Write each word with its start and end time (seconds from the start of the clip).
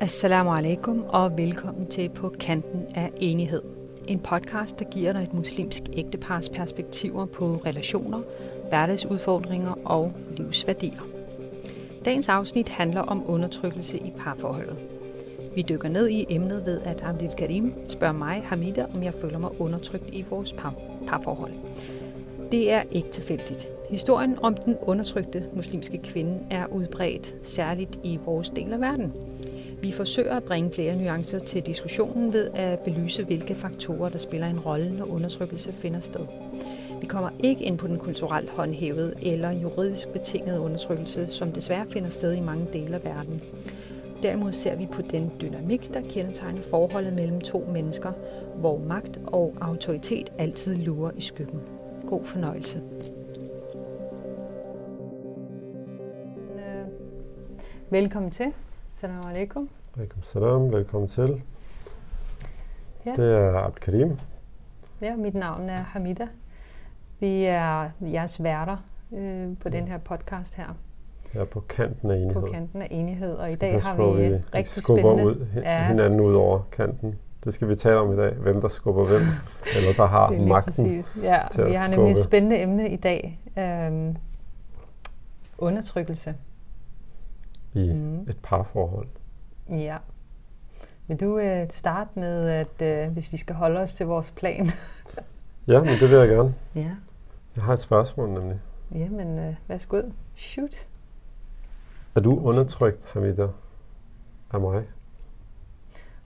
Assalamu 0.00 0.50
alaikum 0.50 1.04
og 1.08 1.38
velkommen 1.38 1.86
til 1.86 2.08
På 2.08 2.28
kanten 2.40 2.86
af 2.94 3.10
enighed. 3.16 3.62
En 4.06 4.18
podcast, 4.18 4.78
der 4.78 4.84
giver 4.84 5.12
dig 5.12 5.22
et 5.22 5.34
muslimsk 5.34 5.82
ægtepars 5.92 6.48
perspektiver 6.48 7.26
på 7.26 7.46
relationer, 7.66 8.20
hverdagsudfordringer 8.68 9.78
og 9.84 10.12
livsværdier. 10.36 11.00
Dagens 12.04 12.28
afsnit 12.28 12.68
handler 12.68 13.00
om 13.00 13.30
undertrykkelse 13.30 13.98
i 13.98 14.12
parforholdet. 14.18 14.76
Vi 15.54 15.62
dykker 15.62 15.88
ned 15.88 16.08
i 16.08 16.26
emnet 16.28 16.66
ved, 16.66 16.80
at 16.80 17.02
Abdel 17.02 17.34
Karim 17.38 17.72
spørger 17.88 18.14
mig, 18.14 18.42
Hamida, 18.44 18.86
om 18.94 19.02
jeg 19.02 19.14
føler 19.14 19.38
mig 19.38 19.60
undertrykt 19.60 20.10
i 20.12 20.24
vores 20.30 20.52
par- 20.52 20.74
parforhold. 21.06 21.52
Det 22.52 22.72
er 22.72 22.82
ikke 22.90 23.10
tilfældigt. 23.10 23.68
Historien 23.90 24.38
om 24.42 24.54
den 24.54 24.76
undertrykte 24.82 25.44
muslimske 25.52 25.98
kvinde 25.98 26.38
er 26.50 26.66
udbredt, 26.66 27.34
særligt 27.42 28.00
i 28.02 28.18
vores 28.24 28.50
del 28.50 28.72
af 28.72 28.80
verden. 28.80 29.12
Vi 29.84 29.92
forsøger 29.92 30.36
at 30.36 30.44
bringe 30.44 30.70
flere 30.70 30.96
nuancer 30.96 31.38
til 31.38 31.62
diskussionen 31.66 32.32
ved 32.32 32.50
at 32.54 32.78
belyse, 32.78 33.24
hvilke 33.24 33.54
faktorer, 33.54 34.08
der 34.08 34.18
spiller 34.18 34.46
en 34.46 34.60
rolle, 34.60 34.96
når 34.96 35.04
undertrykkelse 35.04 35.72
finder 35.72 36.00
sted. 36.00 36.26
Vi 37.00 37.06
kommer 37.06 37.30
ikke 37.38 37.64
ind 37.64 37.78
på 37.78 37.86
den 37.86 37.98
kulturelt 37.98 38.50
håndhævede 38.50 39.14
eller 39.22 39.50
juridisk 39.50 40.08
betingede 40.08 40.60
undertrykkelse, 40.60 41.26
som 41.28 41.52
desværre 41.52 41.86
finder 41.90 42.10
sted 42.10 42.32
i 42.32 42.40
mange 42.40 42.66
dele 42.72 42.94
af 42.94 43.04
verden. 43.04 43.42
Derimod 44.22 44.52
ser 44.52 44.76
vi 44.76 44.86
på 44.92 45.02
den 45.02 45.32
dynamik, 45.40 45.94
der 45.94 46.00
kendetegner 46.00 46.62
forholdet 46.62 47.12
mellem 47.12 47.40
to 47.40 47.68
mennesker, 47.72 48.12
hvor 48.56 48.78
magt 48.78 49.20
og 49.26 49.54
autoritet 49.60 50.32
altid 50.38 50.76
lurer 50.76 51.10
i 51.16 51.20
skyggen. 51.20 51.60
God 52.06 52.24
fornøjelse. 52.24 52.82
Velkommen 57.90 58.30
til. 58.30 58.52
Salam 58.94 59.26
alaikum. 59.28 59.68
Alaikum 59.96 60.22
salam, 60.22 60.72
velkommen 60.72 61.08
til. 61.08 61.42
Ja. 63.06 63.12
Det 63.16 63.32
er 63.38 63.58
Abd 63.60 63.74
Karim. 63.80 64.18
Ja, 65.00 65.16
mit 65.16 65.34
navn 65.34 65.68
er 65.68 65.82
Hamida. 65.82 66.28
Vi 67.20 67.44
er 67.44 67.90
jeres 68.00 68.42
værter 68.42 68.76
øh, 69.12 69.48
på 69.62 69.68
den 69.68 69.88
her 69.88 69.98
podcast 69.98 70.54
her, 70.54 70.66
er 71.34 71.44
på 71.44 71.60
kanten 71.60 72.10
af 72.10 72.16
enighed. 72.16 72.34
på 72.42 72.48
kanten 72.52 72.82
af 72.82 72.88
enighed. 72.90 73.34
Og 73.34 73.52
i 73.52 73.54
dag 73.54 73.82
har 73.82 74.12
vi 74.16 74.22
ikke 74.24 74.42
rigtig 74.54 74.82
skubber 74.82 75.02
spændende... 75.02 75.26
ud, 75.26 75.46
Ja. 75.54 75.76
ja. 75.80 75.86
hinanden 75.88 76.20
ud 76.20 76.34
over 76.34 76.60
kanten. 76.72 77.14
Det 77.44 77.54
skal 77.54 77.68
vi 77.68 77.74
tale 77.74 77.96
om 77.98 78.12
i 78.12 78.16
dag. 78.16 78.32
Hvem 78.34 78.60
der 78.60 78.68
skubber 78.68 79.04
hvem, 79.04 79.22
eller 79.76 79.92
der 79.92 80.06
har 80.06 80.30
er 80.30 80.46
magten. 80.46 80.72
præcis. 80.84 81.16
Ja, 81.22 81.40
til 81.50 81.60
at 81.62 81.68
vi 81.68 81.74
har 81.74 81.88
nemlig 81.90 82.10
et 82.10 82.16
skubbe. 82.16 82.28
spændende 82.28 82.60
emne 82.62 82.88
i 82.90 82.96
dag. 82.96 83.40
Øhm, 83.58 84.16
undertrykkelse. 85.58 86.34
I 87.74 87.92
Mhm. 87.92 88.26
et 88.28 88.36
parforhold. 88.42 89.08
Ja. 89.70 89.96
Vil 91.06 91.20
du 91.20 91.38
øh, 91.38 91.66
starte 91.70 92.10
med, 92.14 92.48
at 92.48 92.82
øh, 92.82 93.12
hvis 93.12 93.32
vi 93.32 93.36
skal 93.36 93.54
holde 93.54 93.80
os 93.80 93.94
til 93.94 94.06
vores 94.06 94.30
plan? 94.30 94.66
Ja, 95.66 95.80
men 95.80 95.88
det 95.88 96.10
vil 96.10 96.18
jeg 96.18 96.28
gerne. 96.28 96.54
ja. 96.74 96.90
Jeg 97.56 97.64
har 97.64 97.72
et 97.72 97.80
spørgsmål 97.80 98.28
nemlig. 98.30 98.60
Jamen, 98.94 99.38
øh, 99.38 99.54
værsgo. 99.68 100.02
Shoot. 100.36 100.86
Er 102.14 102.20
du 102.20 102.40
undertrykt, 102.40 103.04
Hamida, 103.12 103.46
af 104.52 104.60
mig? 104.60 104.84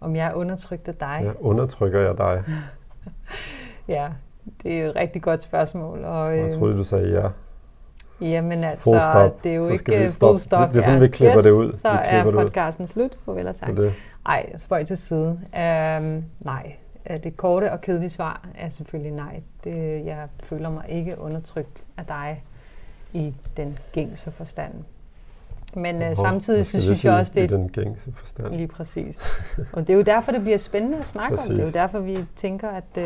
Om 0.01 0.17
jeg 0.17 0.27
er 0.31 0.35
undertrykt 0.35 0.89
af 0.89 0.95
dig? 0.95 1.21
Ja, 1.25 1.33
undertrykker 1.41 2.01
jeg 2.01 2.19
dig? 2.19 2.45
ja. 3.89 4.09
Det 4.63 4.81
er 4.81 4.87
et 4.91 4.97
rigtig 4.97 5.23
godt 5.23 5.43
spørgsmål. 5.43 6.05
Og, 6.05 6.37
Jeg 6.39 6.47
øh, 6.47 6.53
troede, 6.53 6.77
du 6.77 6.85
sagde 6.85 7.21
ja. 7.23 7.29
Jamen 8.21 8.65
altså, 8.65 8.91
det 9.45 9.51
er 9.53 9.57
jo 9.57 9.69
ikke 9.69 9.85
vi 9.99 10.09
full 10.09 10.39
stop. 10.39 10.61
Det- 10.69 10.75
det 10.75 10.79
er 10.81 10.83
sådan, 10.85 11.01
vi 11.01 11.09
klipper 11.09 11.43
det 11.43 11.51
ud. 11.51 11.73
Så 11.73 11.91
Vi 11.93 11.99
er 12.05 12.25
det 12.25 12.35
ud. 12.35 12.43
podcasten 12.43 12.87
slut. 12.87 13.19
Farvel 13.25 13.49
og 13.49 13.57
tak. 13.57 13.69
Nej, 14.27 14.53
spøj 14.59 14.85
til 14.85 14.97
side. 14.97 15.29
Um, 15.29 16.25
nej, 16.41 16.73
Øh, 17.11 17.17
det 17.25 17.37
korte 17.37 17.73
og 17.73 17.81
kedelige 17.81 18.11
svar 18.11 18.49
er 18.59 18.69
selvfølgelig 18.69 19.13
nej. 19.13 19.41
Det, 19.65 20.07
jeg 20.07 20.27
føler 20.43 20.71
mig 20.71 20.85
ikke 20.89 21.19
undertrykt 21.21 21.85
af 21.97 22.05
dig 22.07 22.43
i 23.13 23.35
den 23.57 23.79
gængse 23.93 24.31
forstand. 24.31 24.73
Men 25.77 26.03
Hov, 26.03 26.17
samtidig 26.17 26.67
så 26.67 26.81
synes 26.81 27.05
jeg 27.05 27.15
også, 27.15 27.33
det 27.35 27.45
er 27.45 27.57
den 27.57 27.69
gængse 27.69 28.13
forstand. 28.13 28.55
lige 28.55 28.67
præcis. 28.67 29.19
Og 29.73 29.87
det 29.87 29.93
er 29.93 29.97
jo 29.97 30.03
derfor, 30.03 30.33
det 30.33 30.43
bliver 30.43 30.59
spændende 30.59 30.99
at 30.99 31.09
snakke 31.09 31.39
om. 31.39 31.43
Det 31.43 31.51
er 31.51 31.55
jo 31.55 31.61
Præcis. 31.61 31.75
derfor, 31.75 31.99
vi 31.99 32.19
tænker, 32.37 32.69
at 32.69 32.85
uh, 32.97 33.03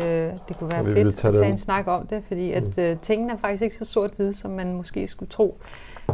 det 0.47 0.57
kunne 0.59 0.71
være 0.71 0.83
fedt 0.83 0.95
tage 0.95 1.07
at 1.07 1.13
tage 1.13 1.37
den. 1.37 1.51
en 1.51 1.57
snak 1.57 1.87
om 1.87 2.07
det, 2.07 2.23
fordi 2.27 2.51
at 2.51 2.77
uh, 2.77 2.99
tingene 3.01 3.33
er 3.33 3.37
faktisk 3.37 3.63
ikke 3.63 3.75
så 3.75 3.85
sort-hvide, 3.85 4.33
som 4.33 4.51
man 4.51 4.73
måske 4.73 5.07
skulle 5.07 5.29
tro. 5.29 5.57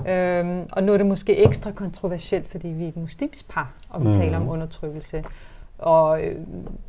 Øhm, 0.07 0.61
og 0.71 0.83
nu 0.83 0.93
er 0.93 0.97
det 0.97 1.05
måske 1.05 1.37
ekstra 1.45 1.71
kontroversielt, 1.71 2.47
fordi 2.47 2.67
vi 2.67 2.83
er 2.83 2.87
et 2.87 2.97
muslimsk 2.97 3.49
par, 3.49 3.73
og 3.89 4.01
vi 4.01 4.07
mm. 4.07 4.13
Taler 4.13 4.37
om 4.37 4.49
undertrykkelse. 4.49 5.23
Og 5.77 6.23
øh, 6.23 6.35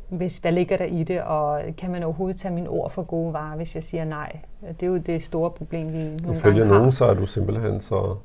hvis, 0.09 0.37
hvad 0.37 0.51
ligger 0.51 0.77
der 0.77 0.85
i 0.85 1.03
det, 1.03 1.21
og 1.21 1.61
kan 1.77 1.91
man 1.91 2.03
overhovedet 2.03 2.39
tage 2.39 2.53
mine 2.53 2.69
ord 2.69 2.91
for 2.91 3.03
gode 3.03 3.33
varer, 3.33 3.55
hvis 3.55 3.75
jeg 3.75 3.83
siger 3.83 4.05
nej? 4.05 4.37
Det 4.67 4.83
er 4.83 4.87
jo 4.87 4.97
det 4.97 5.23
store 5.23 5.51
problem, 5.51 5.93
vi 5.93 5.97
nogle 5.97 6.37
Ifølge 6.37 6.57
gange 6.59 6.65
har. 6.65 6.77
nogen, 6.77 6.91
så 6.91 7.05
er 7.05 7.13
du 7.13 7.25
simpelthen 7.25 7.79
så... 7.81 8.15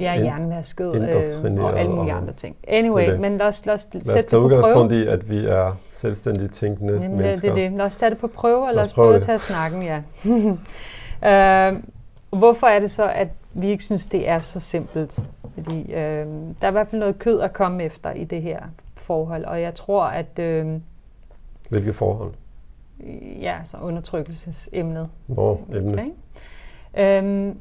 Jeg 0.00 0.14
ind- 0.14 0.22
hjernevasket 0.24 0.94
øh, 0.94 1.64
og 1.64 1.78
alle 1.78 1.92
mulige 1.92 2.12
og- 2.14 2.18
andre 2.20 2.32
ting. 2.32 2.56
Anyway, 2.68 3.10
det. 3.10 3.20
men 3.20 3.38
lad 3.38 3.46
os, 3.46 3.66
lad 3.66 3.74
os 3.74 3.88
Lad 3.92 4.00
os 4.02 4.06
sætte 4.06 4.36
det 4.36 4.50
på 4.52 4.60
prøve. 4.62 5.02
i, 5.04 5.06
at 5.06 5.30
vi 5.30 5.46
er 5.46 5.76
selvstændigt 5.90 6.52
tænkende 6.52 6.92
Jamen, 6.92 7.10
det, 7.10 7.18
mennesker. 7.18 7.54
det 7.54 7.64
er 7.64 7.68
det. 7.68 7.78
Lad 7.78 7.86
os 7.86 7.96
tage 7.96 8.10
det 8.10 8.18
på 8.18 8.26
prøve, 8.26 8.66
og 8.68 8.74
lad 8.74 8.84
os 8.84 8.92
prøve 8.92 9.14
at 9.14 9.20
det. 9.20 9.26
tage 9.26 9.38
snakken, 9.38 9.82
ja. 9.82 10.00
øh, 11.72 11.82
hvorfor 12.30 12.66
er 12.66 12.78
det 12.80 12.90
så, 12.90 13.10
at 13.10 13.28
vi 13.52 13.68
ikke 13.68 13.84
synes, 13.84 14.06
det 14.06 14.28
er 14.28 14.38
så 14.38 14.60
simpelt? 14.60 15.18
Fordi 15.54 15.92
øh, 15.92 16.26
der 16.26 16.54
er 16.62 16.68
i 16.68 16.72
hvert 16.72 16.88
fald 16.88 17.00
noget 17.00 17.18
kød 17.18 17.40
at 17.40 17.52
komme 17.52 17.82
efter 17.84 18.10
i 18.12 18.24
det 18.24 18.42
her 18.42 18.60
forhold, 18.96 19.44
og 19.44 19.60
jeg 19.62 19.74
tror, 19.74 20.04
at 20.04 20.38
øh, 20.38 20.66
Hvilke 21.70 21.92
forhold? 21.92 22.32
ja, 23.40 23.54
så 23.64 23.76
undertrykkelsesemnet. 23.82 25.08
Nå, 25.28 25.60
emne. 25.74 25.92
Okay. 25.92 26.10
Øhm, 27.24 27.56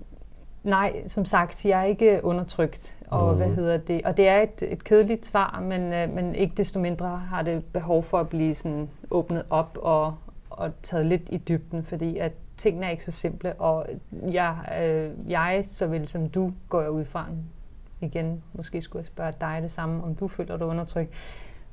nej, 0.63 1.07
som 1.07 1.25
sagt, 1.25 1.65
jeg 1.65 1.79
er 1.81 1.85
ikke 1.85 2.19
undertrykt. 2.23 2.95
Og, 3.07 3.27
Mhm. 3.27 3.37
hvad 3.37 3.49
hedder 3.49 3.77
det? 3.77 4.01
og 4.05 4.17
det 4.17 4.27
er 4.27 4.41
et, 4.41 4.63
et 4.67 4.83
kedeligt 4.83 5.25
svar, 5.25 5.59
men, 5.63 5.93
øh, 5.93 6.13
men 6.13 6.35
ikke 6.35 6.53
desto 6.57 6.79
mindre 6.79 7.07
har 7.29 7.41
det 7.41 7.65
behov 7.65 8.03
for 8.03 8.19
at 8.19 8.29
blive 8.29 8.55
sådan 8.55 8.89
åbnet 9.11 9.43
op 9.49 9.77
og, 9.81 10.15
og 10.49 10.71
taget 10.83 11.05
lidt 11.05 11.21
i 11.29 11.37
dybden, 11.37 11.83
fordi 11.83 12.17
at 12.17 12.31
tingene 12.57 12.85
er 12.85 12.89
ikke 12.89 13.03
så 13.03 13.11
simple, 13.11 13.53
og 13.53 13.85
jeg, 14.31 14.55
øh, 14.81 15.31
jeg 15.31 15.65
såvel 15.71 16.07
som 16.07 16.29
du, 16.29 16.51
går 16.69 16.81
jeg 16.81 16.91
ud 16.91 17.05
fra 17.05 17.25
igen, 18.01 18.43
måske 18.53 18.81
skulle 18.81 18.99
jeg 19.01 19.07
spørge 19.07 19.33
dig 19.41 19.59
det 19.61 19.71
samme, 19.71 20.03
om 20.03 20.15
du 20.15 20.27
føler 20.27 20.57
dig 20.57 20.67
undertrykt. 20.67 21.11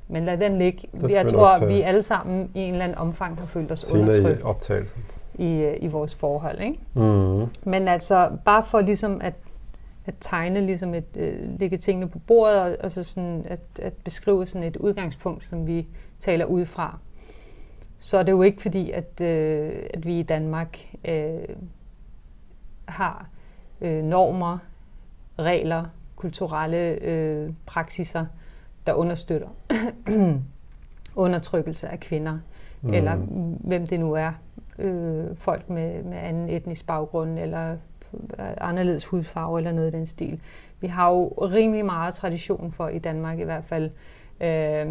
Men 0.09 0.25
lad 0.25 0.39
den 0.39 0.59
ligge. 0.59 0.89
Jeg 1.09 1.29
tror, 1.31 1.67
vi 1.67 1.81
alle 1.81 2.03
sammen 2.03 2.51
i 2.55 2.59
en 2.61 2.73
eller 2.73 2.85
anden 2.85 2.99
omfang 2.99 3.39
har 3.39 3.47
følt 3.47 3.73
os 3.73 3.79
Senere 3.81 4.03
undertrykt 4.03 4.41
i 4.41 4.43
optagelsen. 4.45 5.03
I, 5.41 5.63
øh, 5.63 5.77
i 5.81 5.87
vores 5.87 6.15
forhold. 6.15 6.61
Ikke? 6.61 6.79
Mm. 6.95 7.71
Men 7.71 7.89
altså, 7.89 8.31
bare 8.45 8.65
for 8.65 8.81
ligesom 8.81 9.21
at, 9.21 9.35
at 10.07 10.15
tegne, 10.21 10.67
ligesom 10.67 10.95
et, 10.95 11.17
øh, 11.17 11.61
lægge 11.61 11.79
tingene 11.79 12.09
på 12.09 12.19
bordet, 12.19 12.61
og, 12.61 12.77
og 12.81 12.91
så 12.91 13.03
sådan 13.05 13.45
at, 13.49 13.61
at 13.79 13.93
beskrive 13.93 14.47
sådan 14.47 14.69
et 14.69 14.77
udgangspunkt, 14.77 15.47
som 15.47 15.67
vi 15.67 15.87
taler 16.19 16.45
ud 16.45 16.65
fra, 16.65 16.99
så 17.99 18.19
er 18.19 18.23
det 18.23 18.33
jo 18.33 18.43
ikke 18.43 18.63
fordi, 18.63 18.91
at, 18.91 19.21
øh, 19.21 19.73
at 19.95 20.07
vi 20.07 20.19
i 20.19 20.23
Danmark 20.23 20.79
øh, 21.05 21.39
har 22.85 23.27
øh, 23.81 24.05
normer, 24.05 24.59
regler, 25.39 25.85
kulturelle 26.17 26.77
øh, 26.77 27.51
praksiser, 27.67 28.27
der 28.87 28.93
understøtter 28.93 29.49
undertrykkelse 31.17 31.89
af 31.89 32.01
kvinder, 32.01 32.39
mm. 32.83 32.95
eller 32.95 33.17
hvem 33.61 33.87
det 33.87 34.01
nu 34.01 34.13
er, 34.13 34.33
øh, 34.81 35.37
folk 35.37 35.71
med, 35.71 36.03
med 36.03 36.19
anden 36.19 36.49
etnisk 36.49 36.87
baggrund, 36.87 37.39
eller 37.39 37.77
anderledes 38.61 39.07
hudfarve, 39.07 39.59
eller 39.59 39.73
noget 39.73 39.89
i 39.95 39.97
den 39.97 40.07
stil. 40.07 40.41
Vi 40.81 40.87
har 40.87 41.11
jo 41.11 41.29
rimelig 41.29 41.85
meget 41.85 42.15
tradition 42.15 42.73
for, 42.73 42.89
i 42.89 42.99
Danmark 42.99 43.39
i 43.39 43.43
hvert 43.43 43.65
fald, 43.65 43.91
øh, 44.41 44.87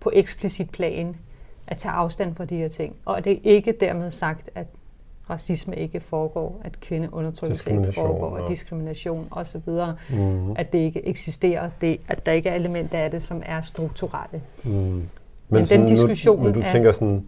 på 0.00 0.10
eksplicit 0.14 0.70
plan, 0.70 1.16
at 1.66 1.76
tage 1.76 1.92
afstand 1.92 2.34
fra 2.34 2.44
de 2.44 2.56
her 2.56 2.68
ting. 2.68 2.96
Og 3.04 3.24
det 3.24 3.32
er 3.32 3.38
ikke 3.42 3.72
dermed 3.80 4.10
sagt, 4.10 4.50
at 4.54 4.66
racisme 5.30 5.76
ikke 5.76 6.00
foregår, 6.00 6.60
at 6.64 6.80
kvindeundertrykkelse 6.80 7.70
ikke 7.70 7.92
foregår, 7.92 8.26
og- 8.36 8.42
og 8.42 8.48
diskrimination 8.48 9.28
osv., 9.30 9.60
Mm. 10.10 10.52
at 10.56 10.72
det 10.72 10.78
ikke 10.78 11.06
eksisterer, 11.08 11.70
det, 11.80 12.00
at 12.08 12.26
der 12.26 12.32
ikke 12.32 12.48
er 12.48 12.54
elementer 12.54 12.98
af 12.98 13.10
det, 13.10 13.22
som 13.22 13.42
er 13.46 13.60
strukturelle. 13.60 14.42
Mm. 14.64 14.70
Men, 14.70 15.08
den 15.50 15.64
sådan 15.64 15.86
diskussion 15.86 16.38
Nu, 16.38 16.44
men 16.44 16.52
du 16.54 16.60
er- 16.60 16.72
tænker 16.72 16.92
sådan, 16.92 17.26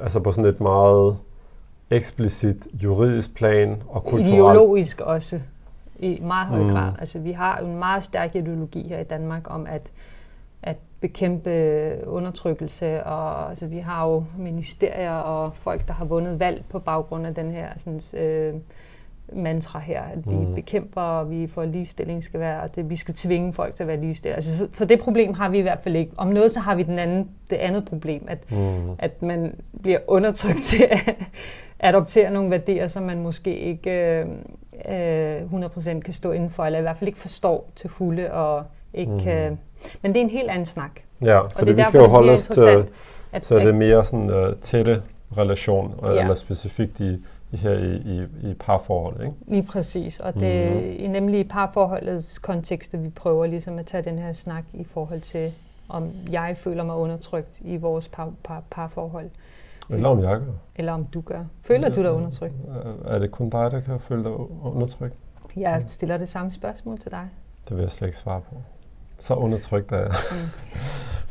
altså 0.00 0.20
på 0.20 0.32
sådan 0.32 0.50
et 0.50 0.60
meget 0.60 1.16
eksplicit 1.90 2.56
juridisk 2.84 3.34
plan 3.34 3.82
og 3.88 4.04
kulturelt. 4.04 4.28
Ideologisk 4.34 5.00
også, 5.00 5.40
i 5.98 6.20
meget 6.22 6.46
høj 6.46 6.62
Mm. 6.62 6.68
grad. 6.68 6.92
Altså, 6.98 7.18
vi 7.18 7.32
har 7.32 7.58
en 7.58 7.78
meget 7.78 8.02
stærk 8.04 8.36
ideologi 8.36 8.88
her 8.88 8.98
i 9.00 9.04
Danmark 9.04 9.50
om 9.50 9.66
at, 9.66 9.90
at 10.62 10.76
bekæmpe 11.00 11.50
undertrykkelse, 12.06 13.04
og 13.04 13.48
altså, 13.48 13.66
vi 13.66 13.78
har 13.78 14.06
jo 14.08 14.24
ministerier 14.38 15.12
og 15.14 15.52
folk, 15.54 15.86
der 15.88 15.92
har 15.94 16.04
vundet 16.04 16.40
valg 16.40 16.64
på 16.70 16.78
baggrund 16.78 17.26
af 17.26 17.34
den 17.34 17.50
her 17.52 17.68
sådan, 17.76 18.20
øh, 18.24 18.54
mantra 19.32 19.78
her, 19.78 20.02
at 20.02 20.18
vi 20.30 20.34
Mm. 20.34 20.54
bekæmper, 20.54 21.00
og 21.00 21.30
vi 21.30 21.46
for 21.46 21.64
ligestilling 21.64 22.24
skal 22.24 22.40
være, 22.40 22.60
og 22.62 22.76
det, 22.76 22.90
vi 22.90 22.96
skal 22.96 23.14
tvinge 23.14 23.52
folk 23.52 23.74
til 23.74 23.82
at 23.82 23.86
være 23.88 24.00
ligestillet. 24.00 24.34
Altså, 24.36 24.56
så, 24.58 24.68
så 24.72 24.84
det 24.84 25.00
problem 25.00 25.34
har 25.34 25.48
vi 25.48 25.58
i 25.58 25.62
hvert 25.62 25.78
fald 25.82 25.96
ikke. 25.96 26.12
Om 26.16 26.26
noget, 26.28 26.50
så 26.50 26.60
har 26.60 26.74
vi 26.74 26.82
den 26.82 26.98
anden, 26.98 27.28
det 27.50 27.56
andet 27.56 27.84
problem, 27.84 28.24
at, 28.28 28.50
Mm. 28.50 28.56
at 28.98 29.22
man 29.22 29.54
bliver 29.82 29.98
undertrykt 30.08 30.62
til 30.62 30.84
at 30.90 31.14
adoptere 31.80 32.30
nogle 32.30 32.50
værdier, 32.50 32.86
som 32.86 33.02
man 33.02 33.18
måske 33.22 33.58
ikke 33.58 33.90
øh, 33.90 34.26
øh, 34.90 35.42
100% 35.52 36.00
kan 36.00 36.12
stå 36.14 36.32
inden 36.32 36.50
for, 36.50 36.64
eller 36.64 36.78
i 36.78 36.82
hvert 36.82 36.96
fald 36.98 37.08
ikke 37.08 37.20
forstår 37.20 37.70
til 37.76 37.90
fulde, 37.90 38.32
og 38.32 38.62
ikke 38.94 39.12
Mm. 39.12 39.20
kan... 39.20 39.58
Men 40.02 40.12
det 40.12 40.20
er 40.20 40.24
en 40.24 40.30
helt 40.30 40.50
anden 40.50 40.66
snak. 40.66 40.90
Ja, 41.22 41.38
Og 41.38 41.52
fordi 41.52 41.70
det 41.70 41.76
vi 41.76 41.82
skal 41.82 41.98
jo 41.98 42.06
holde 42.08 42.32
os 42.32 42.46
til, 42.48 42.84
at, 43.32 43.44
så 43.44 43.58
det 43.58 43.68
er 43.68 43.72
mere 43.72 44.04
sådan 44.04 44.30
uh, 44.30 44.52
tætte 44.62 45.02
relation, 45.36 45.94
ja. 46.02 46.12
Ja. 46.12 46.20
eller 46.20 46.34
specifikt 46.34 47.00
i 47.00 47.24
her 47.56 47.72
i, 47.72 47.96
i, 47.96 48.50
i 48.50 48.54
parforhold, 48.54 49.20
ikke? 49.20 49.32
Lige 49.46 49.62
præcis, 49.62 50.20
og 50.20 50.34
det 50.34 50.70
Mhm. 50.72 51.04
er 51.04 51.08
nemlig 51.08 51.40
i 51.40 51.44
parforholdets 51.44 52.38
kontekst, 52.38 52.94
at 52.94 53.04
vi 53.04 53.08
prøver 53.10 53.46
ligesom 53.46 53.78
at 53.78 53.86
tage 53.86 54.02
den 54.02 54.18
her 54.18 54.32
snak 54.32 54.64
i 54.72 54.84
forhold 54.84 55.20
til, 55.20 55.52
om 55.88 56.10
jeg 56.30 56.56
føler 56.58 56.84
mig 56.84 56.96
undertrykt 56.96 57.58
i 57.60 57.76
vores 57.76 58.08
par, 58.08 58.32
par, 58.44 58.62
parforhold, 58.70 59.30
Eller 59.90 60.08
om 60.08 60.18
jeg 60.22 60.38
gør. 60.38 60.52
eller 60.76 60.92
om 60.92 61.04
du 61.04 61.20
gør. 61.20 61.44
Føler 61.62 61.88
du 61.88 62.02
dig 62.02 62.12
undertrykt? 62.12 62.54
Er 63.04 63.18
det 63.18 63.30
kun 63.30 63.50
dig, 63.50 63.70
der 63.70 63.80
kan 63.80 64.00
føle 64.00 64.24
dig 64.24 64.32
undertrykt? 64.64 65.14
Jeg 65.56 65.84
stiller 65.88 66.16
det 66.16 66.28
samme 66.28 66.52
spørgsmål 66.52 66.98
til 66.98 67.10
dig. 67.10 67.28
Det 67.68 67.76
vil 67.76 67.82
jeg 67.82 67.90
slet 67.90 68.08
ikke 68.08 68.18
svare 68.18 68.40
på. 68.40 68.56
Så 69.18 69.34
undertrykt 69.34 69.92
er 69.92 69.96
jeg. 69.98 70.12
Mm. 70.32 70.36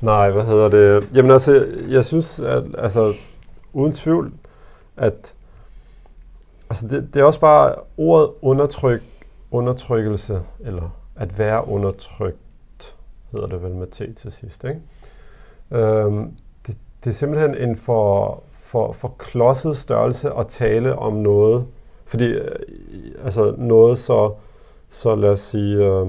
Nej, 0.05 0.31
hvad 0.31 0.43
hedder 0.45 0.69
det? 0.69 1.15
Jamen 1.15 1.31
altså, 1.31 1.67
jeg 1.89 2.05
synes, 2.05 2.39
at 2.39 2.63
altså, 2.77 3.13
uden 3.73 3.93
tvivl, 3.93 4.33
at 4.97 5.33
altså, 6.73 6.87
det, 6.87 7.13
det 7.13 7.19
er 7.19 7.23
også 7.23 7.39
bare 7.39 7.75
ordet 7.97 8.29
undertryk, 8.41 9.01
undertrykkelse, 9.51 10.41
eller 10.59 10.89
at 11.15 11.39
være 11.39 11.67
undertrykt, 11.67 12.95
hedder 13.31 13.47
det 13.47 13.63
vel 13.63 13.75
med 13.75 13.87
T 13.87 14.17
til 14.17 14.31
sidst, 14.31 14.63
ikke? 14.63 14.81
Øhm, 15.71 16.31
det, 16.67 16.77
det 17.03 17.09
er 17.09 17.13
simpelthen 17.13 17.55
en 17.55 17.77
for, 17.77 18.43
for, 18.51 18.91
for 18.91 19.15
klodset 19.17 19.77
størrelse 19.77 20.31
at 20.33 20.47
tale 20.47 20.95
om 20.95 21.13
noget, 21.13 21.65
fordi 22.05 22.25
øh, 22.25 22.55
altså 23.23 23.55
noget 23.57 23.99
så, 23.99 24.33
så 24.89 25.15
lad 25.15 25.29
os 25.29 25.39
sige, 25.39 25.85
øh, 25.85 26.07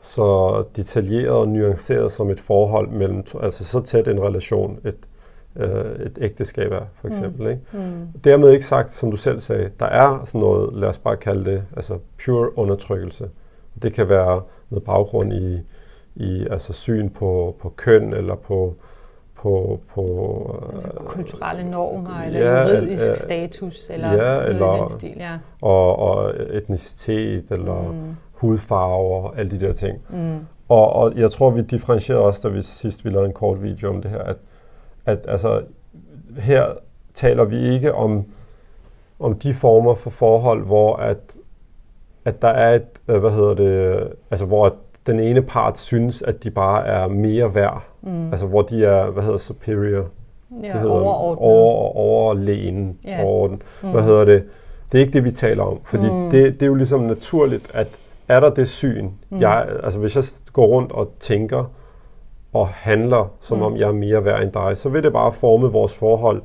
så 0.00 0.64
detaljeret 0.76 1.30
og 1.30 1.48
nuanceret 1.48 2.12
som 2.12 2.30
et 2.30 2.40
forhold 2.40 2.88
mellem, 2.88 3.22
to, 3.22 3.38
altså 3.38 3.64
så 3.64 3.80
tæt 3.80 4.08
en 4.08 4.22
relation, 4.22 4.78
et, 4.84 4.96
øh, 5.56 6.06
et 6.06 6.18
ægteskab 6.20 6.72
er, 6.72 6.84
for 7.00 7.08
eksempel. 7.08 7.42
Mm. 7.42 7.48
Ikke? 7.50 7.62
Mm. 7.72 8.20
Dermed 8.24 8.50
ikke 8.50 8.66
sagt, 8.66 8.92
som 8.92 9.10
du 9.10 9.16
selv 9.16 9.40
sagde, 9.40 9.70
der 9.80 9.86
er 9.86 10.24
sådan 10.24 10.40
noget, 10.40 10.74
lad 10.74 10.88
os 10.88 10.98
bare 10.98 11.16
kalde 11.16 11.44
det, 11.50 11.64
altså 11.76 11.98
pure 12.24 12.58
undertrykkelse. 12.58 13.28
Det 13.82 13.92
kan 13.92 14.08
være 14.08 14.42
med 14.70 14.80
baggrund 14.80 15.32
i, 15.32 15.60
i 16.14 16.46
altså 16.50 16.72
syn 16.72 17.08
på, 17.10 17.56
på 17.60 17.68
køn, 17.76 18.12
eller 18.12 18.34
på, 18.34 18.74
på, 19.34 19.80
på 19.94 20.70
Altså, 20.74 20.90
øh, 21.00 21.06
kulturelle 21.06 21.70
normer, 21.70 22.22
eller 22.26 22.40
ja, 22.40 22.62
juridisk 22.68 23.10
øh, 23.10 23.16
status, 23.16 23.90
eller 23.90 24.12
ja, 24.12 24.44
eller- 24.44 24.92
stil, 24.98 25.14
ja. 25.16 25.38
og, 25.62 25.98
og 25.98 26.34
etnicitet, 26.50 27.44
eller 27.50 27.82
mm. 27.82 27.96
Mm. 27.98 28.14
hudfarve 28.32 29.14
og 29.14 29.38
alle 29.38 29.50
de 29.50 29.66
der 29.66 29.72
ting. 29.72 29.98
Mm. 30.10 30.38
Og, 30.68 30.92
og 30.92 31.12
jeg 31.16 31.30
tror, 31.30 31.50
vi 31.50 31.62
differentierede 31.62 32.24
også, 32.24 32.40
da 32.48 32.48
vi 32.54 32.62
sidst 32.62 33.04
vi 33.04 33.10
lavede 33.10 33.26
en 33.26 33.32
kort 33.32 33.62
video 33.62 33.88
om 33.88 34.02
det 34.02 34.10
her, 34.10 34.18
at, 34.22 34.36
at 35.06 35.18
altså, 35.28 35.62
her 36.38 36.66
taler 37.14 37.44
vi 37.44 37.68
ikke 37.68 37.94
om, 37.94 38.24
om 39.20 39.34
de 39.34 39.54
former 39.54 39.94
for 39.94 40.10
forhold, 40.10 40.64
hvor 40.64 40.96
at, 40.96 41.36
at 42.24 42.42
der 42.42 42.48
er 42.48 42.74
et, 42.74 42.82
øh, 43.08 43.16
hvad 43.20 43.30
hedder 43.30 43.54
det, 43.54 44.08
altså 44.30 44.46
hvor 44.46 44.74
den 45.06 45.20
ene 45.20 45.42
part 45.42 45.78
synes, 45.78 46.22
at 46.22 46.44
de 46.44 46.50
bare 46.50 46.86
er 46.86 47.06
mere 47.08 47.54
værd. 47.54 47.82
Mm. 48.02 48.30
Altså 48.30 48.46
hvor 48.46 48.62
de 48.62 48.84
er, 48.84 49.10
hvad 49.10 49.22
hedder 49.22 49.38
superior? 49.38 50.04
ja, 50.62 50.66
det 50.68 50.72
hedder 50.72 50.90
overordnet. 50.90 51.42
Over, 51.42 51.96
overlegen. 51.96 52.98
Ja. 53.04 53.22
Overordnet. 53.24 53.60
Mm. 53.82 53.90
Hvad 53.90 54.02
hedder 54.02 54.24
det? 54.24 54.44
Det 54.92 54.98
er 54.98 55.02
ikke 55.02 55.12
det, 55.12 55.24
vi 55.24 55.30
taler 55.30 55.62
om. 55.62 55.78
Fordi 55.84 56.10
Mm. 56.10 56.30
det, 56.30 56.54
det 56.54 56.62
er 56.62 56.66
jo 56.66 56.74
ligesom 56.74 57.00
naturligt, 57.00 57.70
at 57.74 57.86
er 58.28 58.40
der 58.40 58.50
det 58.50 58.68
syn, 58.68 59.08
Mm. 59.30 59.40
jeg, 59.40 59.66
altså 59.82 59.98
hvis 60.00 60.16
jeg 60.16 60.24
går 60.52 60.66
rundt 60.66 60.92
og 60.92 61.10
tænker 61.20 61.64
og 62.54 62.68
handler, 62.68 63.32
som 63.40 63.58
Mm. 63.58 63.62
om 63.64 63.76
jeg 63.76 63.88
er 63.88 63.92
mere 63.92 64.24
værd 64.24 64.42
end 64.42 64.52
dig, 64.52 64.78
så 64.78 64.88
vil 64.88 65.02
det 65.02 65.12
bare 65.12 65.32
forme 65.32 65.66
vores 65.72 65.96
forhold 65.98 66.42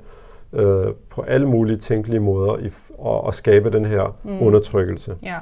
øh, 0.53 0.88
på 1.09 1.21
alle 1.21 1.47
mulige 1.50 1.77
tænkelige 1.77 2.19
måder 2.19 2.57
i, 2.57 2.69
og, 2.97 3.23
og 3.23 3.33
skabe 3.33 3.71
den 3.71 3.85
her 3.85 4.15
Mm. 4.23 4.41
undertrykkelse. 4.41 5.15
Ja. 5.23 5.38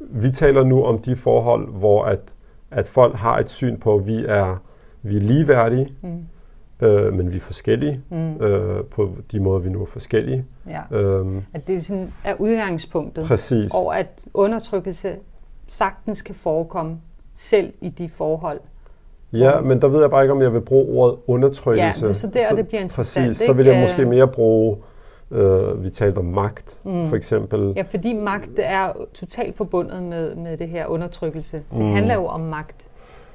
Vi 0.00 0.30
taler 0.30 0.64
nu 0.64 0.84
om 0.84 0.98
de 0.98 1.16
forhold, 1.16 1.68
hvor 1.68 2.04
at, 2.04 2.20
at 2.70 2.88
folk 2.88 3.14
har 3.14 3.38
et 3.38 3.50
syn 3.50 3.78
på, 3.80 3.94
at 3.96 4.06
vi 4.06 4.24
er, 4.28 4.56
vi 5.02 5.16
er 5.16 5.20
ligeværdige, 5.20 5.92
Mm. 6.02 6.86
øh, 6.86 7.12
men 7.12 7.30
vi 7.32 7.36
er 7.36 7.40
forskellige 7.40 8.00
Mm. 8.10 8.36
øh, 8.36 8.84
på 8.84 9.10
de 9.32 9.40
måder, 9.40 9.58
vi 9.58 9.68
nu 9.70 9.82
er 9.82 9.86
forskellige. 9.86 10.44
ja. 10.68 10.98
Øhm, 10.98 11.42
At 11.54 11.66
det 11.66 11.84
sådan 11.84 12.12
er 12.24 12.34
udgangspunktet. 12.38 13.26
præcis. 13.26 13.74
Og 13.74 13.98
at 13.98 14.06
undertrykkelse 14.34 15.16
sagtens 15.66 16.22
kan 16.22 16.34
forekomme 16.34 16.96
selv 17.34 17.72
i 17.80 17.88
de 17.88 18.08
forhold. 18.08 18.60
Ja, 19.38 19.60
men 19.60 19.82
der 19.82 19.88
ved 19.88 20.00
jeg 20.00 20.10
bare 20.10 20.22
ikke, 20.24 20.32
om 20.32 20.42
jeg 20.42 20.52
vil 20.54 20.60
bruge 20.60 20.98
ordet 20.98 21.18
undertrykkelse. 21.26 22.00
Ja, 22.02 22.08
det 22.08 22.16
så 22.16 22.26
der, 22.26 22.56
det 22.56 22.68
bliver 22.68 22.80
interessant, 22.80 23.26
Præcis, 23.26 23.40
ikke? 23.40 23.46
så 23.46 23.52
vil 23.52 23.66
jeg 23.66 23.74
Øh, 23.74 23.80
måske 23.82 24.04
mere 24.04 24.28
bruge, 24.28 24.76
øh, 25.30 25.84
vi 25.84 25.90
talte 25.90 26.18
om 26.18 26.24
magt, 26.24 26.78
Mm. 26.84 27.08
for 27.08 27.16
eksempel. 27.16 27.72
Ja, 27.76 27.82
fordi 27.82 28.12
magt 28.12 28.50
er 28.58 28.92
totalt 29.14 29.56
forbundet 29.56 30.02
med, 30.02 30.34
med 30.34 30.56
det 30.56 30.68
her 30.68 30.86
undertrykkelse. 30.86 31.56
Det 31.56 31.78
Mm. 31.80 31.92
handler 31.92 32.14
jo 32.14 32.24
om 32.26 32.40
magt. 32.40 32.88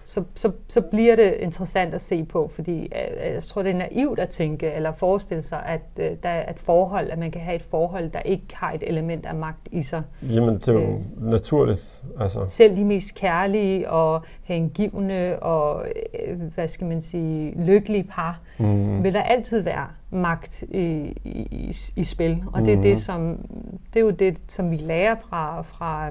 Så, 0.10 0.24
så, 0.36 0.52
så 0.68 0.82
bliver 0.82 1.16
det 1.16 1.34
interessant 1.40 1.94
at 1.94 2.02
se 2.02 2.24
på, 2.26 2.52
fordi 2.56 2.82
øh, 2.82 3.34
jeg 3.34 3.44
tror, 3.44 3.64
det 3.64 3.72
er 3.72 3.76
naivt 3.78 4.20
at 4.20 4.30
tænke 4.30 4.72
eller 4.72 4.92
forestille 4.92 5.42
sig, 5.44 5.64
at 5.66 5.82
øh, 6.00 6.12
der 6.24 6.30
er 6.30 6.50
et 6.52 6.60
forhold, 6.60 7.10
at 7.10 7.18
man 7.20 7.32
kan 7.32 7.42
have 7.42 7.56
et 7.56 7.64
forhold, 7.64 8.10
der 8.10 8.20
ikke 8.20 8.44
har 8.54 8.72
et 8.72 8.84
element 8.88 9.26
af 9.26 9.36
magt 9.36 9.68
i 9.72 9.82
sig. 9.84 10.02
Jamen, 10.30 10.56
det 10.56 10.68
er 10.68 10.74
jo 10.74 10.80
Øh. 10.80 11.30
naturligt. 11.32 12.02
Altså, 12.20 12.46
Selv 12.48 12.78
de 12.78 12.86
mest 12.86 13.16
kærlige 13.16 13.90
og 13.90 14.22
hengivne 14.44 15.40
og, 15.44 15.86
øh, 16.28 16.42
hvad 16.56 16.68
skal 16.68 16.88
man 16.88 17.02
sige, 17.02 17.54
lykkelige 17.66 18.04
par, 18.04 18.40
mm, 18.60 19.04
vil 19.04 19.14
der 19.14 19.22
altid 19.22 19.62
være 19.62 19.88
magt 20.12 20.62
i, 20.62 20.78
i, 21.24 21.48
i, 21.52 21.76
i 21.96 22.04
spil. 22.04 22.44
Og 22.54 22.62
det 22.62 22.72
er, 22.72 22.76
Mhm. 22.76 22.82
det, 22.84 23.00
som, 23.02 23.38
det 23.94 24.00
er 24.00 24.04
jo 24.04 24.10
det, 24.10 24.38
som 24.48 24.72
vi 24.72 24.76
lærer 24.78 25.16
fra, 25.30 25.62
fra 25.62 26.10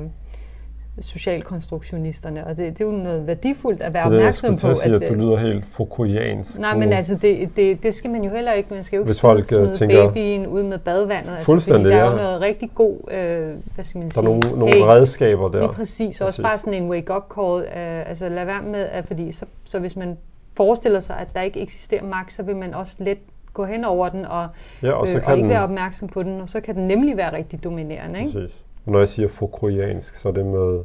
socialkonstruktionisterne, 1.01 2.47
og 2.47 2.57
det, 2.57 2.79
det 2.79 2.81
er 2.81 2.85
jo 2.85 2.97
noget 2.97 3.27
værdifuldt 3.27 3.83
at 3.83 3.95
være 3.95 4.11
det 4.11 4.19
opmærksom 4.19 4.57
på. 4.63 4.69
at 4.69 4.77
sige, 4.77 4.95
at 4.95 5.01
du 5.01 5.07
øh, 5.07 5.19
lyder 5.19 5.37
helt 5.37 5.65
Foucaultiansk. 5.67 6.59
Nej, 6.59 6.77
men 6.77 6.93
altså, 6.93 7.15
det, 7.15 7.49
det, 7.57 7.83
det 7.83 7.95
skal 7.95 8.11
man 8.11 8.25
jo 8.25 8.31
heller 8.31 8.53
ikke. 8.53 8.75
Man 8.75 8.85
skal 8.85 8.97
jo 8.97 9.03
ikke 9.03 9.09
Hvis 9.09 9.21
folk, 9.21 9.45
smide, 9.45 9.63
øh, 9.69 9.73
tænker- 9.73 10.07
babyen 10.09 10.47
ud 10.47 10.63
med 10.63 10.79
badevandet. 10.79 11.31
Altså, 11.31 11.45
Fuldstændig, 11.45 11.83
fordi 11.85 11.95
der 11.95 12.01
er 12.01 12.05
ja. 12.05 12.11
jo 12.11 12.17
noget 12.17 12.41
rigtig 12.41 12.71
god, 12.75 12.97
øh, 13.11 13.55
hvad 13.75 13.85
skal 13.85 13.99
man 13.99 14.09
der 14.09 14.19
er 14.19 14.23
sige, 14.23 14.25
nogle, 14.25 14.41
nogle 14.59 14.75
hey, 14.75 14.83
redskaber 14.83 15.49
der. 15.49 15.61
Lige 15.61 15.73
præcis. 15.73 16.21
Også 16.21 16.25
Præcis. 16.25 16.43
bare 16.43 16.59
sådan 16.59 16.83
en 16.83 16.91
wake-up 16.91 17.25
call. 17.35 17.61
Øh, 17.63 18.09
altså 18.11 18.29
lad 18.29 18.45
være 18.45 18.63
med, 18.63 18.81
at, 18.93 19.07
fordi 19.07 19.33
så, 19.33 19.47
så 19.65 19.79
hvis 19.79 19.97
man 19.97 20.17
forestiller 20.57 21.01
sig, 21.01 21.17
at 21.21 21.29
der 21.35 21.41
ikke 21.43 21.61
eksisterer 21.61 22.05
magt, 22.05 22.33
så 22.33 22.43
vil 22.43 22.57
man 22.57 22.75
også 22.75 22.97
let 22.99 23.19
gå 23.55 23.65
hen 23.65 23.85
over 23.85 24.09
den 24.09 24.25
og, 24.25 24.49
Ja, 24.83 24.93
og 24.93 25.09
så 25.09 25.17
øh, 25.17 25.23
kan 25.23 25.31
og 25.33 25.37
ikke 25.37 25.45
den, 25.45 25.51
være 25.55 25.63
opmærksom 25.63 26.09
på 26.09 26.23
den, 26.23 26.41
og 26.41 26.49
så 26.49 26.61
kan 26.61 26.75
den 26.75 26.87
nemlig 26.87 27.17
være 27.17 27.33
rigtig 27.37 27.65
dominerende. 27.65 28.19
Ikke? 28.21 28.33
Præcis. 28.33 28.65
Og 28.87 28.93
når 28.93 28.99
jeg 28.99 29.09
siger 29.09 29.29
Foucaultiansk, 29.29 30.15
så 30.15 30.29
er 30.29 30.33
det 30.33 30.47
med, 30.47 30.79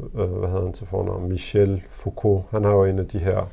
øh, 0.00 0.30
hvad 0.30 0.48
hedder 0.48 0.62
han 0.64 0.72
til 0.72 0.86
fornavn, 0.86 1.28
Michel 1.28 1.82
Foucault. 1.90 2.44
Han 2.50 2.64
er 2.64 2.70
jo 2.70 2.84
en 2.84 2.98
af 2.98 3.06
de 3.06 3.18
her 3.18 3.48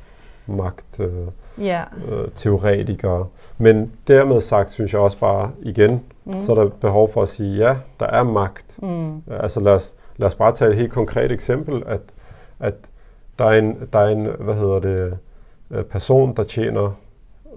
magt... 0.46 1.00
Øh, 1.00 1.12
Ja. 1.58 1.82
øh, 2.08 2.28
teoretikere. 2.34 3.26
Men 3.58 3.92
dermed 4.08 4.40
sagt, 4.40 4.70
synes 4.70 4.92
jeg 4.92 5.00
også 5.00 5.18
bare 5.18 5.50
igen, 5.62 6.00
Mm. 6.26 6.40
så 6.40 6.52
er 6.52 6.56
der 6.56 6.68
behov 6.68 7.12
for 7.12 7.22
at 7.22 7.28
sige, 7.28 7.56
ja, 7.56 7.76
der 8.00 8.06
er 8.06 8.22
magt. 8.22 8.82
Mm. 8.82 9.22
Altså 9.30 9.60
lad 9.60 9.72
os, 9.72 9.96
lad 10.16 10.26
os 10.26 10.34
bare 10.34 10.52
tage 10.52 10.70
et 10.70 10.76
helt 10.76 10.92
konkret 10.92 11.32
eksempel, 11.32 11.82
at, 11.86 12.00
at 12.60 12.74
der 13.38 13.44
er 13.44 13.58
en, 13.58 13.76
der 13.92 13.98
er 13.98 14.08
en 14.08 14.26
hvad 14.40 14.54
hedder 14.54 14.78
det, 14.80 15.18
øh, 15.70 15.84
person, 15.84 16.36
der 16.36 16.42
tjener 16.42 16.94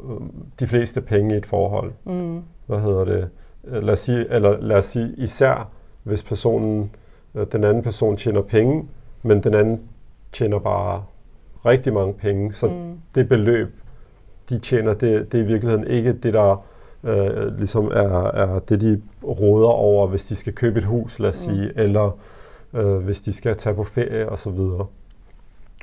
øh, 0.10 0.16
de 0.60 0.68
fleste 0.68 1.02
penge 1.02 1.36
i 1.36 1.38
et 1.38 1.46
forhold. 1.46 1.92
Mm. 2.06 2.42
Hvad 2.66 2.80
hedder 2.80 3.06
det? 3.06 3.30
Øh, 3.68 3.84
Lad 3.84 3.94
os 3.94 4.00
sige, 4.00 4.26
eller 4.34 4.58
lad 4.62 4.78
os 4.78 4.86
sige 4.86 5.14
især, 5.18 5.70
hvis 6.04 6.24
personen, 6.24 6.82
øh, 6.82 6.88
den 7.46 7.64
anden 7.64 7.84
person 7.84 8.18
tjener 8.18 8.42
penge, 8.42 8.86
men 9.24 9.44
den 9.44 9.54
anden 9.54 9.80
tjener 10.34 10.60
bare 10.60 11.04
rigtig 11.66 11.94
mange 11.94 12.14
penge, 12.14 12.54
så 12.54 12.68
Mm. 12.68 12.74
det 13.16 13.30
beløb, 13.30 13.74
de 14.50 14.60
tjener, 14.60 14.94
det, 14.94 15.32
det 15.32 15.40
er 15.40 15.44
i 15.44 15.48
virkeligheden 15.48 15.88
ikke 15.88 16.14
det, 16.14 16.34
der 16.34 16.64
øh, 17.04 17.58
ligesom 17.58 17.86
er, 17.88 18.24
er 18.24 18.60
det, 18.60 18.82
de 18.82 19.02
råder 19.24 19.68
over, 19.68 20.08
hvis 20.08 20.26
de 20.26 20.36
skal 20.36 20.54
købe 20.54 20.80
et 20.80 20.86
hus, 20.86 21.20
lad 21.20 21.30
os 21.30 21.48
Mm. 21.48 21.54
sige, 21.54 21.72
eller 21.76 22.18
øh, 22.74 22.96
hvis 22.98 23.22
de 23.22 23.34
skal 23.34 23.56
tage 23.58 23.76
på 23.76 23.84
ferie 23.84 24.30
og 24.30 24.40
så 24.40 24.50
videre. 24.50 24.86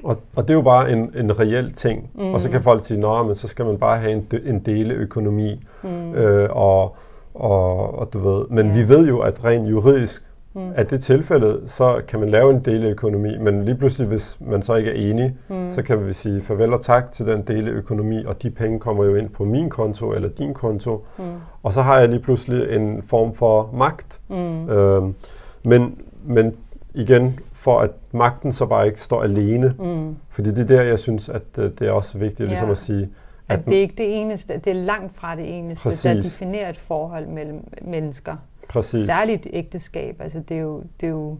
Og, 0.04 0.16
og 0.36 0.42
det 0.42 0.50
er 0.50 0.54
jo 0.54 0.62
bare 0.62 0.92
en, 0.92 1.12
en 1.16 1.38
reel 1.40 1.72
ting. 1.72 2.10
Mm. 2.14 2.34
Og 2.34 2.40
så 2.40 2.50
kan 2.50 2.62
folk 2.62 2.82
sige, 2.84 3.06
at 3.18 3.26
men 3.26 3.34
så 3.34 3.48
skal 3.48 3.64
man 3.66 3.78
bare 3.78 3.98
have 4.00 4.12
en, 4.12 4.26
de- 4.30 4.42
en 4.48 4.58
deleøkonomi, 4.58 5.60
Mm. 5.82 6.14
øh, 6.14 6.48
og, 6.56 6.96
og, 7.34 7.98
og 7.98 8.12
du 8.12 8.18
ved, 8.18 8.44
men 8.50 8.66
Ja. 8.66 8.74
vi 8.74 8.88
ved 8.88 9.08
jo, 9.08 9.20
at 9.20 9.44
rent 9.44 9.70
juridisk, 9.70 10.24
mm. 10.54 10.72
at 10.74 10.90
det 10.90 11.02
tilfælde, 11.02 11.60
så 11.66 12.02
kan 12.08 12.20
man 12.20 12.28
lave 12.30 12.50
en 12.54 12.60
deleøkonomi, 12.60 13.38
men 13.38 13.64
lige 13.64 13.74
pludselig, 13.76 14.08
hvis 14.08 14.36
man 14.40 14.62
så 14.62 14.74
ikke 14.74 14.90
er 14.90 15.10
enig, 15.10 15.36
mm. 15.48 15.70
så 15.70 15.82
kan 15.82 16.06
vi 16.06 16.12
sige 16.12 16.42
farvel 16.42 16.72
og 16.72 16.80
tak 16.80 17.12
til 17.12 17.26
den 17.26 17.42
deleøkonomi, 17.42 18.24
og 18.24 18.42
de 18.42 18.50
penge 18.50 18.80
kommer 18.80 19.04
jo 19.04 19.14
ind 19.14 19.28
på 19.30 19.44
min 19.44 19.70
konto 19.70 20.12
eller 20.12 20.28
din 20.28 20.54
konto, 20.54 21.04
mm. 21.18 21.24
og 21.62 21.72
så 21.72 21.82
har 21.82 21.98
jeg 21.98 22.08
lige 22.08 22.20
pludselig 22.20 22.76
en 22.76 23.02
form 23.02 23.34
for 23.34 23.70
magt. 23.74 24.20
Mm. 24.28 24.68
Øhm, 24.70 25.14
men, 25.62 25.98
men 26.24 26.54
igen, 26.94 27.40
for 27.52 27.80
at 27.80 27.90
magten 28.12 28.52
så 28.52 28.66
bare 28.66 28.86
ikke 28.86 29.00
står 29.00 29.22
alene, 29.22 29.74
Mm. 29.78 30.16
fordi 30.30 30.50
det 30.50 30.58
er 30.58 30.76
der, 30.76 30.82
jeg 30.82 30.98
synes, 30.98 31.28
at 31.28 31.42
øh, 31.58 31.64
det 31.78 31.80
er 31.88 31.90
også 31.90 32.18
vigtigt 32.18 32.40
Ja. 32.40 32.44
ligesom 32.46 32.70
at 32.70 32.78
sige, 32.78 33.08
At 33.48 33.58
at 33.58 33.66
det 33.66 33.76
er 33.76 33.80
ikke 33.80 33.94
det 33.98 34.20
eneste, 34.20 34.54
det 34.64 34.66
er 34.66 34.74
langt 34.74 35.16
fra 35.16 35.36
det 35.36 35.58
eneste, 35.58 35.84
der 35.84 35.90
Præcis. 35.90 36.32
definerer 36.32 36.68
et 36.70 36.78
forhold 36.78 37.26
mellem 37.26 37.60
mennesker. 37.82 38.36
Præcis, 38.68 39.06
Særligt 39.06 39.46
ægteskab. 39.52 40.20
Altså, 40.20 40.40
det, 40.48 40.56
er 40.56 40.60
jo, 40.60 40.82
det 41.00 41.06
er 41.06 41.10
jo 41.10 41.38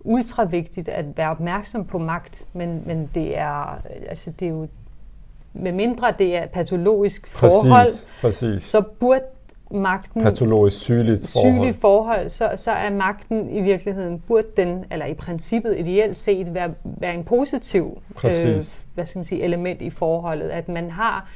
ultra 0.00 0.44
vigtigt 0.44 0.88
at 0.88 1.04
være 1.16 1.30
opmærksom 1.30 1.84
på 1.84 1.98
magt, 1.98 2.46
men, 2.52 2.82
men 2.86 3.10
det 3.14 3.38
er, 3.38 3.82
altså, 4.08 4.30
det 4.40 4.46
er 4.46 4.50
jo, 4.50 4.68
med 5.52 5.72
mindre 5.72 6.14
det 6.18 6.36
er 6.36 6.46
patologisk 6.46 7.26
forhold, 7.26 7.86
præcis, 7.86 8.08
præcis. 8.20 8.62
så 8.62 8.80
burde 8.80 9.24
magten 9.70 10.22
Patologisk 10.22 10.78
sygeligt 10.78 11.30
forhold. 11.30 11.54
sygeligt 11.54 11.80
forhold, 11.80 12.28
så, 12.28 12.52
så 12.56 12.70
er 12.70 12.90
magten 12.90 13.50
i 13.50 13.60
virkeligheden, 13.60 14.22
burde 14.28 14.46
den, 14.56 14.84
eller 14.90 15.06
i 15.06 15.14
princippet 15.14 15.78
ideelt 15.78 16.16
set, 16.16 16.54
være, 16.54 16.74
være 16.84 17.14
en 17.14 17.24
positiv 17.24 18.02
Præcis. 18.14 18.76
hvad 18.94 19.06
skal 19.06 19.18
man 19.18 19.24
sige, 19.24 19.42
element 19.42 19.82
i 19.82 19.90
forholdet. 19.90 20.48
At 20.48 20.68
man 20.68 20.90
har, 20.90 21.28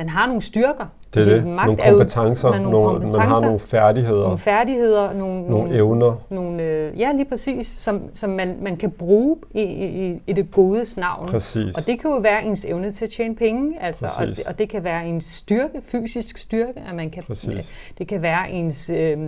man 0.00 0.08
har 0.08 0.26
nogle 0.26 0.42
styrker. 0.42 0.86
Det 1.14 1.20
er 1.28 1.34
det. 1.34 1.46
magt 1.46 1.66
Nogle 1.66 1.82
er 1.82 1.90
jo- 1.90 1.96
kompetencer, 1.96 2.50
man, 2.50 2.60
nogle 2.62 2.72
nogle, 2.78 2.92
man 2.92 3.00
kompetencer, 3.02 3.20
har 3.34 3.40
nogle 3.40 3.60
færdigheder, 3.60 4.22
nogle 4.22 4.38
færdigheder, 4.38 5.12
nogle, 5.12 5.42
nogle 5.42 5.74
evner. 5.74 6.16
nogle 6.30 6.62
øh, 6.62 7.00
ja, 7.00 7.12
lige 7.12 7.24
præcis, 7.24 7.66
som, 7.66 8.02
som 8.12 8.30
man, 8.30 8.56
man 8.62 8.76
kan 8.76 8.90
bruge 8.90 9.36
i, 9.54 9.60
i, 9.62 10.22
i 10.26 10.32
det 10.32 10.50
godes 10.50 10.96
navn. 10.96 11.28
Præcis. 11.28 11.76
Og 11.76 11.86
det 11.86 12.00
kan 12.00 12.10
jo 12.10 12.16
være 12.16 12.44
ens 12.44 12.64
evne 12.64 12.90
til 12.90 13.04
at 13.04 13.10
tjene 13.10 13.34
penge, 13.36 13.82
altså, 13.82 14.06
og, 14.06 14.10
Præcis. 14.18 14.36
det, 14.36 14.46
og 14.46 14.58
det 14.58 14.68
kan 14.68 14.84
være 14.84 15.06
ens 15.06 15.24
styrke, 15.24 15.80
fysisk 15.86 16.38
styrke, 16.38 16.80
at 16.88 16.94
man 16.94 17.10
kan, 17.10 17.22
Præcis. 17.22 17.68
det 17.98 18.08
kan 18.08 18.22
være 18.22 18.50
ens 18.50 18.90
øh, 18.90 19.18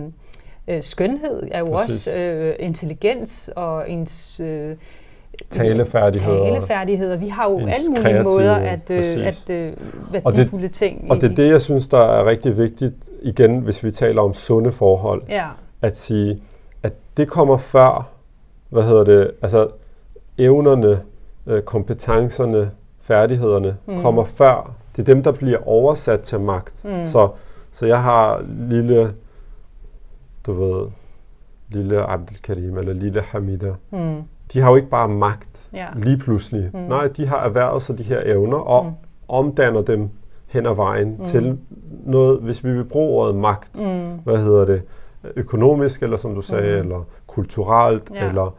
øh, 0.67 0.83
skønhed, 0.83 1.43
er 1.51 1.59
jo 1.59 1.65
Præcis. 1.65 2.07
også 2.07 2.11
øh, 2.11 2.55
intelligens 2.59 3.49
og 3.55 3.89
ens 3.89 4.39
øh, 4.39 4.75
Talefærdigheder. 5.49 6.43
talefærdigheder. 6.53 7.17
Vi 7.17 7.27
har 7.27 7.49
jo 7.49 7.57
alle 7.59 7.87
mulige 7.89 8.03
kreative, 8.03 8.23
måder 8.23 8.55
at, 8.55 8.89
øh, 8.89 9.27
at 9.27 9.49
øh, 9.49 9.73
Og 10.25 10.33
det- 10.33 10.37
værdifulde 10.37 10.67
ting. 10.67 11.11
Og 11.11 11.21
det 11.21 11.31
er 11.31 11.35
det, 11.35 11.47
jeg 11.47 11.61
synes, 11.61 11.87
der 11.87 11.97
er 11.99 12.25
rigtig 12.25 12.57
vigtigt, 12.57 12.93
igen, 13.21 13.59
hvis 13.59 13.83
vi 13.83 13.91
taler 13.91 14.21
om 14.21 14.33
sunde 14.33 14.71
forhold, 14.71 15.21
Ja, 15.29 15.45
at 15.81 15.97
sige, 15.97 16.41
at 16.83 16.93
det 17.17 17.27
kommer 17.27 17.57
før, 17.57 18.07
hvad 18.69 18.83
hedder 18.83 19.03
det, 19.03 19.31
altså 19.41 19.67
evnerne, 20.37 21.01
øh, 21.47 21.61
kompetencerne, 21.61 22.71
færdighederne 23.01 23.75
mm. 23.85 24.01
kommer 24.01 24.23
før. 24.23 24.73
Det 24.95 25.01
er 25.01 25.13
dem, 25.13 25.23
der 25.23 25.31
bliver 25.31 25.67
oversat 25.67 26.19
til 26.19 26.39
magt. 26.39 26.85
Mm. 26.85 27.05
Så, 27.07 27.29
så 27.71 27.85
jeg 27.85 28.01
har 28.03 28.43
lille, 28.69 29.13
du 30.45 30.53
ved, 30.53 30.87
lille 31.69 32.01
Abdelkarim 32.03 32.77
eller 32.77 32.93
lille 32.93 33.21
Hamida. 33.21 33.73
mm, 33.91 34.21
De 34.53 34.61
har 34.61 34.69
jo 34.69 34.75
ikke 34.75 34.89
bare 34.89 35.07
magt 35.09 35.69
Ja. 35.73 35.85
lige 35.95 36.17
pludselig. 36.17 36.69
Mm. 36.73 36.79
Nej, 36.79 37.07
de 37.07 37.27
har 37.27 37.37
erhvervet 37.45 37.83
sig 37.83 37.97
de 37.97 38.03
her 38.03 38.21
evner 38.25 38.57
og 38.57 38.85
mm. 38.85 38.91
omdanner 39.27 39.81
dem 39.81 40.09
hen 40.47 40.65
ad 40.65 40.75
vejen 40.75 41.15
mm. 41.19 41.25
til 41.25 41.57
noget, 42.05 42.39
hvis 42.39 42.63
vi 42.63 42.71
vil 42.71 42.83
bruge 42.83 43.09
ordet 43.21 43.35
magt, 43.35 43.79
mm, 43.79 44.11
hvad 44.23 44.37
hedder 44.37 44.65
det, 44.65 44.81
økonomisk, 45.35 46.03
eller 46.03 46.17
som 46.17 46.35
du 46.35 46.41
sagde, 46.41 46.75
mm. 46.75 46.87
eller 46.87 47.05
kulturelt, 47.27 48.11
Ja. 48.13 48.27
eller 48.29 48.55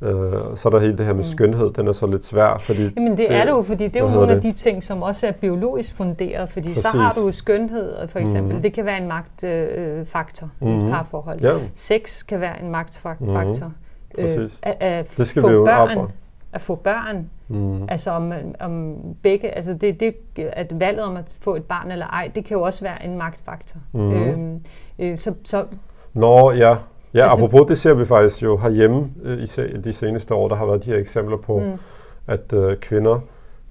øh, 0.00 0.32
så 0.54 0.68
er 0.68 0.70
der 0.70 0.78
hele 0.78 0.98
det 0.98 1.06
her 1.06 1.12
med 1.14 1.24
skønhed, 1.24 1.72
den 1.72 1.88
er 1.88 1.92
så 1.92 2.06
lidt 2.06 2.24
svær, 2.24 2.58
fordi... 2.58 2.82
Jamen 2.96 3.16
det 3.16 3.32
er 3.32 3.44
det 3.44 3.50
jo, 3.50 3.62
fordi 3.62 3.88
det 3.88 3.96
er 3.96 4.04
jo 4.04 4.10
nogle 4.10 4.32
af 4.32 4.40
de 4.42 4.52
ting, 4.52 4.84
som 4.84 5.02
også 5.02 5.26
er 5.26 5.32
biologisk 5.32 5.94
funderet, 5.94 6.50
fordi 6.50 6.74
så 6.74 6.82
Præcis. 6.82 7.00
har 7.00 7.12
du 7.20 7.26
jo 7.26 7.32
skønhed, 7.32 8.08
for 8.08 8.18
eksempel. 8.18 8.52
Mhm. 8.54 8.62
Det 8.62 8.72
kan 8.72 8.84
være 8.84 8.98
en 9.02 9.08
magtfaktor 9.08 9.98
øh, 9.98 10.06
faktor 10.06 10.48
i 10.60 10.68
et 10.68 10.90
parforhold. 10.90 11.40
Ja, 11.40 11.52
Sex 11.74 12.26
kan 12.26 12.40
være 12.40 12.62
en 12.62 12.70
magtfaktor. 12.70 13.26
Mhm. 13.66 13.74
Præcis. 14.20 14.58
at, 14.62 14.76
at 14.80 15.06
Det 15.16 15.26
skal 15.26 15.42
få 15.42 15.48
vi 15.48 15.54
jo 15.54 15.64
børn, 15.64 15.98
op- 15.98 16.10
at 16.52 16.60
få 16.60 16.74
børn, 16.74 17.30
mm, 17.48 17.88
altså 17.88 18.10
om, 18.10 18.32
om 18.60 18.96
begge, 19.22 19.50
altså 19.50 19.74
det, 19.74 20.00
det, 20.00 20.14
at 20.36 20.80
valget 20.80 21.04
om 21.04 21.16
at 21.16 21.36
få 21.40 21.56
et 21.56 21.64
barn 21.64 21.90
eller 21.90 22.06
ej, 22.06 22.30
det 22.34 22.44
kan 22.44 22.56
jo 22.56 22.62
også 22.62 22.84
være 22.84 23.04
en 23.04 23.18
magtfaktor. 23.18 23.78
Mhm. 23.92 24.12
Øhm, 24.12 24.60
øh, 24.98 25.16
så, 25.18 25.34
så 25.44 25.64
Nå, 26.14 26.52
ja. 26.52 26.76
Ja, 27.14 27.22
Altså- 27.22 27.36
apropos 27.44 27.68
det 27.68 27.78
ser 27.78 27.94
vi 27.94 28.04
faktisk 28.04 28.42
jo 28.42 28.56
herhjemme 28.56 29.10
øh, 29.22 29.42
i 29.42 29.46
se- 29.46 29.78
de 29.84 29.92
seneste 29.92 30.34
år, 30.34 30.48
der 30.48 30.56
har 30.56 30.66
været 30.66 30.84
de 30.84 30.90
her 30.90 30.98
eksempler 30.98 31.36
på, 31.36 31.58
mm. 31.58 31.72
at 32.26 32.52
øh, 32.52 32.76
kvinder, 32.76 33.20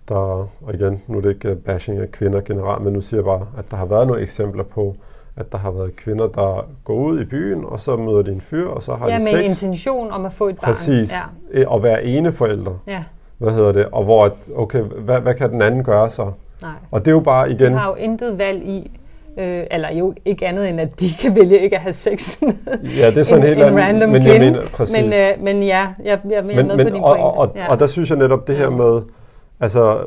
der, 0.09 0.15
og 0.15 0.73
igen, 0.73 1.01
nu 1.07 1.17
er 1.17 1.21
det 1.21 1.29
ikke 1.29 1.49
øh, 1.49 1.57
bashing 1.57 1.99
af 1.99 2.11
kvinder 2.11 2.41
generelt, 2.41 2.83
men 2.83 2.93
nu 2.93 3.01
siger 3.01 3.17
jeg 3.17 3.25
bare, 3.25 3.47
at 3.57 3.71
der 3.71 3.77
har 3.77 3.85
været 3.85 4.07
nogle 4.07 4.21
eksempler 4.21 4.63
på, 4.63 4.95
at 5.37 5.51
der 5.51 5.57
har 5.57 5.71
været 5.71 5.95
kvinder, 5.95 6.27
der 6.27 6.65
går 6.83 6.93
ud 6.95 7.21
i 7.21 7.25
byen, 7.25 7.63
og 7.67 7.79
så 7.79 7.95
møder 7.95 8.21
de 8.21 8.31
en 8.31 8.41
fyr, 8.41 8.67
og 8.67 8.83
så 8.83 8.93
har 8.95 9.07
ja, 9.09 9.13
de 9.13 9.19
med 9.19 9.27
sex. 9.27 9.39
en 9.39 9.45
intention 9.69 10.11
om 10.11 10.25
at 10.25 10.33
få 10.33 10.47
et 10.47 10.55
barn. 10.55 10.67
Præcis. 10.73 11.11
Ja, 11.53 11.59
Ja. 11.61 11.75
At 11.75 11.83
være 11.83 12.03
ene 12.05 12.31
forældre. 12.31 12.77
ja, 12.87 13.03
Hvad 13.37 13.51
hedder 13.51 13.71
det? 13.71 13.85
Og 13.91 14.03
hvor, 14.03 14.25
at, 14.25 14.31
okay, 14.55 14.79
hvad, 14.79 15.19
hvad 15.19 15.33
kan 15.33 15.49
den 15.51 15.61
anden 15.61 15.83
gøre 15.83 16.09
så? 16.09 16.31
nej. 16.61 16.71
Og 16.91 16.99
det 17.05 17.07
er 17.07 17.15
jo 17.15 17.19
bare 17.19 17.47
De 17.49 17.53
igen, 17.53 17.73
har 17.73 17.89
jo 17.89 17.95
intet 17.95 18.37
valg 18.37 18.63
i, 18.63 18.91
øh, 19.39 19.63
eller 19.71 19.93
jo 19.93 20.13
ikke 20.25 20.47
andet 20.47 20.69
end, 20.69 20.81
at 20.81 20.99
de 20.99 21.09
kan 21.21 21.35
vælge 21.35 21.59
ikke 21.59 21.75
at 21.75 21.81
have 21.81 21.93
sex 21.93 22.37
med 22.41 22.53
ja, 22.97 23.09
det 23.09 23.17
er 23.17 23.23
sådan 23.23 23.43
en, 23.43 23.47
helt 23.49 23.63
en 23.67 23.77
random 23.79 24.09
men 24.09 24.21
kvinde. 24.21 24.33
jeg 24.45 24.51
mener, 24.51 24.65
præcis. 24.73 24.95
Men, 24.97 25.05
øh, 25.13 25.43
men 25.43 25.63
ja, 25.63 25.67
jeg, 25.67 25.93
jeg, 26.05 26.19
jeg 26.29 26.37
er 26.37 26.41
men, 26.43 26.55
med 26.55 26.75
men, 26.75 26.87
på 26.87 26.93
din 26.93 27.03
og, 27.03 27.09
pointe. 27.09 27.23
og, 27.23 27.37
og, 27.37 27.51
ja. 27.55 27.69
og 27.71 27.79
der 27.79 27.87
synes 27.87 28.09
jeg 28.09 28.17
netop 28.17 28.47
det 28.47 28.55
her 28.55 28.69
med, 28.69 29.01
altså 29.59 29.97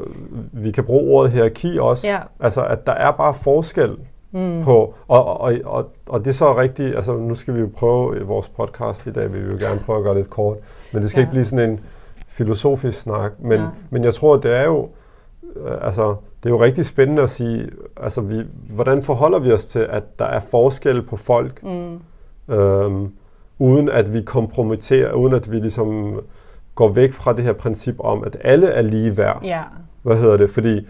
vi 0.53 0.71
kan 0.71 0.85
bruge 0.85 1.15
ordet 1.17 1.33
hierarki 1.33 1.79
også, 1.81 2.07
Ja. 2.07 2.19
altså 2.41 2.65
at 2.65 2.87
der 2.87 2.93
er 2.93 3.11
bare 3.11 3.35
forskel 3.35 3.91
mm. 4.33 4.61
på, 4.65 4.95
og, 5.09 5.41
og, 5.41 5.55
og, 5.65 5.91
og 6.07 6.21
det 6.25 6.31
er 6.31 6.35
så 6.35 6.57
rigtigt, 6.57 6.97
altså 6.97 7.13
nu 7.17 7.35
skal 7.35 7.55
vi 7.55 7.61
jo 7.61 7.69
prøve 7.77 8.17
i 8.21 8.23
vores 8.23 8.49
podcast 8.49 9.07
i 9.07 9.11
dag, 9.13 9.33
vi 9.35 9.39
vil 9.41 9.51
jo 9.61 9.67
gerne 9.67 9.81
prøve 9.87 9.99
at 9.99 10.05
gøre 10.05 10.15
lidt 10.15 10.31
kort, 10.31 10.57
men 10.93 11.03
det 11.03 11.11
skal 11.11 11.21
Ja. 11.21 11.23
ikke 11.23 11.31
blive 11.33 11.45
sådan 11.45 11.71
en 11.71 11.81
filosofisk 12.29 13.01
snak, 13.01 13.33
men, 13.39 13.61
Nej. 13.61 13.69
men 13.91 14.05
jeg 14.05 14.15
tror, 14.15 14.37
det 14.37 14.57
er 14.57 14.65
jo, 14.65 14.89
øh, 15.57 15.73
altså 15.81 16.15
det 16.43 16.49
er 16.49 16.55
jo 16.55 16.63
rigtig 16.63 16.87
spændende 16.87 17.23
at 17.23 17.31
sige, 17.31 17.69
altså 17.97 18.21
vi, 18.21 18.43
hvordan 18.71 19.03
forholder 19.03 19.39
vi 19.39 19.53
os 19.53 19.67
til, 19.67 19.79
at 19.91 20.19
der 20.19 20.25
er 20.25 20.41
forskel 20.41 21.03
på 21.03 21.17
folk, 21.17 21.63
Mm. 21.63 22.55
øhm, 22.55 23.13
uden 23.59 23.89
at 23.89 24.13
vi 24.13 24.23
kompromitterer, 24.23 25.13
uden 25.13 25.35
at 25.35 25.53
vi 25.53 25.57
ligesom 25.57 26.21
går 26.75 26.89
væk 26.89 27.13
fra 27.13 27.33
det 27.33 27.45
her 27.45 27.53
princip 27.53 27.95
om, 27.99 28.25
at 28.25 28.37
alle 28.45 28.67
er 28.67 28.83
lige 28.83 29.17
værd. 29.17 29.41
Ja, 29.45 29.63
Hvad 30.03 30.17
hedder 30.17 30.37
det? 30.37 30.51
Fordi 30.51 30.87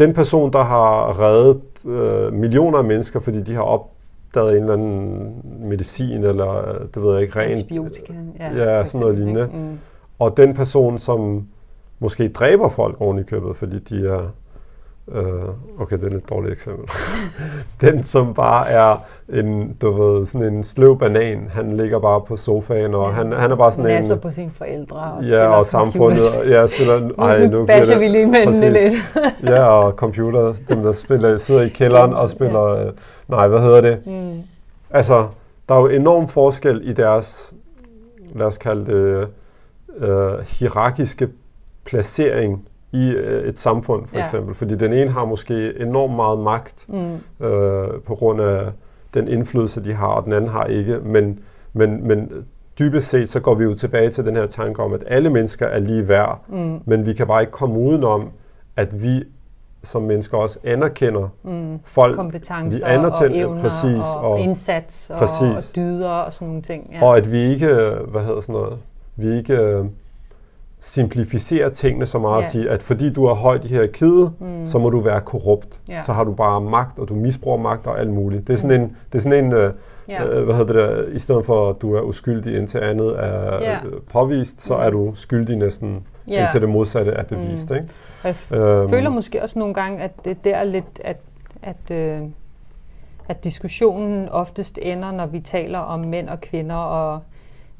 den 0.00 0.14
person, 0.14 0.52
der 0.52 0.62
har 0.62 1.20
reddet 1.20 1.62
øh, 1.86 2.32
millioner 2.32 2.78
af 2.78 2.84
mennesker, 2.84 3.20
fordi 3.20 3.42
de 3.42 3.54
har 3.54 3.62
opdaget 3.62 4.56
en 4.56 4.62
eller 4.62 4.72
anden 4.72 5.34
medicin, 5.68 6.24
eller 6.24 6.68
øh, 6.68 6.80
det 6.94 7.02
ved 7.02 7.12
jeg 7.12 7.22
ikke, 7.22 7.38
rent, 7.38 7.56
antibiotika. 7.56 8.12
Ja, 8.38 8.52
Ja, 8.54 8.86
sådan 8.86 9.00
noget 9.00 9.16
lignende. 9.16 9.48
Mm. 9.52 9.78
og 10.18 10.36
den 10.36 10.54
person, 10.54 10.98
som 10.98 11.46
måske 11.98 12.28
dræber 12.28 12.68
folk 12.68 12.96
oven 13.00 13.18
i 13.18 13.22
købet, 13.22 13.56
fordi 13.56 13.78
de 13.78 14.08
er, 14.08 14.32
øh, 15.12 15.48
okay, 15.78 15.96
det 15.96 16.02
er 16.02 16.06
et 16.06 16.12
lidt 16.12 16.28
dårligt 16.28 16.52
eksempel, 16.52 16.88
den 17.80 18.04
som 18.04 18.34
bare 18.34 18.68
er 18.68 18.96
en, 19.32 19.76
du 19.82 19.90
ved, 19.90 20.26
sådan 20.26 20.54
en 20.54 20.62
sløv 20.64 20.98
banan, 20.98 21.48
han 21.52 21.76
ligger 21.76 21.98
bare 21.98 22.20
på 22.20 22.36
sofaen, 22.36 22.94
og 22.94 23.06
Ja. 23.08 23.12
han, 23.12 23.32
han 23.32 23.50
er 23.50 23.56
bare 23.56 23.72
sådan 23.72 23.90
Nasser 23.94 24.14
en, 24.14 24.20
på 24.20 24.30
sine 24.30 24.50
forældre 24.58 24.96
og 24.96 25.24
ja, 25.24 25.46
og 25.46 25.66
samfundet, 25.66 26.18
computerspil. 26.18 26.50
ja, 26.52 26.66
spiller, 26.66 27.10
ej, 27.18 27.46
nu, 27.46 27.66
basher 27.66 27.98
vi 27.98 28.08
lige 28.08 28.26
mændene 28.26 28.70
lidt. 28.70 28.94
ja, 29.44 29.62
og 29.64 29.92
computer, 29.92 30.54
dem 30.68 30.82
der 30.82 30.92
spiller, 30.92 31.38
sidder 31.38 31.60
i 31.62 31.68
kælderen 31.68 32.12
og 32.12 32.30
spiller, 32.30 32.62
øh, 32.64 32.92
nej, 33.28 33.48
hvad 33.48 33.60
hedder 33.60 33.80
det? 33.80 33.98
Mm. 34.06 34.42
Altså, 34.90 35.26
der 35.68 35.74
er 35.74 35.80
jo 35.80 35.86
enorm 35.88 36.28
forskel 36.28 36.80
i 36.84 36.92
deres, 36.92 37.54
lad 38.34 38.46
os 38.46 38.58
kalde 38.58 38.86
det, 38.86 39.28
øh, 39.98 40.32
hierarkiske 40.58 41.28
placering 41.84 42.68
i 42.92 43.10
øh, 43.10 43.48
et 43.48 43.58
samfund, 43.58 44.06
for 44.08 44.16
Ja. 44.16 44.22
eksempel. 44.22 44.54
Fordi 44.54 44.74
den 44.74 44.92
ene 44.92 45.10
har 45.10 45.24
måske 45.24 45.80
enormt 45.80 46.14
meget 46.16 46.38
magt 46.38 46.84
Mm. 46.88 47.46
øh, 47.46 47.88
på 48.06 48.14
grund 48.14 48.40
af 48.40 48.62
den 49.14 49.28
indflydelse, 49.28 49.84
de 49.84 49.92
har, 49.92 50.06
og 50.06 50.24
den 50.24 50.32
anden 50.32 50.50
har 50.50 50.64
ikke. 50.64 50.98
Men, 51.04 51.38
men, 51.72 52.06
men 52.08 52.32
dybest 52.78 53.08
set, 53.08 53.28
så 53.28 53.40
går 53.40 53.54
vi 53.54 53.64
jo 53.64 53.74
tilbage 53.74 54.10
til 54.10 54.24
den 54.26 54.36
her 54.36 54.46
tanke 54.46 54.82
om, 54.82 54.92
at 54.92 55.04
alle 55.06 55.30
mennesker 55.30 55.66
er 55.66 55.78
lige 55.78 56.08
værd, 56.08 56.40
Mm. 56.48 56.80
men 56.84 57.06
vi 57.06 57.12
kan 57.14 57.26
bare 57.26 57.40
ikke 57.42 57.50
komme 57.52 57.78
udenom, 57.78 58.30
at 58.76 59.02
vi 59.02 59.24
som 59.84 60.02
mennesker 60.02 60.38
også 60.38 60.58
anerkender 60.64 61.28
Mm. 61.42 61.78
folk, 61.84 62.16
kompetencer 62.16 62.78
vi 62.78 62.82
anerkender- 62.84 63.30
og 63.30 63.36
evner 63.36 63.62
præcis, 63.62 64.04
og, 64.16 64.20
og- 64.30 64.40
indsats 64.40 65.10
og, 65.10 65.18
præcis. 65.18 65.70
og 65.70 65.76
dyder 65.76 66.08
og 66.10 66.32
sådan 66.32 66.48
nogle 66.48 66.62
ting. 66.62 66.90
Ja. 66.92 67.04
Og 67.04 67.16
at 67.16 67.32
vi 67.32 67.38
ikke, 67.38 67.66
hvad 68.08 68.22
hedder 68.24 68.40
sådan 68.40 68.52
noget, 68.52 68.78
vi 69.16 69.36
ikke, 69.36 69.84
simplificere 70.80 71.70
tingene 71.70 72.06
så 72.06 72.18
meget 72.18 72.34
Ja. 72.40 72.46
at 72.46 72.52
sige, 72.52 72.70
at 72.70 72.82
fordi 72.82 73.12
du 73.12 73.24
er 73.24 73.34
højt 73.34 73.64
i 73.64 73.68
hierarkiet, 73.68 74.32
mm. 74.40 74.66
så 74.66 74.78
må 74.78 74.90
du 74.90 74.98
være 75.00 75.20
korrupt. 75.20 75.80
Ja. 75.88 76.02
Så 76.02 76.12
har 76.12 76.24
du 76.24 76.32
bare 76.32 76.60
magt, 76.60 76.98
og 76.98 77.08
du 77.08 77.14
misbruger 77.14 77.56
magt 77.58 77.86
og 77.86 78.00
alt 78.00 78.10
muligt. 78.10 78.46
Det 78.46 78.52
er 78.52 78.56
sådan 78.56 78.80
en, 78.80 78.96
det 79.12 79.18
er 79.18 79.22
sådan 79.22 79.44
en 79.44 79.52
øh, 79.52 79.72
Ja. 80.10 80.24
øh, 80.26 80.44
hvad 80.44 80.54
hedder 80.54 80.72
det 80.72 81.06
der, 81.08 81.14
i 81.14 81.18
stedet 81.18 81.46
for 81.46 81.70
at 81.70 81.76
du 81.82 81.94
er 81.94 82.00
uskyldig 82.00 82.56
indtil 82.56 82.78
andet 82.78 83.14
er 83.18 83.54
Ja. 83.60 83.74
øh, 83.86 83.92
påvist, 84.12 84.64
så 84.66 84.74
Mm. 84.76 84.82
er 84.82 84.90
du 84.90 85.14
skyldig 85.14 85.56
næsten 85.56 86.06
Ja. 86.28 86.42
indtil 86.42 86.60
det 86.60 86.68
modsatte 86.68 87.10
er 87.12 87.22
bevist. 87.22 87.70
Mm. 87.70 87.76
Ikke? 87.76 87.88
Og 88.22 88.28
jeg 88.28 88.34
f- 88.50 88.56
Øhm, 88.56 88.90
føler 88.90 89.10
måske 89.10 89.42
også 89.42 89.58
nogle 89.58 89.74
gange, 89.74 90.02
at 90.02 90.10
det 90.24 90.44
der 90.44 90.56
er 90.56 90.64
lidt, 90.64 91.00
at, 91.04 91.16
at, 91.62 91.90
øh, 91.96 92.20
at 93.28 93.44
diskussionen 93.44 94.28
oftest 94.28 94.78
ender, 94.82 95.12
når 95.12 95.26
vi 95.26 95.40
taler 95.40 95.78
om 95.78 96.00
mænd 96.00 96.28
og 96.28 96.40
kvinder, 96.40 96.76
og 96.76 97.20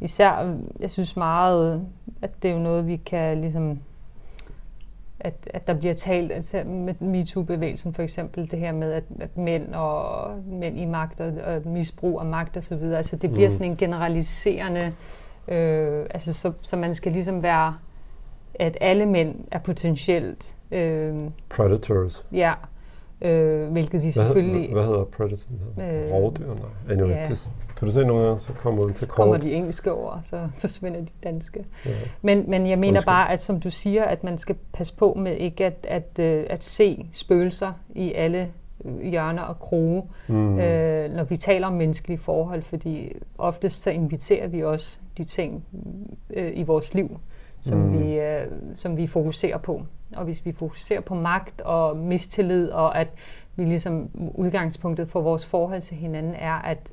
især, 0.00 0.54
jeg 0.80 0.90
synes 0.90 1.16
meget, 1.16 1.82
at 2.22 2.30
det 2.42 2.50
er 2.50 2.54
jo 2.54 2.60
noget, 2.60 2.86
vi 2.86 2.96
kan 2.96 3.40
ligesom, 3.40 3.78
at, 5.20 5.34
at 5.54 5.66
der 5.66 5.74
bliver 5.74 5.94
talt, 5.94 6.32
altså 6.32 6.62
med 6.64 6.94
MeToo-bevægelsen 7.00 7.94
for 7.94 8.02
eksempel, 8.02 8.50
det 8.50 8.58
her 8.58 8.72
med, 8.72 8.92
at, 8.92 9.04
at 9.20 9.36
mænd 9.36 9.74
og 9.74 10.30
mænd 10.46 10.78
i 10.78 10.84
magt 10.84 11.20
og, 11.20 11.32
og 11.46 11.62
misbrug 11.68 12.20
af 12.20 12.26
magt 12.26 12.56
og 12.56 12.64
så 12.64 12.76
videre, 12.76 12.96
altså 12.96 13.16
det 13.16 13.30
bliver 13.32 13.48
Mm. 13.48 13.52
sådan 13.52 13.70
en 13.70 13.76
generaliserende, 13.76 14.92
øh, 15.48 16.06
altså 16.10 16.32
så, 16.32 16.52
så 16.62 16.76
man 16.76 16.94
skal 16.94 17.12
ligesom 17.12 17.42
være, 17.42 17.76
at 18.54 18.76
alle 18.80 19.06
mænd 19.06 19.34
er 19.50 19.58
potentielt, 19.58 20.56
øh, 20.70 21.14
Predators. 21.48 22.26
ja, 22.32 22.52
øh, 23.22 23.68
hvilket 23.72 23.92
de 24.02 24.06
Hvad, 24.06 24.12
selvfølgelig 24.12 24.72
hvad, 24.72 24.82
hvad 24.82 24.84
hedder 24.92 25.04
predator? 25.04 25.36
Øh, 25.80 26.06
Øh, 26.06 26.12
Rovdyr? 26.12 26.46
Nej. 26.46 26.56
Anyway, 26.90 27.10
ja. 27.10 27.26
det, 27.28 27.50
kan 27.80 27.88
du 27.88 27.92
se 27.94 28.04
nogle 28.04 28.24
gange, 28.24 28.40
så 28.40 28.52
kommer 28.52 28.84
den 28.84 28.94
til 28.94 29.08
kort. 29.08 29.14
kommer 29.16 29.36
de 29.36 29.52
engelske 29.52 29.92
ord, 29.92 30.20
så 30.22 30.48
forsvinder 30.60 31.00
de 31.00 31.06
danske. 31.24 31.64
Ja. 31.86 31.90
Men, 32.22 32.44
men 32.50 32.66
jeg 32.66 32.78
mener 32.78 32.98
Undskyld. 32.98 33.06
bare, 33.06 33.32
at 33.32 33.42
som 33.42 33.60
du 33.60 33.70
siger, 33.70 34.04
at 34.04 34.24
man 34.24 34.38
skal 34.38 34.56
passe 34.72 34.94
på 34.96 35.14
med 35.18 35.36
ikke 35.36 35.66
at, 35.66 35.86
at, 35.88 36.18
øh, 36.18 36.46
at 36.50 36.64
se 36.64 37.06
spøgelser 37.12 37.72
i 37.94 38.12
alle 38.12 38.48
øh, 38.84 39.00
hjørner 39.00 39.42
og 39.42 39.58
kroge, 39.60 40.02
Mm. 40.28 40.58
øh, 40.58 41.14
når 41.14 41.24
vi 41.24 41.36
taler 41.36 41.66
om 41.66 41.72
menneskelige 41.72 42.18
forhold, 42.18 42.62
fordi 42.62 43.12
oftest 43.38 43.82
så 43.82 43.90
inviterer 43.90 44.48
vi 44.48 44.64
også 44.64 44.98
de 45.18 45.24
ting 45.24 45.64
øh, 46.34 46.52
i 46.54 46.62
vores 46.62 46.94
liv, 46.94 47.20
som, 47.60 47.78
Mm. 47.78 48.00
vi, 48.00 48.18
øh, 48.20 48.46
som 48.74 48.96
vi 48.96 49.06
fokuserer 49.06 49.58
på. 49.58 49.82
Og 50.16 50.24
hvis 50.24 50.46
vi 50.46 50.52
fokuserer 50.52 51.00
på 51.00 51.14
magt 51.14 51.60
og 51.60 51.96
mistillid, 51.96 52.68
og 52.70 52.98
at 52.98 53.08
vi 53.56 53.64
ligesom 53.64 54.10
udgangspunktet 54.34 55.08
for 55.08 55.20
vores 55.20 55.46
forhold 55.46 55.80
til 55.82 55.96
hinanden 55.96 56.34
er, 56.34 56.54
at 56.54 56.92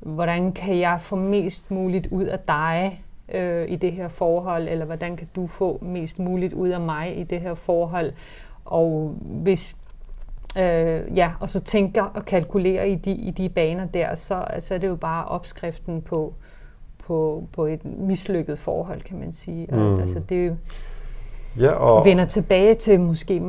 hvordan 0.00 0.52
kan 0.52 0.78
jeg 0.78 0.98
få 1.00 1.16
mest 1.16 1.70
muligt 1.70 2.06
ud 2.06 2.24
af 2.24 2.38
dig 2.38 3.04
øh, 3.34 3.70
i 3.70 3.76
det 3.76 3.92
her 3.92 4.08
forhold, 4.08 4.68
eller 4.68 4.84
hvordan 4.84 5.16
kan 5.16 5.28
du 5.36 5.46
få 5.46 5.78
mest 5.82 6.18
muligt 6.18 6.52
ud 6.52 6.68
af 6.68 6.80
mig 6.80 7.18
i 7.18 7.22
det 7.22 7.40
her 7.40 7.54
forhold, 7.54 8.12
og 8.64 9.14
hvis 9.20 9.76
øh, 10.58 11.16
ja, 11.16 11.32
og 11.40 11.48
så 11.48 11.60
tænker 11.60 12.02
og 12.02 12.24
kalkulerer 12.24 12.84
i 12.84 12.94
de, 12.94 13.12
i 13.12 13.30
de 13.30 13.48
baner 13.48 13.86
der, 13.86 14.14
så 14.14 14.34
altså, 14.34 14.74
er 14.74 14.78
det 14.78 14.88
jo 14.88 14.96
bare 14.96 15.24
opskriften 15.24 16.02
på, 16.02 16.34
på, 17.06 17.44
på 17.52 17.66
et 17.66 17.84
mislykket 17.84 18.58
forhold, 18.58 19.00
kan 19.02 19.18
man 19.18 19.32
sige. 19.32 19.68
Og, 19.72 19.78
Mm. 19.78 20.00
altså, 20.00 20.20
det 20.28 20.56
Ja, 21.58 21.70
og, 21.70 22.04
vender 22.04 22.24
tilbage 22.24 22.74
til 22.74 23.00
måske 23.00 23.42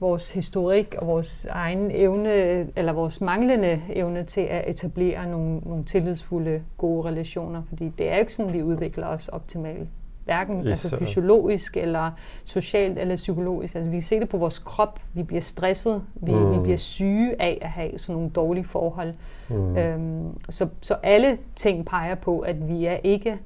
vores 0.00 0.32
historik 0.32 0.94
og 0.98 1.06
vores 1.06 1.46
egen 1.50 1.90
evne, 1.90 2.30
eller 2.76 2.92
vores 2.92 3.20
manglende 3.20 3.80
evne 3.92 4.24
til 4.24 4.40
at 4.40 4.64
etablere 4.70 5.26
nogle, 5.30 5.58
nogle 5.58 5.84
tillidsfulde, 5.84 6.62
gode 6.78 7.04
relationer. 7.08 7.62
Fordi 7.68 7.92
det 7.98 8.08
er 8.08 8.14
jo 8.14 8.20
ikke 8.20 8.32
sådan, 8.34 8.52
vi 8.52 8.62
udvikler 8.62 9.06
os 9.06 9.28
optimalt. 9.28 9.88
Hverken 10.24 10.66
altså 10.66 10.86
Især. 10.88 10.96
fysiologisk, 10.98 11.76
eller 11.76 12.10
socialt, 12.44 12.98
eller 12.98 13.16
psykologisk. 13.16 13.74
Altså, 13.74 13.90
vi 13.90 13.96
kan 13.96 14.02
se 14.02 14.20
det 14.20 14.28
på 14.28 14.38
vores 14.38 14.58
krop. 14.58 15.00
Vi 15.14 15.22
bliver 15.22 15.40
stresset. 15.42 16.02
Vi, 16.14 16.32
Mm. 16.34 16.52
vi 16.52 16.58
bliver 16.62 16.76
syge 16.76 17.42
af 17.42 17.58
at 17.62 17.68
have 17.68 17.98
sådan 17.98 18.14
nogle 18.14 18.30
dårlige 18.30 18.64
forhold. 18.64 19.14
mm, 19.48 19.76
Øhm, 19.76 20.40
så, 20.50 20.68
så 20.80 20.94
alle 21.02 21.38
ting 21.56 21.86
peger 21.86 22.14
på, 22.14 22.38
at 22.38 22.68
vi 22.68 22.86
er 22.86 22.96
ikke 23.04 23.38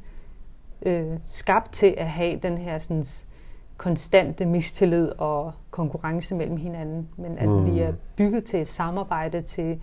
øh, 0.83 1.05
skabt 1.27 1.73
til 1.73 1.95
at 1.99 2.07
have 2.07 2.37
den 2.43 2.59
her 2.59 2.79
sådan, 2.79 3.05
konstante 3.77 4.47
mistillid 4.47 5.09
og 5.19 5.53
konkurrence 5.71 6.35
mellem 6.35 6.57
hinanden, 6.57 7.09
men 7.17 7.39
at 7.39 7.49
Mm. 7.49 7.67
vi 7.67 7.81
er 7.81 7.93
bygget 8.17 8.45
til 8.45 8.61
et 8.61 8.69
samarbejde, 8.69 9.43
til, 9.43 9.81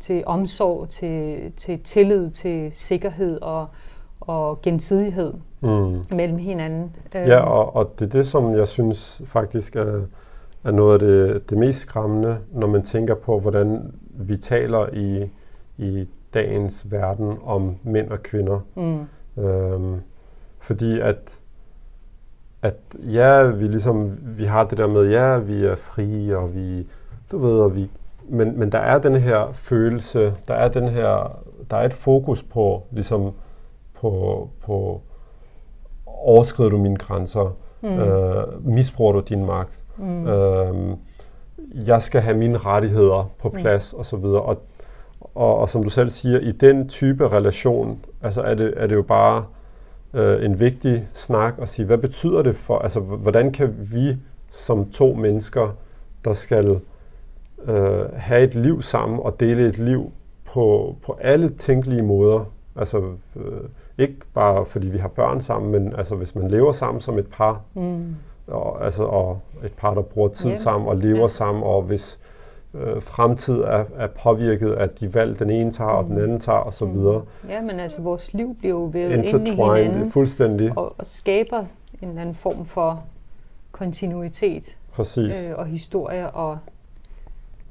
til 0.00 0.22
omsorg, 0.26 0.88
til, 0.88 1.52
til 1.56 1.80
tillid, 1.80 2.30
til 2.30 2.70
sikkerhed 2.74 3.40
og, 3.42 3.66
og 4.20 4.62
gensidighed 4.62 5.34
mm. 5.60 6.04
mellem 6.16 6.38
hinanden. 6.38 6.96
Ja, 7.14 7.38
og, 7.40 7.76
og 7.76 7.92
det 7.98 8.04
er 8.06 8.10
det, 8.10 8.26
som 8.26 8.54
jeg 8.54 8.68
synes 8.68 9.22
faktisk 9.26 9.76
er, 9.76 10.00
er 10.64 10.70
noget 10.70 10.92
af 10.92 10.98
det, 10.98 11.50
det 11.50 11.58
mest 11.58 11.78
skræmmende, 11.80 12.38
når 12.52 12.66
man 12.66 12.82
tænker 12.82 13.14
på, 13.14 13.38
hvordan 13.38 13.94
vi 14.10 14.36
taler 14.36 14.86
i, 14.92 15.30
i 15.78 16.08
dagens 16.34 16.86
verden 16.90 17.36
om 17.44 17.76
mænd 17.82 18.10
og 18.10 18.22
kvinder. 18.22 18.60
mm, 18.74 19.06
Øhm, 19.42 20.00
fordi 20.60 21.00
at, 21.00 21.40
at 22.66 22.74
ja, 23.12 23.42
vi 23.42 23.66
ligesom, 23.66 24.18
vi 24.22 24.44
har 24.44 24.64
det 24.64 24.78
der 24.78 24.86
med, 24.86 25.10
ja, 25.10 25.38
vi 25.38 25.64
er 25.64 25.76
frie, 25.76 26.38
og 26.38 26.54
vi, 26.54 26.86
du 27.32 27.38
ved, 27.38 27.60
og 27.60 27.76
vi, 27.76 27.90
men, 28.28 28.58
men 28.58 28.72
der 28.72 28.78
er 28.78 28.98
den 28.98 29.14
her 29.14 29.52
følelse, 29.52 30.34
der 30.48 30.54
er 30.54 30.68
den 30.68 30.88
her, 30.88 31.40
der 31.70 31.76
er 31.76 31.84
et 31.84 31.94
fokus 31.94 32.42
på, 32.42 32.82
ligesom, 32.90 33.32
på, 34.00 34.48
på 34.62 35.00
overskrider 36.06 36.70
du 36.70 36.78
mine 36.78 36.96
grænser, 36.96 37.56
mm, 37.82 37.98
øh, 37.98 38.66
misbruger 38.66 39.12
du 39.12 39.20
din 39.20 39.44
magt, 39.44 39.82
mm, 39.96 40.26
Øhm, 40.26 40.96
jeg 41.86 42.02
skal 42.02 42.20
have 42.20 42.36
mine 42.36 42.58
rettigheder 42.58 43.30
på 43.38 43.48
plads 43.48 43.92
og 43.92 44.04
så 44.04 44.16
videre. 44.16 44.42
Og, 44.42 44.62
og, 45.34 45.58
og 45.58 45.68
som 45.68 45.82
du 45.82 45.90
selv 45.90 46.10
siger, 46.10 46.40
i 46.40 46.52
den 46.52 46.88
type 46.88 47.28
relation, 47.28 48.04
altså 48.22 48.42
er 48.42 48.54
det, 48.54 48.74
er 48.76 48.86
det 48.86 48.94
jo 48.94 49.02
bare 49.02 49.44
øh, 50.14 50.44
en 50.44 50.60
vigtig 50.60 51.08
snak 51.14 51.54
at 51.62 51.68
sige, 51.68 51.86
hvad 51.86 51.98
betyder 51.98 52.42
det 52.42 52.56
for, 52.56 52.78
altså 52.78 53.00
hvordan 53.00 53.52
kan 53.52 53.74
vi 53.92 54.16
som 54.52 54.90
to 54.90 55.14
mennesker, 55.14 55.68
der 56.24 56.32
skal 56.32 56.80
øh, 57.64 58.12
have 58.14 58.42
et 58.44 58.54
liv 58.54 58.82
sammen 58.82 59.20
og 59.22 59.40
dele 59.40 59.66
et 59.68 59.78
liv 59.78 60.12
på, 60.44 60.96
på 61.06 61.18
alle 61.20 61.48
tænkelige 61.50 62.02
måder, 62.02 62.44
altså 62.76 62.98
øh, 63.36 63.60
ikke 63.98 64.16
bare 64.34 64.66
fordi 64.66 64.88
vi 64.88 64.98
har 64.98 65.08
børn 65.08 65.40
sammen, 65.40 65.72
men 65.72 65.94
altså 65.96 66.14
hvis 66.14 66.34
man 66.34 66.48
lever 66.50 66.72
sammen 66.72 67.00
som 67.00 67.18
et 67.18 67.26
par, 67.26 67.60
mm, 67.74 68.14
og, 68.46 68.84
altså, 68.84 69.04
og 69.04 69.40
et 69.64 69.72
par, 69.72 69.94
der 69.94 70.02
bruger 70.02 70.28
tid 70.28 70.50
Ja. 70.50 70.56
sammen 70.56 70.88
og 70.88 70.96
lever 70.96 71.20
Ja. 71.20 71.28
sammen, 71.28 71.62
og 71.64 71.82
hvis 71.82 72.18
øh, 72.80 73.02
fremtid 73.02 73.54
er, 73.60 73.84
er 73.96 74.06
påvirket 74.22 74.72
af 74.72 74.90
de 74.90 75.14
valg, 75.14 75.38
den 75.38 75.50
ene 75.50 75.70
tager, 75.72 75.90
og 75.90 76.04
den 76.04 76.14
Mm. 76.14 76.22
anden 76.22 76.40
tager, 76.40 76.58
og 76.58 76.74
så 76.74 76.84
Mm. 76.84 76.94
videre. 76.94 77.22
ja, 77.48 77.60
men 77.60 77.80
altså 77.80 78.00
vores 78.00 78.34
liv 78.34 78.56
bliver 78.58 78.74
jo 78.74 78.84
vævet 78.84 79.12
ind 79.12 79.24
i 79.48 79.50
hinanden 79.50 80.10
fuldstændig, 80.10 80.72
og, 80.78 80.94
og 80.98 81.06
skaber 81.06 81.58
en 82.02 82.08
eller 82.08 82.20
anden 82.20 82.34
form 82.34 82.66
for 82.66 83.02
kontinuitet 83.72 84.76
præcis, 84.92 85.46
øh, 85.48 85.54
og 85.58 85.66
historie 85.66 86.30
og 86.30 86.58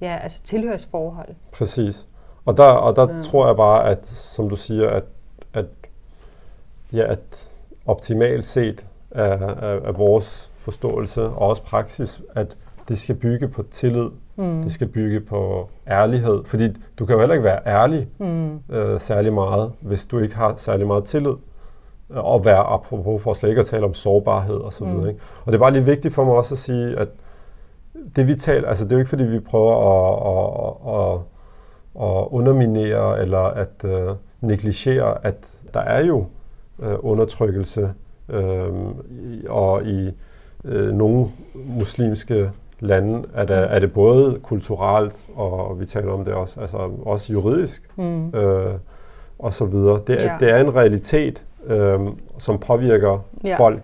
ja, 0.02 0.18
altså 0.24 0.42
tilhørsforhold. 0.44 1.30
præcis. 1.54 2.08
Og 2.46 2.58
der, 2.58 2.64
og 2.64 2.96
der 2.96 3.08
Mm. 3.18 3.24
tror 3.24 3.48
jeg 3.48 3.56
bare, 3.56 3.90
at 3.90 4.08
som 4.08 4.50
du 4.50 4.56
siger, 4.56 4.90
at, 4.90 5.04
at, 5.54 5.66
ja, 6.94 7.12
at 7.12 7.48
optimalt 7.86 8.44
set 8.44 8.88
af, 9.12 9.32
af, 9.42 9.80
af 9.86 9.98
vores 9.98 10.52
forståelse 10.58 11.24
og 11.24 11.38
også 11.50 11.64
praksis, 11.64 12.22
at 12.36 12.58
det 12.88 13.00
skal 13.00 13.16
bygge 13.16 13.48
på 13.48 13.64
tillid, 13.72 14.10
Mm. 14.38 14.62
det 14.64 14.72
skal 14.72 14.88
bygge 14.88 15.20
på 15.20 15.70
ærlighed, 15.88 16.44
fordi 16.46 16.68
du 17.00 17.06
kan 17.06 17.14
jo 17.14 17.20
heller 17.20 17.34
ikke 17.34 17.44
være 17.44 17.60
ærlig 17.68 18.08
Mm. 18.20 18.60
øh, 18.76 19.00
særlig 19.00 19.34
meget, 19.34 19.72
hvis 19.82 20.06
du 20.06 20.20
ikke 20.20 20.36
har 20.36 20.54
særlig 20.56 20.88
meget 20.88 21.04
tillid. 21.04 21.34
Øh, 22.12 22.26
Og 22.26 22.46
være 22.46 22.64
apropos 22.64 23.22
for 23.22 23.34
slet 23.34 23.50
ikke 23.50 23.60
at 23.60 23.66
tale 23.66 23.86
om 23.86 23.94
sårbarhed 23.94 24.56
og 24.56 24.74
så 24.74 24.84
Mm. 24.84 24.92
videre. 24.96 25.10
Ikke? 25.10 25.22
Og 25.46 25.52
det 25.52 25.56
er 25.56 25.60
bare 25.60 25.74
lige 25.74 25.86
vigtigt 25.86 26.14
for 26.14 26.24
mig 26.24 26.34
også 26.36 26.56
at 26.56 26.60
sige, 26.60 27.00
at 27.00 27.08
det 28.16 28.28
vi 28.28 28.36
taler, 28.36 28.68
altså 28.68 28.84
det 28.84 28.92
er 28.92 28.96
jo 28.96 29.00
ikke 29.00 29.10
fordi 29.10 29.24
vi 29.24 29.40
prøver 29.40 29.76
at, 29.76 30.74
at, 30.96 31.14
at, 31.14 31.20
at 32.10 32.28
underminere 32.32 33.22
eller 33.22 33.40
at 33.40 33.84
øh, 33.86 34.16
negligere, 34.42 35.26
at 35.26 35.36
der 35.74 35.80
er 35.80 36.06
jo 36.06 36.26
øh, 36.80 36.96
undertrykkelse 37.00 37.90
øh, 38.30 38.68
i- 39.10 39.46
og 39.50 39.84
i 39.84 40.12
øh, 40.66 40.94
nogle 40.94 41.28
muslimske 41.56 42.52
lande 42.80 43.24
er 43.34 43.46
det, 43.46 43.56
er 43.58 43.80
det 43.80 43.94
både 43.94 44.40
kulturelt 44.44 45.16
og 45.36 45.80
vi 45.80 45.86
taler 45.86 46.12
om 46.12 46.26
det 46.26 46.34
også, 46.34 46.60
altså 46.62 46.78
også 47.06 47.34
juridisk 47.34 47.90
Mm. 47.96 48.30
øh, 48.30 48.74
og 49.40 49.54
så 49.54 49.66
videre. 49.66 50.00
Det, 50.08 50.20
er, 50.22 50.24
Ja. 50.24 50.36
det 50.40 50.50
er 50.50 50.58
en 50.58 50.76
realitet, 50.76 51.44
øh, 51.68 52.00
som 52.38 52.60
påvirker 52.60 53.20
Ja. 53.44 53.56
folk. 53.58 53.82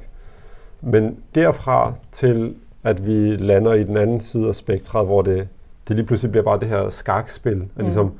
Men 0.81 1.17
derfra 1.35 1.93
til, 2.11 2.55
at 2.83 3.05
vi 3.05 3.35
lander 3.35 3.73
i 3.73 3.83
den 3.83 3.97
anden 3.97 4.19
side 4.19 4.47
af 4.47 4.55
spektret, 4.55 5.05
hvor 5.05 5.21
det, 5.21 5.47
det 5.87 5.95
lige 5.95 6.05
pludselig 6.05 6.31
bliver 6.31 6.43
bare 6.43 6.59
det 6.59 6.67
her 6.67 6.89
skakspil. 6.89 7.61
At 7.61 7.77
Mm. 7.77 7.83
ligesom, 7.83 8.11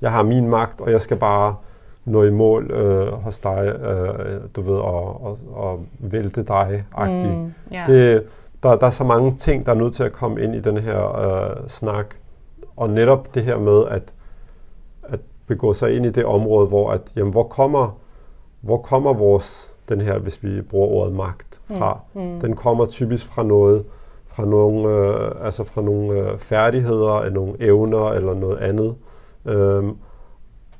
jeg 0.00 0.12
har 0.12 0.22
min 0.22 0.48
magt, 0.48 0.80
og 0.80 0.90
jeg 0.92 1.00
skal 1.00 1.16
bare 1.16 1.54
nå 2.04 2.22
i 2.24 2.30
mål 2.30 2.70
øh, 2.70 3.12
hos 3.12 3.38
dig, 3.38 3.74
øh, 3.84 4.40
du 4.56 4.60
ved, 4.60 4.74
og, 4.78 5.24
og, 5.24 5.38
og 5.52 5.80
vælte 5.98 6.42
dig-agtigt. 6.42 7.38
Mm, 7.38 7.52
yeah. 7.74 7.86
det, 7.86 8.22
der, 8.62 8.76
der 8.76 8.86
er 8.86 8.90
så 8.90 9.04
mange 9.04 9.36
ting, 9.36 9.66
der 9.66 9.72
er 9.72 9.76
nødt 9.76 9.94
til 9.94 10.02
at 10.02 10.12
komme 10.12 10.42
ind 10.42 10.54
i 10.54 10.60
den 10.60 10.76
her 10.76 11.18
øh, 11.18 11.68
snak. 11.68 12.06
Og 12.76 12.90
netop 12.90 13.34
det 13.34 13.42
her 13.42 13.58
med 13.58 13.84
at, 13.88 14.12
at 15.02 15.20
begå 15.46 15.72
sig 15.72 15.96
ind 15.96 16.06
i 16.06 16.10
det 16.10 16.24
område, 16.24 16.66
hvor 16.66 16.90
at, 16.90 17.00
jamen, 17.16 17.32
hvor 17.32 17.42
kommer, 17.42 17.98
hvor 18.60 18.76
kommer 18.76 19.12
vores, 19.12 19.74
den 19.88 20.00
her, 20.00 20.18
hvis 20.18 20.42
vi 20.42 20.60
bruger 20.60 20.88
ordet 20.88 21.14
magt, 21.14 21.60
fra? 21.78 22.00
Mm, 22.14 22.20
mm. 22.20 22.40
Den 22.40 22.56
kommer 22.56 22.86
typisk 22.86 23.26
fra 23.26 23.42
noget, 23.42 23.84
fra 24.26 24.44
nogle, 24.44 24.88
øh, 24.88 25.44
altså 25.44 25.64
fra 25.64 25.82
nogle 25.82 26.18
øh, 26.18 26.38
færdigheder, 26.38 27.18
eller 27.18 27.34
nogle 27.34 27.54
evner, 27.60 28.08
eller 28.08 28.34
noget 28.34 28.58
andet. 28.58 28.94
Øhm, 29.46 29.96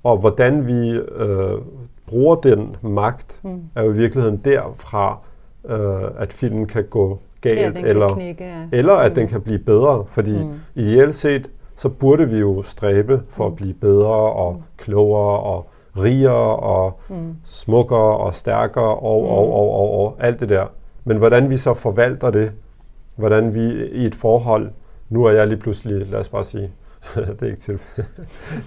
og 0.03 0.17
hvordan 0.19 0.67
vi 0.67 0.91
øh, 0.91 1.59
bruger 2.07 2.37
den 2.37 2.77
magt, 2.83 3.41
mm. 3.43 3.63
er 3.75 3.85
jo 3.85 3.91
i 3.91 3.97
virkeligheden 3.97 4.37
derfra, 4.37 5.19
øh, 5.65 6.11
at 6.17 6.33
filmen 6.33 6.67
kan 6.67 6.85
gå 6.85 7.19
galt, 7.41 7.79
ja, 7.79 7.83
eller, 7.85 8.15
knække, 8.15 8.45
ja. 8.45 8.65
eller 8.73 8.95
at 8.95 9.11
mm. 9.11 9.15
den 9.15 9.29
kan 9.29 9.41
blive 9.41 9.59
bedre. 9.59 10.05
Fordi 10.11 10.39
mm. 10.39 10.61
ideelt 10.75 11.15
set, 11.15 11.51
så 11.77 11.89
burde 11.89 12.29
vi 12.29 12.39
jo 12.39 12.63
stræbe 12.63 13.23
for 13.29 13.49
mm. 13.49 13.53
at 13.53 13.57
blive 13.57 13.75
bedre 13.75 14.33
og 14.33 14.55
mm. 14.55 14.63
klogere 14.77 15.41
og 15.41 15.71
rigere 15.97 16.57
og 16.57 17.01
mm. 17.09 17.37
smukkere 17.45 18.17
og 18.17 18.35
stærkere 18.35 18.95
og, 18.95 19.23
mm. 19.23 19.29
og, 19.29 19.55
og, 19.55 19.71
og, 19.75 20.01
og 20.01 20.17
alt 20.21 20.41
det 20.41 20.49
der. 20.49 20.67
Men 21.05 21.17
hvordan 21.17 21.51
vi 21.51 21.57
så 21.57 21.75
forvalter 21.75 22.31
det, 22.31 22.53
hvordan 23.17 23.55
vi 23.55 23.89
i 23.93 24.07
et 24.07 24.15
forhold, 24.15 24.71
nu 25.09 25.25
er 25.25 25.31
jeg 25.31 25.47
lige 25.47 25.59
pludselig, 25.59 26.07
lad 26.07 26.21
os 26.21 26.29
bare 26.29 26.45
sige, 26.45 26.71
det 27.15 27.43
er 27.43 27.47
ikke 27.47 27.61
tilfældet. 27.61 28.11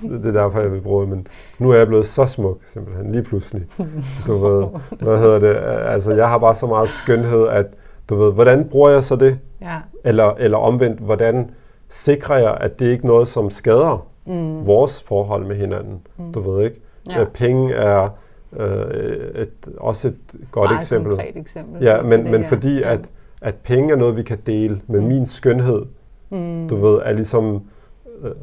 det 0.23 0.25
er 0.25 0.31
derfor, 0.31 0.59
jeg 0.59 0.71
vil 0.71 0.81
bruge 0.81 1.07
men 1.07 1.27
nu 1.59 1.71
er 1.71 1.77
jeg 1.77 1.87
blevet 1.87 2.05
så 2.07 2.25
smuk, 2.25 2.61
simpelthen, 2.65 3.11
lige 3.11 3.23
pludselig. 3.23 3.65
Du 4.27 4.37
ved, 4.37 4.65
hvad 5.01 5.17
hedder 5.17 5.39
det? 5.39 5.55
Altså, 5.87 6.13
jeg 6.13 6.29
har 6.29 6.37
bare 6.37 6.55
så 6.55 6.67
meget 6.67 6.89
skønhed, 6.89 7.47
at 7.47 7.65
du 8.09 8.15
ved, 8.15 8.33
hvordan 8.33 8.69
bruger 8.69 8.89
jeg 8.89 9.03
så 9.03 9.15
det? 9.15 9.39
Ja. 9.61 9.77
Eller, 10.03 10.33
eller 10.39 10.57
omvendt, 10.57 10.99
hvordan 10.99 11.51
sikrer 11.89 12.37
jeg, 12.37 12.57
at 12.61 12.79
det 12.79 12.85
ikke 12.85 13.03
er 13.03 13.07
noget, 13.07 13.27
som 13.27 13.49
skader 13.49 14.07
mm. 14.25 14.67
vores 14.67 15.03
forhold 15.03 15.45
med 15.45 15.55
hinanden? 15.55 16.01
Mm. 16.17 16.33
Du 16.33 16.51
ved 16.51 16.65
ikke? 16.65 16.81
Ja. 17.09 17.21
At 17.21 17.27
penge 17.27 17.73
er 17.73 18.09
øh, 18.57 19.41
et, 19.41 19.69
også 19.77 20.07
et 20.07 20.15
godt 20.51 20.69
Meget 20.69 20.81
eksempel. 20.81 21.21
eksempel. 21.35 21.83
Ja, 21.83 22.01
men, 22.01 22.31
men 22.31 22.43
fordi 22.43 22.79
ja. 22.79 22.93
at, 22.93 22.99
at 23.41 23.55
penge 23.55 23.93
er 23.93 23.97
noget, 23.97 24.17
vi 24.17 24.23
kan 24.23 24.37
dele, 24.45 24.81
men 24.87 25.01
mm. 25.01 25.07
min 25.07 25.25
skønhed, 25.25 25.85
mm. 26.29 26.67
du 26.69 26.75
ved, 26.75 27.01
er 27.05 27.13
ligesom 27.13 27.55
øh, 27.55 27.61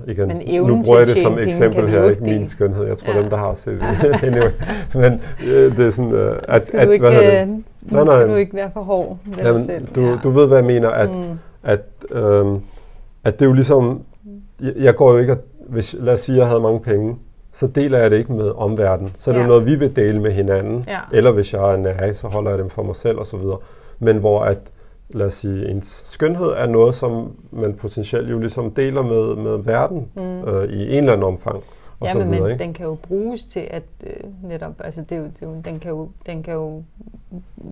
igen, 0.06 0.28
men 0.28 0.66
nu 0.66 0.82
bruger 0.82 0.98
jeg 0.98 1.06
det 1.06 1.16
som 1.16 1.38
eksempel 1.38 1.88
her, 1.88 2.10
ikke 2.10 2.22
min 2.22 2.46
skønhed. 2.46 2.86
Jeg 2.86 2.98
tror, 2.98 3.12
ja. 3.12 3.20
dem, 3.20 3.30
der 3.30 3.36
har 3.36 3.54
set 3.54 3.80
det. 4.02 4.22
anyway. 4.28 4.50
Men 4.94 5.20
øh, 5.46 5.76
det 5.76 5.86
er 5.86 5.90
sådan, 5.90 6.12
øh, 6.12 6.36
at, 6.48 6.66
skal 6.66 6.80
at, 6.80 6.86
du 6.86 6.92
ikke, 6.92 7.08
hvad 7.08 7.40
det? 7.40 7.48
Nu 7.48 7.62
nej, 7.90 8.04
nej, 8.04 8.20
skal 8.20 8.28
du 8.28 8.34
ikke 8.34 8.54
være 8.54 8.70
for 8.72 8.80
hård 8.80 9.18
ved 9.24 9.36
jamen, 9.38 9.56
dig 9.56 9.66
selv. 9.66 9.86
Du, 9.94 10.00
ja. 10.00 10.16
du 10.22 10.30
ved, 10.30 10.46
hvad 10.46 10.58
jeg 10.58 10.66
mener, 10.66 10.88
at, 10.88 11.10
mm. 11.10 11.38
at, 11.62 11.80
øh, 12.10 12.46
at 13.24 13.38
det 13.38 13.44
er 13.44 13.48
jo 13.48 13.52
ligesom, 13.52 14.02
jeg, 14.62 14.72
jeg 14.76 14.94
går 14.94 15.12
jo 15.12 15.18
ikke, 15.18 15.32
at, 15.32 15.38
hvis, 15.68 15.96
lad 15.98 16.12
os 16.12 16.20
sige, 16.20 16.36
at 16.36 16.40
jeg 16.40 16.46
havde 16.46 16.60
mange 16.60 16.80
penge, 16.80 17.16
så 17.52 17.66
deler 17.66 17.98
jeg 17.98 18.10
det 18.10 18.18
ikke 18.18 18.32
med 18.32 18.50
omverdenen. 18.56 19.12
Så 19.18 19.30
er 19.30 19.34
det 19.34 19.40
ja. 19.40 19.46
noget, 19.46 19.66
vi 19.66 19.74
vil 19.74 19.96
dele 19.96 20.20
med 20.20 20.32
hinanden. 20.32 20.84
Ja. 20.88 20.98
Eller 21.12 21.30
hvis 21.30 21.54
jeg 21.54 21.72
er 21.72 21.76
nær, 21.76 22.12
så 22.12 22.26
holder 22.26 22.50
jeg 22.50 22.58
dem 22.58 22.70
for 22.70 22.82
mig 22.82 22.96
selv 22.96 23.18
osv. 23.18 23.40
Men 23.98 24.16
hvor 24.16 24.40
at, 24.40 24.58
lad 25.14 25.26
os 25.26 25.34
sige, 25.34 25.68
ens 25.68 26.02
skønhed 26.04 26.46
er 26.46 26.66
noget, 26.66 26.94
som 26.94 27.36
man 27.50 27.74
potentielt 27.74 28.30
jo 28.30 28.38
ligesom 28.38 28.70
deler 28.70 29.02
med, 29.02 29.36
med 29.36 29.64
verden 29.64 30.08
mm. 30.14 30.44
øh, 30.48 30.72
i 30.72 30.82
en 30.82 30.96
eller 30.96 31.12
anden 31.12 31.26
omfang. 31.26 31.62
Og 32.00 32.06
ja, 32.06 32.12
så 32.12 32.18
men, 32.18 32.30
videre, 32.30 32.42
men 32.42 32.52
ikke? 32.52 32.64
den 32.64 32.72
kan 32.72 32.86
jo 32.86 32.94
bruges 32.94 33.44
til 33.44 33.68
at 33.70 33.82
øh, 34.06 34.12
netop, 34.42 34.72
altså 34.78 35.00
det 35.00 35.12
er 35.12 35.16
jo, 35.16 35.24
det 35.24 35.42
er 35.42 35.46
jo, 35.46 35.54
den, 35.64 35.80
kan 35.80 35.90
jo, 35.90 36.08
den 36.26 36.42
kan 36.42 36.54
jo 36.54 36.82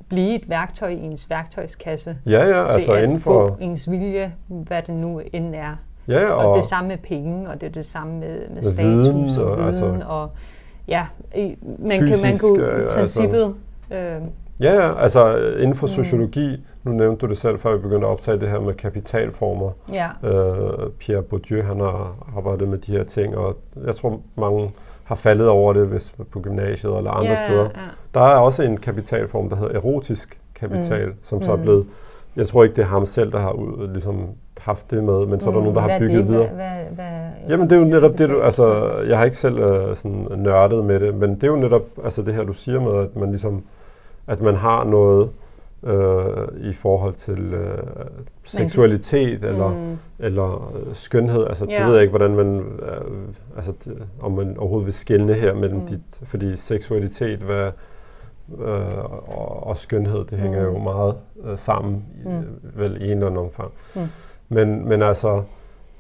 blive 0.09 0.35
et 0.35 0.48
værktøj 0.48 0.88
i 0.88 1.01
ens 1.01 1.31
værktøjskasse. 1.31 2.16
Ja, 2.27 2.46
ja, 2.46 2.66
altså 2.66 2.92
at 2.92 3.05
inden 3.05 3.18
for... 3.18 3.57
ens 3.61 3.90
vilje, 3.90 4.35
hvad 4.46 4.83
det 4.83 4.94
nu 4.94 5.20
end 5.33 5.55
er. 5.55 5.77
Ja, 6.09 6.31
og, 6.31 6.46
og 6.46 6.57
det 6.57 6.64
samme 6.64 6.88
med 6.88 6.98
penge, 6.98 7.48
og 7.48 7.61
det 7.61 7.66
er 7.66 7.70
det 7.70 7.87
samme 7.87 8.20
med, 8.20 8.38
med, 8.38 8.48
med 8.48 8.62
status 8.62 8.85
viden, 8.85 9.38
og, 9.38 9.44
og 9.44 9.57
viden, 9.57 9.66
altså, 9.66 10.05
og 10.09 10.31
ja, 10.88 11.07
i, 11.37 11.57
man, 11.79 12.01
fysisk, 12.01 12.22
kan, 12.22 12.31
man 12.31 12.38
kunne 12.38 12.66
i 12.66 12.70
altså- 12.70 12.94
princippet... 12.94 13.55
Altså, 13.90 14.16
øh, 14.16 14.22
Ja, 14.60 14.74
ja, 14.74 15.02
altså 15.02 15.36
inden 15.36 15.74
for 15.74 15.86
mm. 15.86 15.92
sociologi, 15.92 16.64
nu 16.84 16.92
nævnte 16.92 17.26
du 17.26 17.30
det 17.30 17.38
selv, 17.38 17.58
før 17.58 17.76
vi 17.76 17.82
begyndte 17.82 18.06
at 18.06 18.10
optage 18.10 18.40
det 18.40 18.48
her 18.48 18.60
med 18.60 18.74
kapitalformer. 18.74 19.70
Ja. 19.92 20.08
Øh, 20.24 20.90
Pierre 20.98 21.22
Bourdieu, 21.22 21.62
han 21.62 21.80
har 21.80 22.14
arbejdet 22.36 22.68
med 22.68 22.78
de 22.78 22.92
her 22.92 23.04
ting, 23.04 23.36
og 23.36 23.56
jeg 23.86 23.96
tror 23.96 24.20
mange 24.36 24.70
har 25.04 25.14
faldet 25.14 25.48
over 25.48 25.72
det 25.72 25.86
hvis 25.86 26.14
på 26.32 26.40
gymnasiet 26.40 26.96
eller 26.96 27.10
andre 27.10 27.30
ja, 27.30 27.46
steder. 27.46 27.62
Ja. 27.62 27.80
Der 28.14 28.20
er 28.20 28.36
også 28.36 28.62
en 28.62 28.76
kapitalform, 28.76 29.48
der 29.48 29.56
hedder 29.56 29.74
erotisk 29.74 30.38
kapital, 30.54 31.06
mm. 31.06 31.14
som 31.22 31.42
så 31.42 31.52
er 31.52 31.56
mm. 31.56 31.62
blevet, 31.62 31.86
jeg 32.36 32.48
tror 32.48 32.64
ikke 32.64 32.76
det 32.76 32.82
er 32.82 32.86
ham 32.86 33.06
selv, 33.06 33.32
der 33.32 33.38
har 33.38 33.52
ud, 33.52 33.88
ligesom 33.92 34.28
haft 34.58 34.90
det 34.90 35.04
med, 35.04 35.26
men 35.26 35.40
så 35.40 35.50
er 35.50 35.52
der 35.52 35.60
mm. 35.60 35.64
nogen, 35.64 35.76
der 35.76 35.92
har 35.92 35.98
bygget 35.98 36.18
det? 36.18 36.28
videre. 36.28 36.46
Hvad, 36.46 36.66
hvad, 36.66 36.76
hvad, 36.94 37.50
Jamen 37.50 37.70
det 37.70 37.76
er 37.76 37.80
jo 37.80 37.86
netop 37.86 38.18
det, 38.18 38.28
du, 38.28 38.40
altså 38.40 38.92
jeg 39.08 39.18
har 39.18 39.24
ikke 39.24 39.36
selv 39.36 39.64
uh, 39.64 39.96
sådan 39.96 40.26
nørdet 40.36 40.84
med 40.84 41.00
det, 41.00 41.14
men 41.14 41.34
det 41.34 41.42
er 41.42 41.48
jo 41.48 41.56
netop 41.56 41.82
altså 42.04 42.22
det 42.22 42.34
her, 42.34 42.44
du 42.44 42.52
siger 42.52 42.80
med, 42.80 43.02
at 43.02 43.16
man 43.16 43.30
ligesom 43.30 43.62
at 44.28 44.40
man 44.40 44.54
har 44.54 44.84
noget 44.84 45.30
øh, 45.82 46.70
i 46.70 46.72
forhold 46.72 47.14
til 47.14 47.54
øh, 47.54 47.78
seksualitet 48.44 49.44
eller, 49.44 49.68
mm. 49.68 49.98
eller 50.18 50.72
øh, 50.76 50.94
skønhed. 50.94 51.46
Altså, 51.46 51.66
ja. 51.68 51.78
det 51.78 51.86
ved 51.86 51.92
jeg 51.92 52.02
ikke, 52.02 52.18
hvordan 52.18 52.36
man, 52.36 52.58
øh, 52.58 53.00
altså, 53.56 53.72
det, 53.84 54.02
om 54.20 54.32
man 54.32 54.58
overhovedet 54.58 54.86
vil 54.86 54.94
skille 54.94 55.34
her 55.34 55.54
mellem 55.54 55.80
mm. 55.80 55.86
dit, 55.86 56.20
fordi 56.22 56.56
seksualitet 56.56 57.38
hvad, 57.38 57.70
øh, 58.58 58.98
og, 59.38 59.66
og 59.66 59.76
skønhed, 59.76 60.24
det 60.24 60.38
hænger 60.38 60.68
mm. 60.68 60.74
jo 60.74 60.82
meget 60.82 61.14
øh, 61.44 61.58
sammen, 61.58 62.04
mm. 62.24 62.30
i, 62.30 62.44
vel 62.74 63.02
i 63.02 63.04
en 63.04 63.10
eller 63.10 63.26
anden 63.26 63.44
omfang. 63.44 63.70
Mm. 63.94 64.00
Men, 64.48 64.88
men 64.88 65.02
altså, 65.02 65.42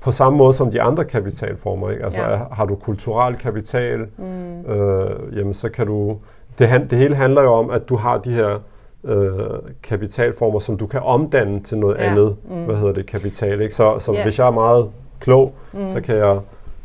på 0.00 0.12
samme 0.12 0.38
måde 0.38 0.52
som 0.52 0.70
de 0.70 0.82
andre 0.82 1.04
kapitalformer, 1.04 1.90
ikke? 1.90 2.04
Altså, 2.04 2.22
ja. 2.22 2.40
har 2.52 2.64
du 2.64 2.74
kulturel 2.74 3.36
kapital, 3.36 4.06
mm. 4.16 4.60
øh, 4.60 5.36
jamen 5.36 5.54
så 5.54 5.68
kan 5.68 5.86
du 5.86 6.18
det, 6.58 6.90
det 6.90 6.98
hele 6.98 7.14
handler 7.14 7.42
jo 7.42 7.52
om, 7.52 7.70
at 7.70 7.88
du 7.88 7.96
har 7.96 8.18
de 8.18 8.30
her 8.30 8.58
øh, 9.04 9.40
kapitalformer, 9.82 10.58
som 10.58 10.76
du 10.76 10.86
kan 10.86 11.00
omdanne 11.00 11.60
til 11.60 11.78
noget 11.78 11.96
ja. 11.96 12.10
andet, 12.10 12.36
mm. 12.44 12.64
hvad 12.64 12.76
hedder 12.76 12.92
det, 12.92 13.06
kapital. 13.06 13.60
Ikke? 13.60 13.74
Så, 13.74 13.98
så 13.98 14.12
yeah. 14.12 14.22
hvis 14.22 14.38
jeg 14.38 14.46
er 14.46 14.50
meget 14.50 14.90
klog, 15.20 15.54
mm. 15.72 15.90
så 15.90 16.00
kan 16.00 16.16
jeg 16.16 16.40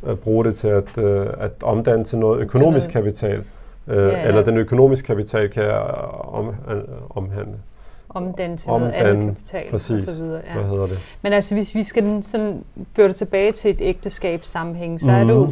øh, 0.07 0.15
bruge 0.15 0.45
det 0.45 0.55
til 0.55 0.67
at, 0.67 0.97
øh, 0.97 1.27
at 1.39 1.51
omdanne 1.63 2.03
til 2.03 2.17
noget 2.17 2.39
økonomisk 2.39 2.89
kapital. 2.89 3.43
Øh, 3.87 3.97
ja, 3.97 4.03
ja. 4.03 4.27
Eller 4.27 4.43
den 4.43 4.57
økonomiske 4.57 5.05
kapital 5.05 5.49
kan 5.49 5.63
jeg 5.63 5.79
om, 6.11 6.47
øh, 6.47 6.81
omhandle. 7.09 7.57
Omdanne 8.09 8.57
til 8.57 8.67
noget 8.67 8.91
andet 8.91 9.35
kapital 9.37 9.71
præcis. 9.71 10.07
og 10.07 10.13
så 10.13 10.23
videre. 10.23 10.41
Ja. 10.47 10.53
Hvad 10.53 10.69
hedder 10.69 10.87
det? 10.87 10.99
Men 11.21 11.33
altså, 11.33 11.55
hvis 11.55 11.75
vi 11.75 11.83
skal 11.83 12.23
sådan 12.23 12.63
føre 12.95 13.07
det 13.07 13.15
tilbage 13.15 13.51
til 13.51 13.71
et 13.71 13.77
ægteskabssammenhæng, 13.81 15.01
så 15.01 15.11
mm. 15.11 15.15
er 15.15 15.23
det 15.23 15.33
jo 15.33 15.49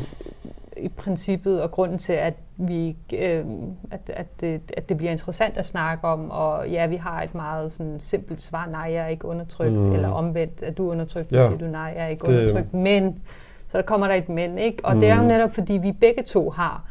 i 0.78 0.88
princippet, 0.88 1.62
og 1.62 1.72
grunden 1.72 1.98
til, 1.98 2.14
at, 2.14 2.34
vi, 2.68 2.98
øh, 3.14 3.46
at, 3.92 4.00
at, 4.14 4.42
det, 4.42 4.62
at 4.78 4.90
det 4.90 4.98
bliver 4.98 5.12
interessant 5.12 5.58
at 5.58 5.66
snakke 5.66 6.08
om, 6.08 6.32
og 6.32 6.70
ja, 6.70 6.88
vi 6.88 6.96
har 6.96 7.22
et 7.24 7.36
meget 7.36 7.72
sådan, 7.72 8.00
simpelt 8.00 8.42
svar, 8.42 8.68
nej, 8.72 8.82
jeg 8.82 9.04
er 9.04 9.08
ikke 9.08 9.26
undertrykt, 9.26 9.74
mm. 9.74 9.94
eller 9.94 10.10
omvendt, 10.10 10.64
at 10.64 10.78
du 10.78 10.88
er 10.88 10.92
undertrykt, 10.92 11.32
ja. 11.32 11.46
siger 11.46 11.58
du, 11.58 11.66
nej, 11.66 11.94
jeg 11.96 12.04
er 12.04 12.08
ikke 12.08 12.28
det, 12.28 12.40
undertrykt, 12.40 12.74
men, 12.74 13.20
så 13.68 13.78
der 13.78 13.84
kommer 13.84 14.08
der 14.08 14.16
et 14.16 14.30
men, 14.30 14.58
ikke? 14.58 14.78
Og 14.84 14.94
mm. 14.94 15.00
det 15.00 15.10
er 15.10 15.16
jo 15.16 15.22
mm. 15.22 15.28
netop, 15.28 15.54
fordi 15.54 15.74
vi 15.74 15.92
begge 15.92 16.24
to 16.24 16.50
har 16.50 16.84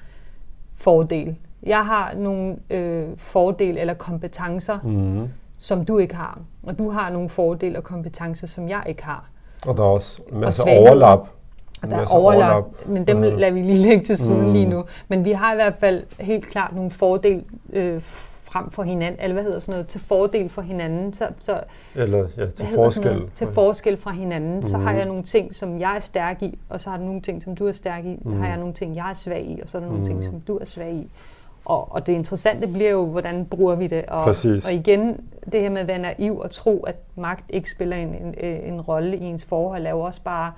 fordel. 0.77 1.37
Jeg 1.63 1.87
har 1.87 2.15
nogle 2.15 2.57
øh, 2.71 3.09
fordel 3.17 3.79
eller 3.79 3.95
kompetencer, 3.95 4.79
mm. 4.85 5.29
som 5.59 5.85
du 5.85 5.99
ikke 5.99 6.15
har, 6.15 6.39
og 6.63 6.79
du 6.79 6.91
har 6.91 7.11
nogle 7.11 7.29
fordele 7.29 7.79
og 7.79 7.85
kompetencer, 7.85 8.47
som 8.47 8.69
jeg 8.69 8.83
ikke 8.87 9.05
har. 9.05 9.31
Og 9.67 9.77
der 9.77 9.83
er 9.83 9.87
også 9.87 10.23
masser 10.33 10.65
af 10.67 10.79
overlap 10.79 11.29
og 11.83 11.91
der 11.91 11.97
er 11.97 12.07
overlap, 12.15 12.53
overlap, 12.53 12.87
men 12.87 13.07
dem 13.07 13.17
uh, 13.17 13.23
lader 13.23 13.51
vi 13.51 13.63
lige 13.63 13.79
lægge 13.89 14.05
til 14.05 14.17
siden 14.17 14.47
mm. 14.47 14.53
lige 14.53 14.67
nu. 14.67 14.85
Men 15.09 15.25
vi 15.25 15.33
har 15.33 15.53
i 15.53 15.55
hvert 15.55 15.75
fald 15.81 16.05
helt 16.21 16.47
klart 16.47 16.75
nogle 16.75 16.91
fordele 16.91 17.45
øh, 17.73 18.03
frem 18.51 18.71
for 18.71 18.83
hinanden, 18.83 19.21
eller 19.21 19.35
hvad 19.35 19.45
hedder 19.45 19.59
sådan 19.59 19.73
noget, 19.73 19.87
til 19.87 20.01
fordel 20.01 20.49
for 20.49 20.63
hinanden. 20.63 21.13
Så, 21.13 21.29
så, 21.39 21.61
eller 21.95 22.29
ja, 22.37 22.47
til 22.47 22.67
forskel. 22.75 23.13
Noget, 23.13 23.33
til 23.35 23.47
forskel 23.47 23.97
fra 23.97 24.11
hinanden. 24.11 24.57
Mm. 24.57 24.63
Så 24.63 24.79
har 24.79 24.93
jeg 24.93 25.05
mm. 25.05 25.09
nogle 25.09 25.23
ting, 25.23 25.55
som 25.55 25.81
jeg 25.81 25.97
er 25.97 26.01
stærk 26.01 26.43
i, 26.43 26.59
og 26.69 26.81
så 26.81 26.91
har 26.91 26.97
du 26.97 27.05
nogle 27.05 27.21
ting, 27.21 27.43
som 27.43 27.57
du 27.57 27.67
er 27.67 27.73
stærk 27.73 28.05
i. 28.05 28.19
Mm. 28.23 28.41
har 28.41 28.49
jeg 28.49 28.57
nogle 28.57 28.75
ting, 28.75 28.97
jeg 28.97 29.11
er 29.11 29.15
svag 29.15 29.45
i, 29.45 29.61
og 29.63 29.69
så 29.69 29.79
er 29.79 29.81
der 29.81 29.89
nogle 29.89 30.03
mm. 30.03 30.09
ting, 30.09 30.25
som 30.25 30.41
du 30.41 30.57
er 30.57 30.65
svag 30.65 30.93
i. 30.93 31.11
Og, 31.65 31.93
og 31.93 32.07
det 32.07 32.13
interessante 32.13 32.67
bliver 32.67 32.91
jo, 32.91 33.07
hvordan 33.07 33.45
bruger 33.45 33.75
vi 33.75 33.87
det. 33.87 34.05
Og, 34.09 34.35
og 34.67 34.73
igen, 34.73 35.21
det 35.53 35.61
her 35.61 35.71
med 35.71 35.81
at 35.81 35.87
være 35.87 35.99
naiv 35.99 36.39
og 36.39 36.51
tro, 36.51 36.81
at 36.81 36.97
magt 37.17 37.45
ikke 37.49 37.71
spiller 37.71 37.97
en, 37.97 38.15
en, 38.15 38.35
en 38.45 38.81
rolle 38.81 39.17
i 39.17 39.25
ens 39.25 39.45
forhold, 39.45 39.87
er 39.87 39.91
jo 39.91 40.01
også 40.01 40.23
bare... 40.23 40.53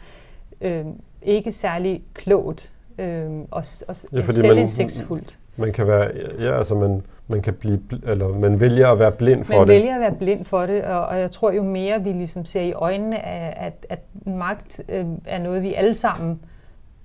Øh, 0.61 0.85
ikke 1.25 1.53
særlig 1.53 2.03
klogt 2.15 2.73
øh, 2.99 3.31
og, 3.51 3.65
og 3.89 3.97
ja, 4.13 4.31
selvindsigtsfuldt. 4.31 5.39
Man, 5.57 5.67
man 5.67 5.73
kan 5.73 5.87
være, 5.87 6.11
ja, 6.41 6.59
altså 6.59 6.75
man, 6.75 7.03
man 7.29 7.43
kan 7.43 7.55
blive, 7.55 7.81
eller 8.07 8.29
man 8.29 8.61
vælger 8.61 8.89
at 8.89 8.99
være 8.99 9.13
blind 9.13 9.45
for 9.45 9.53
man 9.53 9.61
det. 9.61 9.69
Man 9.69 9.77
vælger 9.77 9.95
at 9.95 10.01
være 10.01 10.15
blind 10.15 10.45
for 10.45 10.67
det, 10.67 10.85
og, 10.85 11.07
og 11.07 11.21
jeg 11.21 11.31
tror 11.31 11.53
jo 11.53 11.63
mere, 11.63 12.03
vi 12.03 12.13
ligesom 12.13 12.45
ser 12.45 12.63
i 12.63 12.73
øjnene, 12.73 13.27
at, 13.27 13.87
at, 13.89 13.99
magt 14.27 14.81
øh, 14.89 15.07
er 15.27 15.39
noget, 15.39 15.63
vi 15.63 15.75
alle 15.75 15.95
sammen 15.95 16.41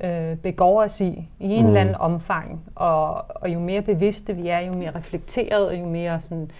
øh, 0.03 0.35
begår 0.35 0.83
os 0.83 1.01
i, 1.01 1.29
i 1.39 1.49
en 1.49 1.61
mm. 1.61 1.67
eller 1.67 1.81
anden 1.81 1.95
omfang. 1.95 2.61
Og, 2.75 3.13
og 3.35 3.53
jo 3.53 3.59
mere 3.59 3.81
bevidste 3.81 4.35
vi 4.35 4.47
er, 4.47 4.59
jo 4.59 4.73
mere 4.73 4.91
reflekteret, 4.95 5.67
og 5.67 5.79
jo 5.79 5.85
mere 5.85 6.21
sådan, 6.21 6.51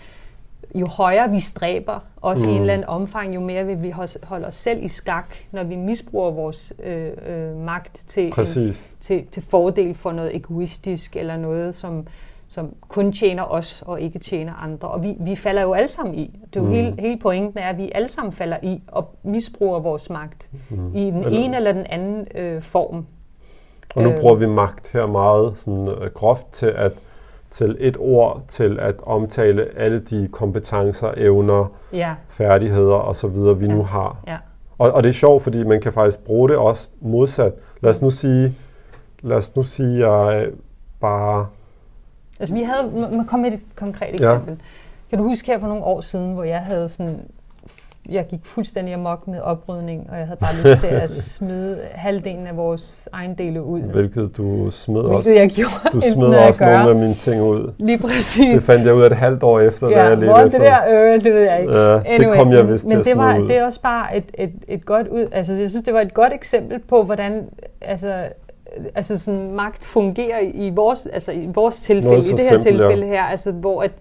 jo 0.75 0.87
højere 0.87 1.29
vi 1.29 1.39
stræber, 1.39 1.99
også 2.21 2.45
mm. 2.45 2.51
i 2.51 2.53
en 2.53 2.57
mm. 2.57 2.61
eller 2.61 2.73
anden 2.73 2.89
omfang, 2.89 3.35
jo 3.35 3.39
mere 3.39 3.65
vil 3.65 3.81
vi 3.81 3.93
holde 4.23 4.47
os 4.47 4.55
selv 4.55 4.83
i 4.83 4.87
skak, 4.87 5.35
når 5.51 5.63
vi 5.63 5.75
misbruger 5.75 6.31
vores 6.31 6.73
øh, 6.83 7.11
øh, 7.27 7.55
magt 7.55 8.05
til, 8.07 8.33
en, 8.57 8.73
til, 8.99 9.27
til 9.27 9.43
fordel 9.43 9.95
for 9.95 10.11
noget 10.11 10.35
egoistisk, 10.35 11.15
eller 11.15 11.37
noget, 11.37 11.75
som, 11.75 12.07
som 12.47 12.73
kun 12.87 13.11
tjener 13.11 13.43
os 13.43 13.83
og 13.87 14.01
ikke 14.01 14.19
tjener 14.19 14.53
andre. 14.53 14.87
Og 14.87 15.03
vi, 15.03 15.15
vi 15.19 15.35
falder 15.35 15.61
jo 15.61 15.73
alle 15.73 15.89
sammen 15.89 16.15
i. 16.15 16.39
Det 16.53 16.59
er 16.59 16.63
jo 16.63 16.67
mm. 16.67 16.73
hele, 16.73 16.95
hele 16.99 17.19
pointen 17.19 17.59
er, 17.59 17.69
at 17.69 17.77
vi 17.77 17.91
alle 17.95 18.09
sammen 18.09 18.33
falder 18.33 18.57
i 18.63 18.81
og 18.87 19.15
misbruger 19.23 19.79
vores 19.79 20.09
magt 20.09 20.49
mm. 20.69 20.95
i 20.95 21.05
den 21.05 21.23
eller, 21.23 21.39
ene 21.39 21.57
eller 21.57 21.71
den 21.71 21.85
anden 21.89 22.27
øh, 22.35 22.61
form. 22.61 23.05
Og 23.95 24.03
nu 24.03 24.09
øh, 24.09 24.19
bruger 24.19 24.35
vi 24.35 24.47
magt 24.47 24.91
her 24.93 25.05
meget 25.05 25.53
sådan, 25.59 25.87
øh, 25.87 26.11
groft 26.13 26.47
til 26.51 26.65
at 26.65 26.91
til 27.51 27.77
et 27.79 27.97
ord 27.99 28.43
til 28.47 28.79
at 28.79 28.95
omtale 29.03 29.67
alle 29.77 29.99
de 29.99 30.29
kompetencer, 30.31 31.11
evner, 31.17 31.71
ja. 31.93 32.15
færdigheder 32.29 32.95
osv., 32.95 33.59
vi 33.59 33.65
ja. 33.65 33.73
nu 33.73 33.83
har. 33.83 34.17
Ja. 34.27 34.37
Og, 34.77 34.91
og 34.91 35.03
det 35.03 35.09
er 35.09 35.13
sjovt, 35.13 35.43
fordi 35.43 35.63
man 35.63 35.81
kan 35.81 35.93
faktisk 35.93 36.25
bruge 36.25 36.49
det 36.49 36.57
også 36.57 36.87
modsat. 37.01 37.53
Lad 37.81 37.91
os 37.91 38.01
nu 38.01 38.09
sige, 38.09 38.55
lad 39.21 39.37
os 39.37 39.55
nu 39.55 39.61
sige, 39.63 40.09
jeg 40.09 40.49
bare 40.99 41.47
Altså 42.39 42.55
vi 42.55 42.61
havde, 42.61 42.91
man 43.11 43.25
kom 43.25 43.39
med 43.39 43.51
et 43.51 43.59
konkret 43.75 44.15
eksempel. 44.15 44.51
Ja. 44.51 44.57
Kan 45.09 45.17
du 45.17 45.23
huske 45.23 45.47
her 45.47 45.59
for 45.59 45.67
nogle 45.67 45.83
år 45.83 46.01
siden, 46.01 46.33
hvor 46.33 46.43
jeg 46.43 46.59
havde 46.59 46.89
sådan, 46.89 47.19
jeg 48.09 48.25
gik 48.27 48.39
fuldstændig 48.43 48.93
amok 48.93 49.27
med 49.27 49.39
oprydning, 49.39 50.07
og 50.11 50.17
jeg 50.17 50.25
havde 50.25 50.39
bare 50.39 50.55
lyst 50.55 50.79
til 50.79 50.87
at 50.87 51.09
smide 51.35 51.79
halvdelen 51.91 52.47
af 52.47 52.57
vores 52.57 53.09
ejendele 53.13 53.63
ud. 53.63 53.81
Hvilket 53.81 54.37
du 54.37 54.71
smed 54.71 55.01
Hvilket 55.01 55.17
også. 55.17 55.31
jeg 55.31 55.49
gjorde. 55.49 55.89
Du 55.93 56.01
smed 56.01 56.27
også 56.27 56.65
nogle 56.65 56.89
af 56.89 56.95
mine 56.95 57.13
ting 57.13 57.41
ud. 57.41 57.71
Lige 57.77 57.97
præcis. 57.97 58.53
Det 58.53 58.63
fandt 58.63 58.85
jeg 58.85 58.95
ud 58.95 59.01
af 59.01 59.05
et 59.05 59.15
halvt 59.15 59.43
år 59.43 59.59
efter, 59.59 59.89
ja, 59.89 59.95
da 59.95 60.03
jeg 60.03 60.17
ledte 60.17 60.45
efter. 60.45 60.59
det 60.59 60.67
der, 60.67 61.13
øh, 61.13 61.23
det 61.23 61.33
ved 61.33 61.41
jeg 61.41 61.61
ikke. 61.61 61.73
Ja, 61.73 61.95
anyway, 62.05 62.29
det 62.29 62.37
kom 62.37 62.51
jeg 62.51 62.67
vist 62.67 62.85
men, 62.85 62.91
til 62.91 62.97
men 62.97 63.05
det 63.05 63.17
var, 63.17 63.39
ud. 63.39 63.47
det 63.47 63.57
er 63.57 63.65
også 63.65 63.81
bare 63.81 64.17
et, 64.17 64.25
et, 64.33 64.51
et 64.67 64.85
godt 64.85 65.07
ud, 65.07 65.27
altså 65.31 65.53
jeg 65.53 65.69
synes, 65.69 65.85
det 65.85 65.93
var 65.93 66.01
et 66.01 66.13
godt 66.13 66.33
eksempel 66.33 66.79
på, 66.79 67.03
hvordan, 67.03 67.49
altså 67.81 68.13
altså 68.95 69.17
sådan, 69.17 69.51
magt 69.51 69.85
fungerer 69.85 70.39
i 70.53 70.71
vores, 70.75 71.07
altså 71.13 71.31
i 71.31 71.49
vores 71.55 71.81
tilfælde, 71.81 72.17
i 72.17 72.21
det 72.21 72.39
her 72.39 72.49
simpel, 72.49 72.63
tilfælde 72.63 73.05
ja. 73.05 73.11
her, 73.11 73.23
altså, 73.23 73.51
hvor 73.51 73.83
at 73.83 73.91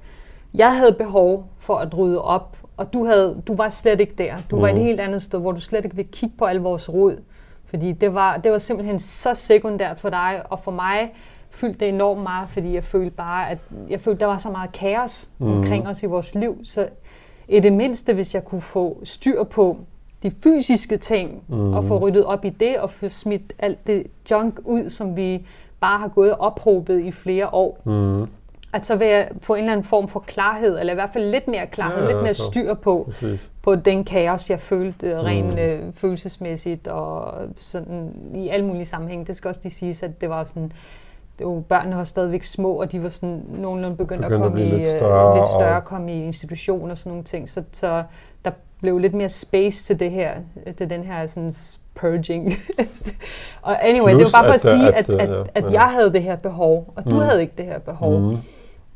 jeg 0.55 0.77
havde 0.77 0.93
behov 0.93 1.45
for 1.61 1.75
at 1.75 1.99
rydde 1.99 2.23
op, 2.23 2.57
og 2.77 2.93
du, 2.93 3.05
havde, 3.05 3.43
du 3.47 3.57
var 3.57 3.69
slet 3.69 4.01
ikke 4.01 4.15
der. 4.19 4.35
Du 4.51 4.57
mm. 4.57 4.63
var 4.63 4.69
et 4.69 4.75
mhm. 4.75 4.85
helt 4.85 5.01
andet 5.01 5.23
sted, 5.23 5.39
hvor 5.39 5.53
du 5.53 5.61
slet 5.61 5.85
ikke 5.85 5.97
ville 5.97 6.11
kigge 6.13 6.37
på 6.39 6.45
al 6.45 6.57
vores 6.57 6.93
rod. 6.93 7.17
Fordi 7.65 7.93
det 7.93 8.15
var, 8.15 8.37
det 8.37 8.53
var 8.53 8.59
simpelthen 8.59 8.99
så 8.99 9.35
sekundært 9.35 10.01
for 10.01 10.11
dig, 10.11 10.43
og 10.51 10.61
for 10.61 10.71
mig 10.71 11.15
fyldte 11.51 11.81
det 11.81 11.89
enormt 11.89 12.23
meget, 12.23 12.49
fordi 12.49 12.75
jeg 12.75 12.85
følte 12.85 13.11
bare, 13.11 13.51
at 13.51 13.59
jeg 13.89 14.01
følte, 14.01 14.21
der 14.21 14.27
var 14.27 14.39
så 14.39 14.51
meget 14.51 14.73
kaos 14.73 15.31
mm. 15.39 15.47
omkring 15.47 15.89
os 15.89 16.03
i 16.03 16.07
vores 16.07 16.35
liv. 16.35 16.61
Så 16.65 16.89
i 17.49 17.61
det 17.61 17.73
mindste, 17.73 18.15
hvis 18.15 18.35
jeg 18.35 18.45
kunne 18.45 18.61
få 18.61 19.01
styr 19.05 19.45
på 19.45 19.77
de 20.23 20.33
fysiske 20.43 20.97
ting, 20.97 21.43
mm. 21.49 21.73
og 21.73 21.85
få 21.85 21.99
ryddet 21.99 22.25
op 22.25 22.45
i 22.45 22.51
det, 22.51 22.79
og 22.79 22.91
få 22.91 23.09
smidt 23.09 23.53
alt 23.59 23.87
det 23.87 24.07
junk 24.31 24.61
ud, 24.65 24.91
som 24.91 25.17
vi 25.17 25.47
bare 25.81 25.99
har 25.99 26.09
gået 26.09 26.35
ophobet 26.39 27.01
i 27.01 27.13
flere 27.13 27.55
år. 27.55 27.79
Mm. 27.85 28.27
At 28.73 28.87
så 28.87 28.97
vil 28.97 29.07
jeg 29.07 29.29
få 29.41 29.55
en 29.55 29.61
eller 29.61 29.73
anden 29.73 29.85
form 29.85 30.09
for 30.09 30.21
klarhed, 30.21 30.79
eller 30.81 30.93
i 30.93 30.95
hvert 30.95 31.11
fald 31.13 31.31
lidt 31.31 31.49
mere 31.49 31.67
klarhed, 31.67 32.03
ja, 32.03 32.13
lidt 32.13 32.23
mere 32.23 32.35
styr 32.35 32.75
på, 32.75 33.13
på 33.63 33.75
den 33.75 34.05
kaos, 34.05 34.51
jeg 34.51 34.61
følte 34.61 35.15
mm. 35.15 35.21
rent 35.21 35.59
øh, 35.59 35.81
følelsesmæssigt, 35.95 36.89
og 36.89 37.35
sådan 37.57 38.13
i 38.35 38.49
alle 38.49 38.67
mulige 38.67 38.87
sammenhæng. 38.87 39.27
Det 39.27 39.37
skal 39.37 39.49
også 39.49 39.61
lige 39.65 39.75
siges, 39.75 40.03
at 40.03 40.21
det 40.21 40.31
var 40.31 40.45
sådan, 40.45 40.73
det 41.39 41.47
var, 41.47 41.61
børnene 41.61 41.97
var 41.97 42.05
stadigvæk 42.05 42.43
små, 42.43 42.73
og 42.73 42.93
de 42.93 43.03
var 43.03 43.09
sådan 43.09 43.43
nogenlunde 43.49 43.97
begyndt, 43.97 44.23
begyndt 44.23 44.45
at 44.45 44.51
komme 44.51 44.61
at 44.61 44.67
i, 44.67 44.71
lidt 44.71 44.87
større, 44.87 45.37
lidt 45.37 45.49
større, 45.49 45.77
og... 45.77 45.85
komme 45.85 46.13
i 46.13 46.25
institutioner 46.25 46.91
og 46.91 46.99
sådan 46.99 47.11
nogle 47.11 47.25
ting. 47.25 47.51
Så, 47.51 47.63
så 47.73 48.03
der 48.45 48.51
blev 48.81 48.99
lidt 48.99 49.15
mere 49.15 49.29
space 49.29 49.85
til 49.85 50.01
det 50.01 50.11
her, 50.11 50.35
til 50.79 50.91
den 50.91 51.05
her 51.05 51.27
sådan 51.27 51.53
purging. 51.95 52.53
og 53.63 53.89
anyway, 53.89 54.13
Plus, 54.13 54.25
det 54.25 54.33
var 54.33 54.43
bare 54.43 54.59
for 54.59 54.69
at, 54.69 54.75
at 54.75 54.79
sige, 54.79 54.95
at, 54.95 55.11
at, 55.11 55.47
at, 55.55 55.65
at 55.65 55.73
jeg 55.73 55.91
havde 55.91 56.13
det 56.13 56.23
her 56.23 56.37
behov, 56.37 56.93
og 56.97 57.05
du 57.05 57.11
mm. 57.11 57.21
havde 57.21 57.41
ikke 57.41 57.55
det 57.59 57.65
her 57.65 57.79
behov. 57.79 58.21
Mm. 58.21 58.37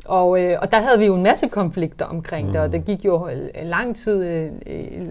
Og, 0.06 0.40
øh, 0.40 0.58
og 0.62 0.70
der 0.70 0.80
havde 0.80 0.98
vi 0.98 1.06
jo 1.06 1.14
en 1.14 1.22
masse 1.22 1.48
konflikter 1.48 2.04
omkring 2.04 2.46
mm. 2.46 2.52
det, 2.52 2.60
og 2.60 2.66
mm. 2.66 2.72
det 2.72 2.84
gik 2.84 3.04
jo 3.04 3.28
lang 3.62 3.96
tid, 3.96 4.24
øh, 4.24 4.52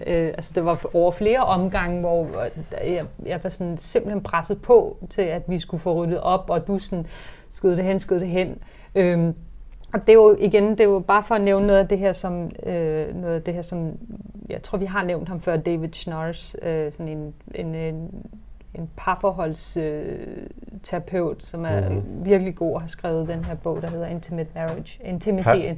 øh, 0.06 0.26
altså 0.26 0.52
det 0.54 0.64
var 0.64 0.86
over 0.94 1.10
flere 1.10 1.38
omgange, 1.38 2.00
hvor 2.00 2.26
jeg, 2.84 3.04
jeg 3.26 3.40
var 3.42 3.50
sådan 3.50 3.78
simpelthen 3.78 4.22
presset 4.22 4.62
på 4.62 4.96
til, 5.10 5.22
at 5.22 5.42
vi 5.46 5.58
skulle 5.58 5.80
få 5.80 5.94
ryddet 5.94 6.20
op, 6.20 6.50
og 6.50 6.66
du 6.66 6.78
sådan 6.78 7.06
skød 7.50 7.76
det 7.76 7.84
hen, 7.84 7.98
skød 7.98 8.20
det 8.20 8.28
hen. 8.28 8.58
Øhm, 8.94 9.34
og 9.94 10.00
det 10.00 10.08
er 10.08 10.14
jo 10.14 10.36
igen, 10.40 10.70
det 10.70 10.80
er 10.80 10.84
jo 10.84 10.98
bare 10.98 11.24
for 11.24 11.34
at 11.34 11.40
nævne 11.40 11.66
noget 11.66 11.80
af 11.80 11.88
det 11.88 11.98
her, 11.98 12.12
som, 12.12 12.50
øh, 12.66 13.14
noget 13.14 13.34
af 13.34 13.42
det 13.42 13.54
her, 13.54 13.62
som 13.62 13.92
jeg 14.48 14.62
tror, 14.62 14.78
vi 14.78 14.84
har 14.84 15.04
nævnt 15.04 15.28
ham 15.28 15.40
før, 15.40 15.56
David 15.56 15.92
Schnars, 15.92 16.56
øh, 16.62 16.92
sådan 16.92 17.08
en, 17.08 17.34
en, 17.54 17.74
en, 17.74 18.24
en 18.80 18.90
parforholdsterapeut, 18.96 21.36
øh, 21.36 21.40
som 21.40 21.64
er 21.64 21.88
mm-hmm. 21.88 22.24
virkelig 22.24 22.56
god 22.56 22.74
og 22.74 22.80
har 22.80 22.88
skrevet 22.88 23.28
den 23.28 23.44
her 23.44 23.54
bog, 23.54 23.82
der 23.82 23.90
hedder 23.90 24.06
Intimate 24.06 24.50
Marriage. 24.54 25.00
Intimacy. 25.04 25.48
Pa- 25.48 25.74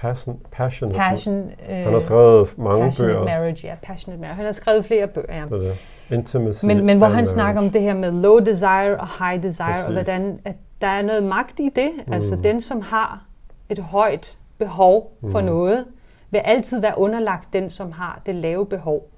passion, 0.00 0.40
passionate. 0.50 0.98
Passion, 0.98 1.50
øh, 1.68 1.76
han 1.76 1.92
har 1.92 1.98
skrevet 1.98 2.58
mange 2.58 2.84
passionate 2.84 3.14
bøger. 3.14 3.24
Marriage, 3.24 3.66
ja, 3.66 3.74
Passionate 3.82 4.20
Marriage. 4.20 4.36
Han 4.36 4.44
har 4.44 4.52
skrevet 4.52 4.84
flere 4.84 5.06
bøger, 5.06 5.34
ja. 5.34 5.42
Det 5.42 5.50
det. 5.50 5.78
Intimacy 6.16 6.64
men, 6.64 6.86
men 6.86 6.98
hvor 6.98 7.06
han 7.06 7.14
marriage. 7.14 7.30
snakker 7.30 7.60
om 7.60 7.70
det 7.70 7.82
her 7.82 7.94
med 7.94 8.12
low 8.12 8.38
desire 8.38 8.96
og 8.98 9.08
high 9.18 9.42
desire, 9.42 9.66
Præcis. 9.66 9.86
og 9.86 9.92
hvordan 9.92 10.40
at 10.44 10.56
der 10.80 10.86
er 10.86 11.02
noget 11.02 11.22
magt 11.22 11.60
i 11.60 11.68
det. 11.76 11.90
Mm. 12.06 12.12
Altså 12.12 12.36
den, 12.42 12.60
som 12.60 12.80
har 12.80 13.24
et 13.68 13.78
højt 13.78 14.38
behov 14.58 15.12
for 15.30 15.40
mm. 15.40 15.46
noget, 15.46 15.84
vil 16.30 16.38
altid 16.38 16.80
være 16.80 16.94
underlagt 16.96 17.52
den, 17.52 17.70
som 17.70 17.92
har 17.92 18.20
det 18.26 18.34
lave 18.34 18.66
behov. 18.66 19.08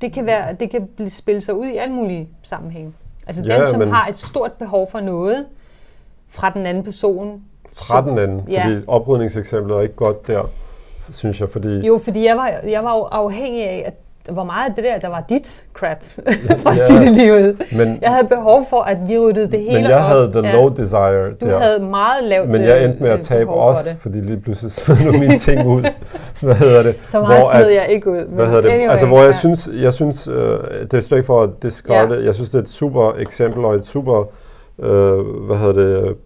Det 0.00 0.12
kan, 0.12 0.26
være, 0.26 0.52
det 0.52 0.70
kan 0.70 1.10
spille 1.10 1.40
sig 1.40 1.54
ud 1.54 1.66
i 1.66 1.76
alle 1.76 1.94
mulige 1.94 2.28
sammenhænge. 2.42 2.92
Altså 3.26 3.42
ja, 3.44 3.58
den, 3.58 3.66
som 3.66 3.78
men... 3.78 3.88
har 3.88 4.08
et 4.08 4.18
stort 4.18 4.52
behov 4.52 4.90
for 4.90 5.00
noget 5.00 5.46
fra 6.28 6.50
den 6.50 6.66
anden 6.66 6.84
person. 6.84 7.42
Fra 7.72 8.02
så, 8.04 8.10
den 8.10 8.18
anden? 8.18 8.48
Ja. 8.48 8.64
Fordi 8.64 8.84
oprydningseksemplet 8.86 9.76
er 9.76 9.80
ikke 9.80 9.94
godt 9.94 10.26
der, 10.26 10.50
synes 11.10 11.40
jeg. 11.40 11.48
Fordi... 11.48 11.68
Jo, 11.68 12.00
fordi 12.04 12.24
jeg 12.24 12.36
var, 12.36 12.48
jeg 12.48 12.84
var 12.84 13.08
afhængig 13.12 13.68
af, 13.68 13.82
at 13.86 13.94
hvor 14.28 14.44
meget 14.44 14.68
af 14.68 14.74
det 14.74 14.84
der, 14.84 14.98
der 14.98 15.08
var 15.08 15.24
dit 15.28 15.66
crap 15.74 16.04
fra 16.62 16.72
ja, 16.72 16.86
sit 16.86 17.12
livet. 17.12 17.62
Men, 17.72 17.98
jeg 18.02 18.10
havde 18.10 18.26
behov 18.28 18.66
for, 18.70 18.80
at 18.80 18.98
vi 19.08 19.18
ryddede 19.18 19.50
det 19.50 19.60
hele 19.60 19.82
Men 19.82 19.90
jeg 19.90 20.04
havde 20.04 20.32
den 20.32 20.44
ja. 20.44 20.52
low 20.52 20.68
desire 20.68 21.30
Du 21.30 21.46
der. 21.46 21.58
havde 21.58 21.78
meget 21.78 22.24
lavt 22.24 22.48
Men 22.48 22.62
jeg 22.62 22.84
endte 22.84 23.02
med 23.02 23.10
at 23.10 23.18
øh, 23.18 23.22
tabe 23.22 23.50
også, 23.50 23.90
for 23.90 23.98
fordi 24.00 24.20
lige 24.20 24.40
pludselig 24.40 24.72
smed 24.72 24.96
du 24.96 25.18
mine 25.18 25.38
ting 25.48 25.66
ud. 25.66 25.84
Hvad 26.40 26.54
hedder 26.54 26.82
det? 26.82 27.00
Så 27.04 27.20
meget 27.20 27.40
hvor, 27.40 27.50
smed 27.54 27.68
at, 27.70 27.74
jeg 27.74 27.88
ikke 27.88 28.10
ud. 28.10 28.24
Hvad 28.28 28.46
hedder 28.46 28.60
det? 28.60 28.70
Anyway, 28.70 28.90
altså, 28.90 29.06
hvor 29.06 29.18
jeg 29.18 29.32
ja. 29.32 29.38
synes, 29.38 29.68
jeg 29.72 29.94
synes 29.94 30.28
uh, 30.28 30.34
det 30.34 30.94
er 30.94 31.00
slet 31.00 31.18
ikke 31.18 31.26
for 31.26 31.42
at 31.42 31.50
discarde, 31.62 32.14
ja. 32.14 32.24
jeg 32.24 32.34
synes, 32.34 32.50
det 32.50 32.58
er 32.58 32.62
et 32.62 32.68
super 32.68 33.14
eksempel 33.18 33.64
og 33.64 33.74
et 33.74 33.86
super, 33.86 34.24
uh, 34.78 34.86
hvad 35.46 35.56
hedder 35.56 35.72
det, 35.72 36.16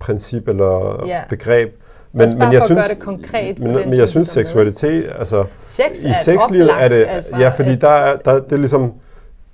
princip 0.00 0.48
eller 0.48 1.04
ja. 1.06 1.20
begreb, 1.28 1.74
men, 2.14 2.38
men 2.38 2.52
jeg 2.52 2.62
synes, 2.62 2.80
gøre 2.80 2.88
det 2.88 2.98
konkret. 2.98 3.58
Men, 3.58 3.74
men 3.74 3.94
jeg 3.94 4.08
synes, 4.08 4.28
seksualitet, 4.28 5.10
altså 5.18 5.44
Sex 5.62 6.04
i 6.04 6.12
sexlivet 6.24 6.70
er 6.80 6.88
det, 6.88 7.06
altså, 7.08 7.36
ja, 7.36 7.48
fordi 7.48 7.76
der 7.76 7.88
er, 7.88 8.16
der, 8.16 8.40
det 8.40 8.52
er 8.52 8.56
ligesom, 8.56 8.92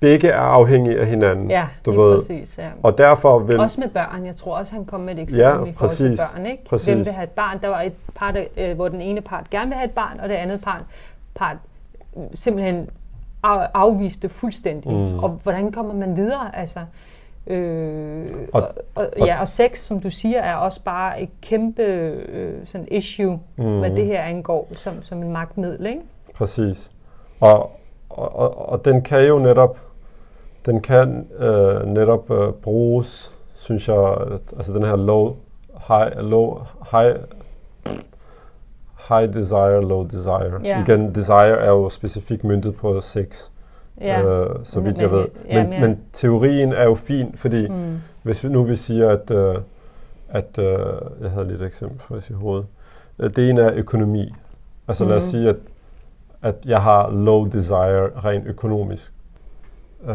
begge 0.01 0.29
er 0.29 0.40
afhængige 0.40 1.01
af 1.01 1.07
hinanden. 1.07 1.51
Ja, 1.51 1.66
du 1.85 2.01
ved. 2.01 2.18
præcis. 2.20 2.59
Ja. 2.59 2.68
Og 2.83 2.99
derfor 2.99 3.38
vil... 3.38 3.61
Også 3.61 3.81
med 3.81 3.88
børn. 3.88 4.27
Jeg 4.27 4.37
tror 4.37 4.57
også, 4.57 4.75
han 4.75 4.85
kom 4.85 5.01
med 5.01 5.14
et 5.14 5.18
eksempel 5.18 5.42
ja, 5.42 5.53
i 5.53 5.57
forhold 5.57 5.75
præcis, 5.75 6.18
til 6.18 6.27
børn. 6.35 6.46
Ikke? 6.46 6.64
Præcis. 6.64 6.87
Hvem 6.87 6.99
vil 6.99 7.12
have 7.12 7.25
et 7.25 7.31
barn? 7.31 7.59
Der 7.62 7.68
var 7.68 7.81
et 7.81 7.92
part, 8.14 8.37
øh, 8.57 8.75
hvor 8.75 8.88
den 8.88 9.01
ene 9.01 9.20
part 9.20 9.51
gerne 9.51 9.68
vil 9.68 9.77
have 9.77 9.85
et 9.85 9.94
barn, 9.94 10.20
og 10.20 10.29
det 10.29 10.35
andet 10.35 10.61
part, 10.61 10.83
part 11.35 11.57
simpelthen 12.35 12.88
afviste 13.75 14.29
fuldstændig. 14.29 14.92
Mm. 14.92 15.18
Og 15.18 15.40
hvordan 15.42 15.73
kommer 15.73 15.94
man 15.94 16.16
videre? 16.16 16.57
Altså, 16.57 16.81
Øh, 17.51 18.27
og, 18.53 18.63
og, 18.63 18.73
og, 18.95 19.27
ja, 19.27 19.41
og 19.41 19.49
sex, 19.49 19.79
som 19.79 20.01
du 20.01 20.11
siger, 20.11 20.39
er 20.39 20.55
også 20.55 20.83
bare 20.85 21.23
et 21.23 21.29
kæmpe 21.43 21.83
øh, 21.83 22.67
sådan 22.67 22.89
issue, 22.91 23.41
mm. 23.57 23.79
hvad 23.79 23.91
det 23.91 24.07
her 24.07 24.23
angår, 24.23 24.69
som, 24.73 25.03
som 25.03 25.23
en 25.23 25.33
magtmiddel, 25.33 25.87
ikke? 25.87 26.01
Præcis. 26.35 26.91
Og, 27.41 27.71
og, 28.11 28.37
og, 28.37 28.69
og 28.69 28.85
den 28.85 29.03
kan 29.03 29.27
jo 29.27 29.39
netop, 29.39 29.79
den 30.67 30.81
kan 30.81 31.27
øh, 31.39 31.87
netop 31.87 32.31
øh, 32.31 32.53
bruges, 32.53 33.35
synes 33.55 33.89
jeg, 33.89 34.17
altså 34.57 34.73
den 34.73 34.85
her 34.85 34.97
low, 34.97 35.37
high, 35.89 36.31
low, 36.31 36.59
high, 36.91 37.17
high 39.09 39.35
desire, 39.35 39.83
low 39.89 40.07
desire. 40.07 40.61
Yeah. 40.67 40.89
Igen, 40.89 41.15
desire 41.15 41.59
er 41.59 41.71
jo 41.71 41.89
specifikt 41.89 42.45
myndet 42.45 42.77
på 42.77 43.01
sex 43.01 43.51
ja. 44.01 44.23
øh, 44.23 44.57
så 44.65 44.81
vidt 44.81 44.97
men, 44.97 45.03
jeg 45.03 45.11
ved. 45.11 45.27
Ja, 45.49 45.67
men, 45.67 45.81
men 45.81 46.01
teorien 46.13 46.73
er 46.73 46.85
jo 46.85 46.95
fin, 46.95 47.35
fordi 47.35 47.69
mm. 47.69 48.01
hvis 48.23 48.45
nu 48.45 48.63
vi 48.63 48.77
siger, 48.77 49.09
at, 49.11 49.31
øh, 49.31 49.55
at 50.29 50.59
øh, 50.59 50.77
jeg 51.21 51.31
havde 51.31 51.49
lidt 51.49 51.63
eksempel 51.63 52.01
for 52.01 52.17
i 52.31 52.33
hovedet, 52.33 52.67
øh, 53.19 53.31
det 53.37 53.51
ene 53.51 53.61
er 53.61 53.73
økonomi. 53.75 54.35
Altså 54.89 55.05
mm. 55.05 55.11
lad 55.11 55.17
os 55.17 55.25
mm. 55.25 55.31
sige, 55.31 55.49
at, 55.49 55.57
at 56.43 56.55
jeg 56.67 56.83
har 56.83 57.11
low 57.11 57.47
desire 57.47 58.11
rent 58.25 58.47
økonomisk. 58.47 59.13
øh, 60.09 60.15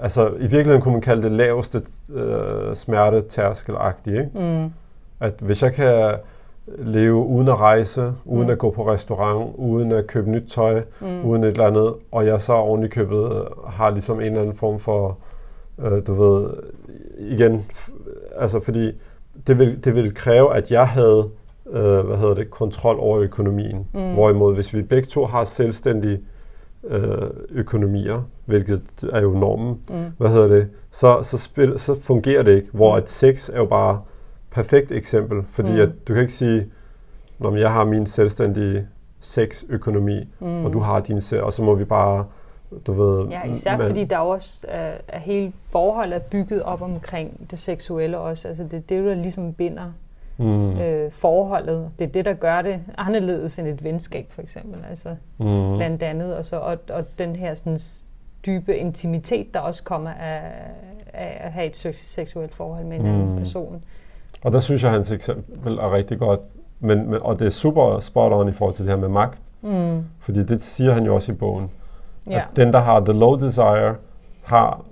altså 0.00 0.28
i 0.28 0.40
virkeligheden 0.40 0.80
kunne 0.82 0.94
man 0.94 1.00
kalde 1.00 1.22
det 1.22 1.32
laveste 1.32 1.82
øh, 2.12 2.76
smerte 2.76 3.20
tærskelagtigt, 3.20 4.16
ikke? 4.16 4.30
Mm. 4.34 4.72
At 5.20 5.34
hvis 5.40 5.62
jeg 5.62 5.72
kan 5.72 6.14
leve 6.66 7.14
uden 7.14 7.48
at 7.48 7.60
rejse, 7.60 8.12
uden 8.24 8.46
Mm. 8.46 8.50
at 8.52 8.58
gå 8.58 8.70
på 8.70 8.92
restaurant, 8.92 9.54
uden 9.56 9.92
at 9.92 10.06
købe 10.06 10.30
nyt 10.30 10.42
tøj, 10.50 10.82
Mm. 11.00 11.24
uden 11.24 11.44
et 11.44 11.48
eller 11.48 11.66
andet, 11.66 11.94
og 12.12 12.26
jeg 12.26 12.40
så 12.40 12.52
oven 12.52 12.84
i 12.84 12.88
købet 12.88 13.48
har 13.66 13.90
ligesom 13.90 14.20
en 14.20 14.26
eller 14.26 14.40
anden 14.40 14.56
form 14.56 14.78
for, 14.78 15.18
øh, 15.78 16.06
du 16.06 16.14
ved, 16.14 16.46
igen, 17.18 17.66
altså 18.36 18.60
fordi 18.60 18.92
det 19.46 19.58
vil, 19.58 19.84
det 19.84 19.94
vil 19.94 20.14
kræve, 20.14 20.56
at 20.56 20.70
jeg 20.70 20.88
havde, 20.88 21.24
øh, 21.70 22.00
hvad 22.06 22.16
hedder 22.16 22.34
det, 22.34 22.50
kontrol 22.50 22.96
over 23.00 23.18
økonomien. 23.18 23.86
Mm. 23.94 24.12
Hvorimod, 24.14 24.54
hvis 24.54 24.74
vi 24.74 24.82
begge 24.82 25.06
to 25.06 25.24
har 25.26 25.44
selvstændige 25.44 26.20
øh, 26.88 27.30
økonomier, 27.50 28.22
hvilket 28.44 28.82
er 29.12 29.20
jo 29.20 29.30
normen, 29.30 29.78
Mm. 29.90 29.96
hvad 30.18 30.30
hedder 30.30 30.48
det, 30.48 30.68
så, 30.90 31.18
så, 31.22 31.38
spil, 31.38 31.78
så 31.78 32.00
fungerer 32.00 32.42
det 32.42 32.52
ikke. 32.56 32.68
Hvor 32.72 32.96
at 32.96 33.10
sex 33.10 33.48
er 33.48 33.56
jo 33.58 33.64
bare 33.66 34.00
perfekt 34.54 34.92
eksempel, 34.92 35.42
fordi 35.50 35.72
Mm. 35.72 35.80
at 35.80 35.88
du 36.08 36.12
kan 36.12 36.22
ikke 36.22 36.32
sige, 36.32 36.66
når 37.38 37.56
jeg 37.56 37.72
har 37.72 37.84
min 37.84 38.06
selvstændige 38.06 38.86
sexøkonomi, 39.20 40.28
Mm. 40.40 40.64
og 40.64 40.72
du 40.72 40.78
har 40.78 41.00
din 41.00 41.20
selv, 41.20 41.42
og 41.42 41.52
så 41.52 41.62
må 41.62 41.74
vi 41.74 41.84
bare, 41.84 42.26
du 42.86 42.92
ved... 42.92 43.28
Ja, 43.28 43.44
især 43.44 43.76
man- 43.76 43.86
fordi 43.88 44.04
der 44.04 44.18
også 44.18 44.66
er, 44.68 44.92
er 45.08 45.18
hele 45.18 45.52
forholdet 45.70 46.22
bygget 46.22 46.62
op 46.62 46.82
omkring 46.82 47.46
det 47.50 47.58
seksuelle 47.58 48.18
også. 48.18 48.48
Altså 48.48 48.64
det 48.64 48.72
er 48.74 48.80
det, 48.80 49.04
der 49.04 49.14
ligesom 49.14 49.52
binder 49.52 49.92
Mm, 50.38 50.78
øh, 50.80 51.10
forholdet. 51.12 51.90
Det 51.98 52.04
er 52.04 52.08
det, 52.12 52.24
der 52.24 52.32
gør 52.32 52.62
det 52.62 52.80
anderledes 52.98 53.58
end 53.58 53.68
et 53.68 53.84
venskab 53.84 54.26
for 54.30 54.42
eksempel. 54.42 54.84
Altså 54.90 55.08
mm, 55.38 55.76
blandt 55.76 56.02
andet. 56.02 56.36
Og, 56.36 56.44
så, 56.44 56.56
og, 56.56 56.76
og 56.90 57.04
den 57.18 57.36
her 57.36 57.54
sådan, 57.54 57.78
dybe 58.46 58.76
intimitet, 58.76 59.54
der 59.54 59.60
også 59.60 59.84
kommer 59.84 60.10
af, 60.10 60.42
af 61.12 61.36
at 61.40 61.52
have 61.52 61.66
et 61.66 61.86
sek- 61.86 61.92
seksuelt 62.06 62.54
forhold 62.54 62.84
med 62.84 62.96
en 63.00 63.06
anden 63.06 63.30
Mm. 63.30 63.36
person. 63.38 63.84
Og 64.44 64.52
der 64.52 64.60
synes 64.60 64.82
jeg, 64.82 64.88
at 64.88 64.94
hans 64.94 65.10
eksempel 65.10 65.78
er 65.78 65.92
rigtig 65.92 66.18
godt. 66.18 66.40
Men, 66.80 67.10
men, 67.10 67.18
og 67.22 67.38
det 67.38 67.46
er 67.46 67.50
super 67.50 68.00
spot 68.00 68.32
on 68.32 68.48
i 68.48 68.52
forhold 68.52 68.74
til 68.74 68.84
det 68.84 68.92
her 68.94 69.00
med 69.00 69.08
magt, 69.08 69.38
Mm. 69.62 70.02
fordi 70.20 70.42
det 70.42 70.62
siger 70.62 70.92
han 70.92 71.04
jo 71.04 71.14
også 71.14 71.32
i 71.32 71.34
bogen. 71.34 71.70
Ja. 72.30 72.36
At 72.38 72.44
den, 72.56 72.72
der 72.72 72.78
har 72.78 73.00
the 73.00 73.12
low 73.12 73.36
desire, 73.36 73.94
har 74.42 74.84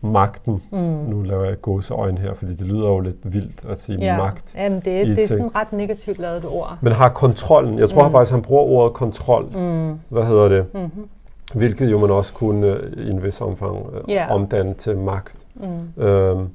magten. 0.00 0.62
Mm. 0.72 0.78
Nu 0.78 1.22
laver 1.22 1.44
jeg 1.44 1.60
gåseøjne 1.62 2.18
her, 2.18 2.34
fordi 2.34 2.54
det 2.54 2.66
lyder 2.66 2.88
jo 2.88 3.00
lidt 3.00 3.32
vildt 3.34 3.64
at 3.68 3.80
sige 3.80 3.98
ja. 3.98 4.16
magt. 4.16 4.54
Jamen, 4.56 4.80
det, 4.84 5.00
er, 5.00 5.04
det 5.04 5.10
er 5.12 5.14
seng. 5.16 5.28
sådan 5.28 5.46
et 5.46 5.54
ret 5.54 5.72
negativt 5.72 6.18
lavet 6.18 6.44
ord. 6.48 6.78
Men 6.80 6.92
har 6.92 7.08
kontrollen. 7.08 7.78
Jeg 7.78 7.88
tror 7.88 8.06
Mm. 8.06 8.12
faktisk, 8.12 8.32
han 8.32 8.42
bruger 8.42 8.62
ordet 8.62 8.92
kontrol. 8.94 9.44
Mm. 9.56 9.98
Hvad 10.08 10.24
hedder 10.24 10.48
det? 10.48 10.66
Mm-hmm. 10.74 11.08
Hvilket 11.54 11.90
jo 11.90 11.98
man 11.98 12.10
også 12.10 12.34
kunne 12.34 12.66
øh, 12.66 13.06
i 13.06 13.10
en 13.10 13.22
vis 13.22 13.40
omfang 13.40 13.76
øh, 13.94 14.00
Ja. 14.14 14.34
omdanne 14.34 14.74
til 14.74 14.98
magt. 14.98 15.36
Mm. 15.54 16.02
Øhm, 16.02 16.48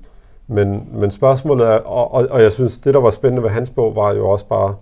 men, 0.49 0.89
men 0.91 1.11
spørgsmålet 1.11 1.67
er, 1.67 1.71
og, 1.73 2.13
og, 2.13 2.27
og 2.31 2.41
jeg 2.41 2.51
synes, 2.51 2.79
det 2.79 2.93
der 2.93 2.99
var 2.99 3.09
spændende 3.09 3.43
ved 3.43 3.49
hans 3.49 3.69
bog, 3.69 3.95
var 3.95 4.13
jo 4.13 4.29
også 4.29 4.45
bare, 4.45 4.75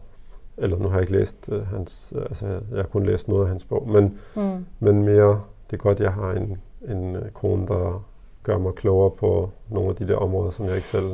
eller 0.58 0.78
nu 0.80 0.88
har 0.88 0.96
jeg 0.96 1.02
ikke 1.02 1.14
læst 1.20 1.50
øh, 1.52 1.68
hans, 1.68 2.14
øh, 2.16 2.22
altså 2.22 2.46
jeg 2.48 2.60
har 2.76 2.84
kun 2.84 3.06
læst 3.06 3.28
noget 3.28 3.42
af 3.44 3.50
hans 3.50 3.64
bog, 3.66 3.88
men, 3.90 4.18
Mm. 4.36 4.66
men 4.80 5.04
mere, 5.04 5.42
det 5.72 5.74
er 5.74 5.78
godt, 5.78 6.00
jeg 6.00 6.12
har 6.12 6.32
en, 6.32 6.58
en 6.90 7.16
øh, 7.16 7.22
kone, 7.34 7.68
der 7.68 8.04
gør 8.44 8.58
mig 8.58 8.74
klogere 8.74 9.12
på 9.12 9.50
nogle 9.70 9.90
af 9.90 9.96
de 9.96 10.08
der 10.08 10.16
områder, 10.16 10.52
som 10.52 10.66
jeg 10.66 10.76
ikke 10.76 10.88
selv 10.88 11.06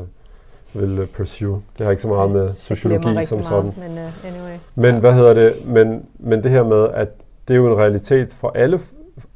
vil 0.73 0.99
øh, 0.99 1.07
pursue. 1.07 1.61
Det 1.77 1.83
har 1.85 1.91
ikke 1.91 2.01
så 2.01 2.07
meget 2.07 2.31
med 2.31 2.51
sociologi 2.51 3.23
som 3.25 3.37
meget, 3.37 3.47
sådan. 3.47 3.71
Men 3.77 3.91
uh, 3.91 4.25
anyway. 4.35 4.57
Men 4.75 4.99
hvad 4.99 5.13
hedder 5.13 5.33
det? 5.33 5.53
Men, 5.65 6.05
men 6.19 6.43
det 6.43 6.51
her 6.51 6.63
med, 6.63 6.87
at 6.93 7.09
det 7.47 7.53
er 7.53 7.57
jo 7.57 7.67
en 7.73 7.77
realitet 7.77 8.31
for 8.33 8.51
alle, 8.55 8.79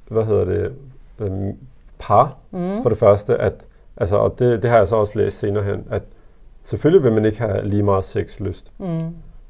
hvad 0.07 0.23
hedder 0.25 0.45
det, 0.45 0.71
øhm, 1.19 1.53
par, 1.99 2.35
Mm. 2.51 2.81
for 2.81 2.89
det 2.89 2.97
første, 2.97 3.35
at, 3.37 3.53
altså, 3.97 4.15
og 4.17 4.39
det, 4.39 4.61
det 4.61 4.69
har 4.69 4.77
jeg 4.77 4.87
så 4.87 4.95
også 4.95 5.19
læst 5.19 5.39
senere 5.39 5.63
hen, 5.63 5.83
at 5.91 6.03
selvfølgelig 6.63 7.03
vil 7.03 7.11
man 7.13 7.25
ikke 7.25 7.39
have 7.39 7.65
lige 7.67 7.83
meget 7.83 8.03
sexlyst. 8.03 8.71
Mm. 8.77 9.01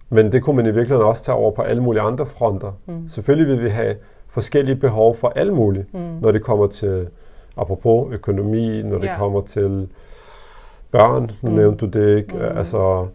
Men 0.09 0.31
det 0.31 0.43
kunne 0.43 0.55
man 0.55 0.65
i 0.65 0.71
virkeligheden 0.71 1.03
også 1.07 1.23
tage 1.23 1.35
over 1.35 1.51
på 1.51 1.61
alle 1.61 1.83
mulige 1.83 2.01
andre 2.01 2.25
fronter. 2.25 2.71
Mm. 2.85 3.09
Selvfølgelig 3.09 3.47
vil 3.57 3.63
vi 3.65 3.69
have 3.69 3.95
forskellige 4.27 4.75
behov 4.75 5.15
for 5.15 5.33
alle 5.35 5.53
mulige, 5.53 5.85
Mm. 5.93 5.99
når 5.99 6.31
det 6.31 6.43
kommer 6.43 6.67
til, 6.67 7.07
apropos 7.57 8.13
økonomi, 8.13 8.81
når 8.81 8.97
det 8.97 9.07
Ja. 9.07 9.17
kommer 9.17 9.41
til 9.41 9.87
børn, 10.91 11.31
nu 11.41 11.49
Mm. 11.49 11.55
nævnte 11.55 11.85
du 11.85 11.99
det 11.99 12.17
ikke, 12.17 12.33
Mm. 12.35 12.57
altså 12.57 13.07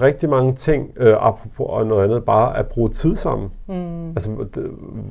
rigtig 0.00 0.28
mange 0.28 0.54
ting, 0.54 0.92
øh, 0.96 1.14
apropos 1.18 1.66
og 1.70 1.86
noget 1.86 2.04
andet, 2.04 2.24
bare 2.24 2.56
at 2.58 2.66
bruge 2.66 2.88
tid 2.88 3.14
sammen. 3.16 3.50
Mm. 3.66 4.08
Altså, 4.08 4.30
det, 4.54 4.70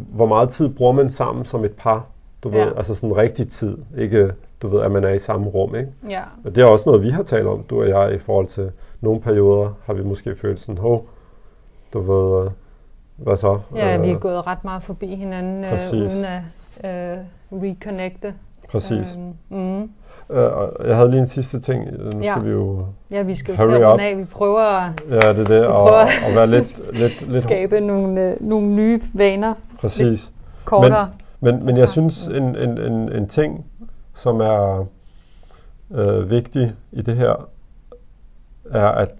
hvor 0.09 0.25
meget 0.25 0.49
tid 0.49 0.69
bruger 0.69 0.91
man 0.91 1.09
sammen 1.09 1.45
som 1.45 1.65
et 1.65 1.71
par? 1.77 2.05
Du 2.43 2.49
ved, 2.49 2.59
Ja. 2.59 2.77
altså 2.77 2.95
sådan 2.95 3.17
rigtig 3.17 3.49
tid, 3.49 3.77
ikke 3.97 4.31
du 4.61 4.67
ved, 4.67 4.81
at 4.81 4.91
man 4.91 5.03
er 5.03 5.09
i 5.09 5.19
samme 5.19 5.47
rum, 5.47 5.75
ikke? 5.75 5.89
Ja. 6.09 6.21
Og 6.45 6.55
det 6.55 6.61
er 6.63 6.65
også 6.67 6.89
noget, 6.89 7.03
vi 7.03 7.09
har 7.09 7.23
talt 7.23 7.47
om, 7.47 7.63
du 7.69 7.81
og 7.81 7.89
jeg, 7.89 8.13
i 8.15 8.19
forhold 8.19 8.47
til 8.47 8.71
nogle 9.01 9.21
perioder, 9.21 9.69
har 9.85 9.93
vi 9.93 10.03
måske 10.03 10.35
følt 10.35 10.59
sådan, 10.59 10.77
hov, 10.77 11.07
du 11.93 11.99
ved, 11.99 12.45
øh, 12.45 12.51
hvad 13.17 13.35
så? 13.37 13.59
ja, 13.75 13.97
vi 13.97 14.09
er 14.09 14.15
Øh, 14.15 14.21
gået 14.21 14.47
ret 14.47 14.63
meget 14.63 14.83
forbi 14.83 15.15
hinanden, 15.15 15.63
øh, 15.63 15.69
Præcis. 15.69 16.13
uden 16.13 16.25
at 16.25 16.41
øh, 16.83 17.17
reconnecte. 17.51 18.33
Præcis. 18.71 19.17
Øhm, 19.51 19.59
mm. 19.65 19.89
Øh, 20.29 20.49
jeg 20.87 20.95
havde 20.95 21.09
lige 21.11 21.19
en 21.19 21.27
sidste 21.27 21.59
ting, 21.59 21.85
nu 22.03 22.11
skal 22.11 22.21
Ja. 22.23 22.39
vi 22.39 22.49
jo, 22.49 22.85
Ja, 23.11 23.21
vi 23.21 23.35
skal 23.35 23.55
jo 23.55 23.71
til 23.71 23.83
af. 23.83 24.17
Vi 24.17 24.23
prøver 24.25 24.59
at 24.61 24.91
ja, 25.09 25.15
det 25.15 25.39
er 25.39 25.43
det, 25.43 25.65
og, 25.65 25.83
og 26.29 26.35
være 26.35 26.47
lidt, 26.55 26.93
lidt, 26.99 27.31
lidt 27.31 27.43
skabe 27.43 27.79
nogle, 27.79 28.21
øh, 28.21 28.35
nogle 28.39 28.67
nye 28.67 29.01
vaner, 29.13 29.53
præcis. 29.79 30.31
kortere. 30.65 31.09
Men, 31.39 31.65
men 31.65 31.75
Ja. 31.75 31.79
jeg 31.81 31.89
synes, 31.89 32.27
en, 32.27 32.43
en, 32.55 32.77
en, 32.77 33.11
en 33.11 33.27
ting, 33.27 33.65
som 34.15 34.39
er 34.41 34.85
øh, 35.91 36.29
vigtig 36.29 36.73
i 36.91 37.01
det 37.01 37.15
her, 37.15 37.49
er, 38.71 38.87
at 38.87 39.11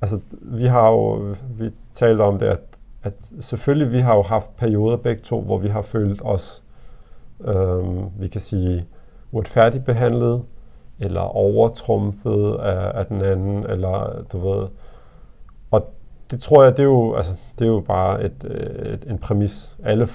altså, 0.00 0.20
vi 0.30 0.66
har 0.66 0.88
jo, 0.90 1.34
vi 1.50 1.70
talte 1.92 2.22
om 2.22 2.38
det, 2.38 2.46
at, 2.46 2.60
at 3.02 3.12
selvfølgelig 3.40 3.92
vi 3.92 4.00
har 4.00 4.14
jo 4.14 4.22
haft 4.22 4.56
perioder 4.56 4.96
begge 4.96 5.22
to, 5.22 5.40
hvor 5.40 5.58
vi 5.58 5.68
har 5.68 5.82
følt 5.82 6.20
os, 6.24 6.62
øh, 7.44 8.20
vi 8.20 8.28
kan 8.28 8.40
sige, 8.40 8.86
uretfærdigt 9.32 9.84
behandlet, 9.84 10.42
eller 10.98 11.20
overtrumfet 11.20 12.54
af, 12.54 12.98
af 12.98 13.06
den 13.06 13.22
anden, 13.22 13.66
eller 13.70 14.22
du 14.32 14.38
ved. 14.38 14.68
Og 15.70 15.92
det 16.30 16.40
tror 16.40 16.62
jeg, 16.64 16.72
det 16.72 16.78
er 16.82 16.84
jo, 16.86 17.14
altså, 17.14 17.34
det 17.58 17.64
er 17.64 17.68
jo 17.68 17.80
bare 17.80 18.22
et, 18.24 18.44
øh, 18.44 18.92
et, 18.92 19.04
en 19.10 19.18
præmis. 19.18 19.76
Alle 19.84 20.06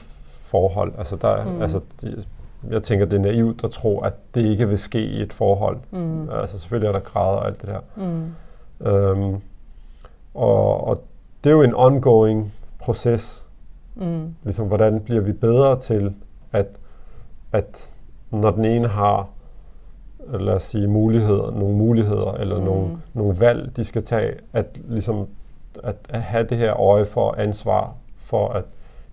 forhold. 0.41 0.93
Altså, 0.97 1.15
der, 1.15 1.45
Mm. 1.45 1.51
mm. 1.51 1.61
altså, 1.61 1.79
de, 2.01 2.23
jeg 2.69 2.83
tænker, 2.83 3.05
det 3.05 3.17
er 3.17 3.21
naivt 3.21 3.63
at 3.63 3.71
tro, 3.71 3.99
at 3.99 4.13
det 4.35 4.41
ikke 4.45 4.69
vil 4.69 4.77
ske 4.77 5.01
i 5.05 5.21
et 5.21 5.33
forhold. 5.33 5.77
Mm. 5.91 6.29
Altså, 6.29 6.59
selvfølgelig 6.59 6.87
er 6.87 6.91
der 6.91 6.99
grader 6.99 7.37
og 7.37 7.47
alt 7.47 7.61
det 7.61 7.69
der. 7.69 7.79
Mm. 7.95 8.33
Øhm, 8.87 9.41
og, 10.33 10.87
og 10.87 11.03
det 11.43 11.49
er 11.49 11.53
jo 11.53 11.61
en 11.61 11.73
ongoing 11.75 12.53
proces. 12.79 13.45
Mm. 13.95 14.35
Ligesom, 14.43 14.67
hvordan 14.67 14.99
bliver 14.99 15.21
vi 15.21 15.31
bedre 15.31 15.79
til, 15.79 16.13
at, 16.51 16.67
at 17.51 17.91
når 18.31 18.51
den 18.51 18.65
ene 18.65 18.87
har, 18.87 19.29
lad 20.39 20.53
os 20.53 20.63
sige, 20.63 20.87
muligheder, 20.87 21.51
nogle 21.51 21.77
muligheder, 21.77 22.31
eller 22.33 22.57
Mm. 22.59 22.63
nogle, 22.65 22.97
nogle 23.13 23.39
valg, 23.39 23.75
de 23.75 23.83
skal 23.83 24.03
tage, 24.03 24.33
at 24.53 24.65
ligesom, 24.87 25.27
at, 25.83 25.95
at 26.09 26.21
have 26.21 26.43
det 26.43 26.57
her 26.57 26.79
øje 26.79 27.05
for 27.05 27.35
ansvar, 27.37 27.93
for 28.25 28.47
at, 28.47 28.63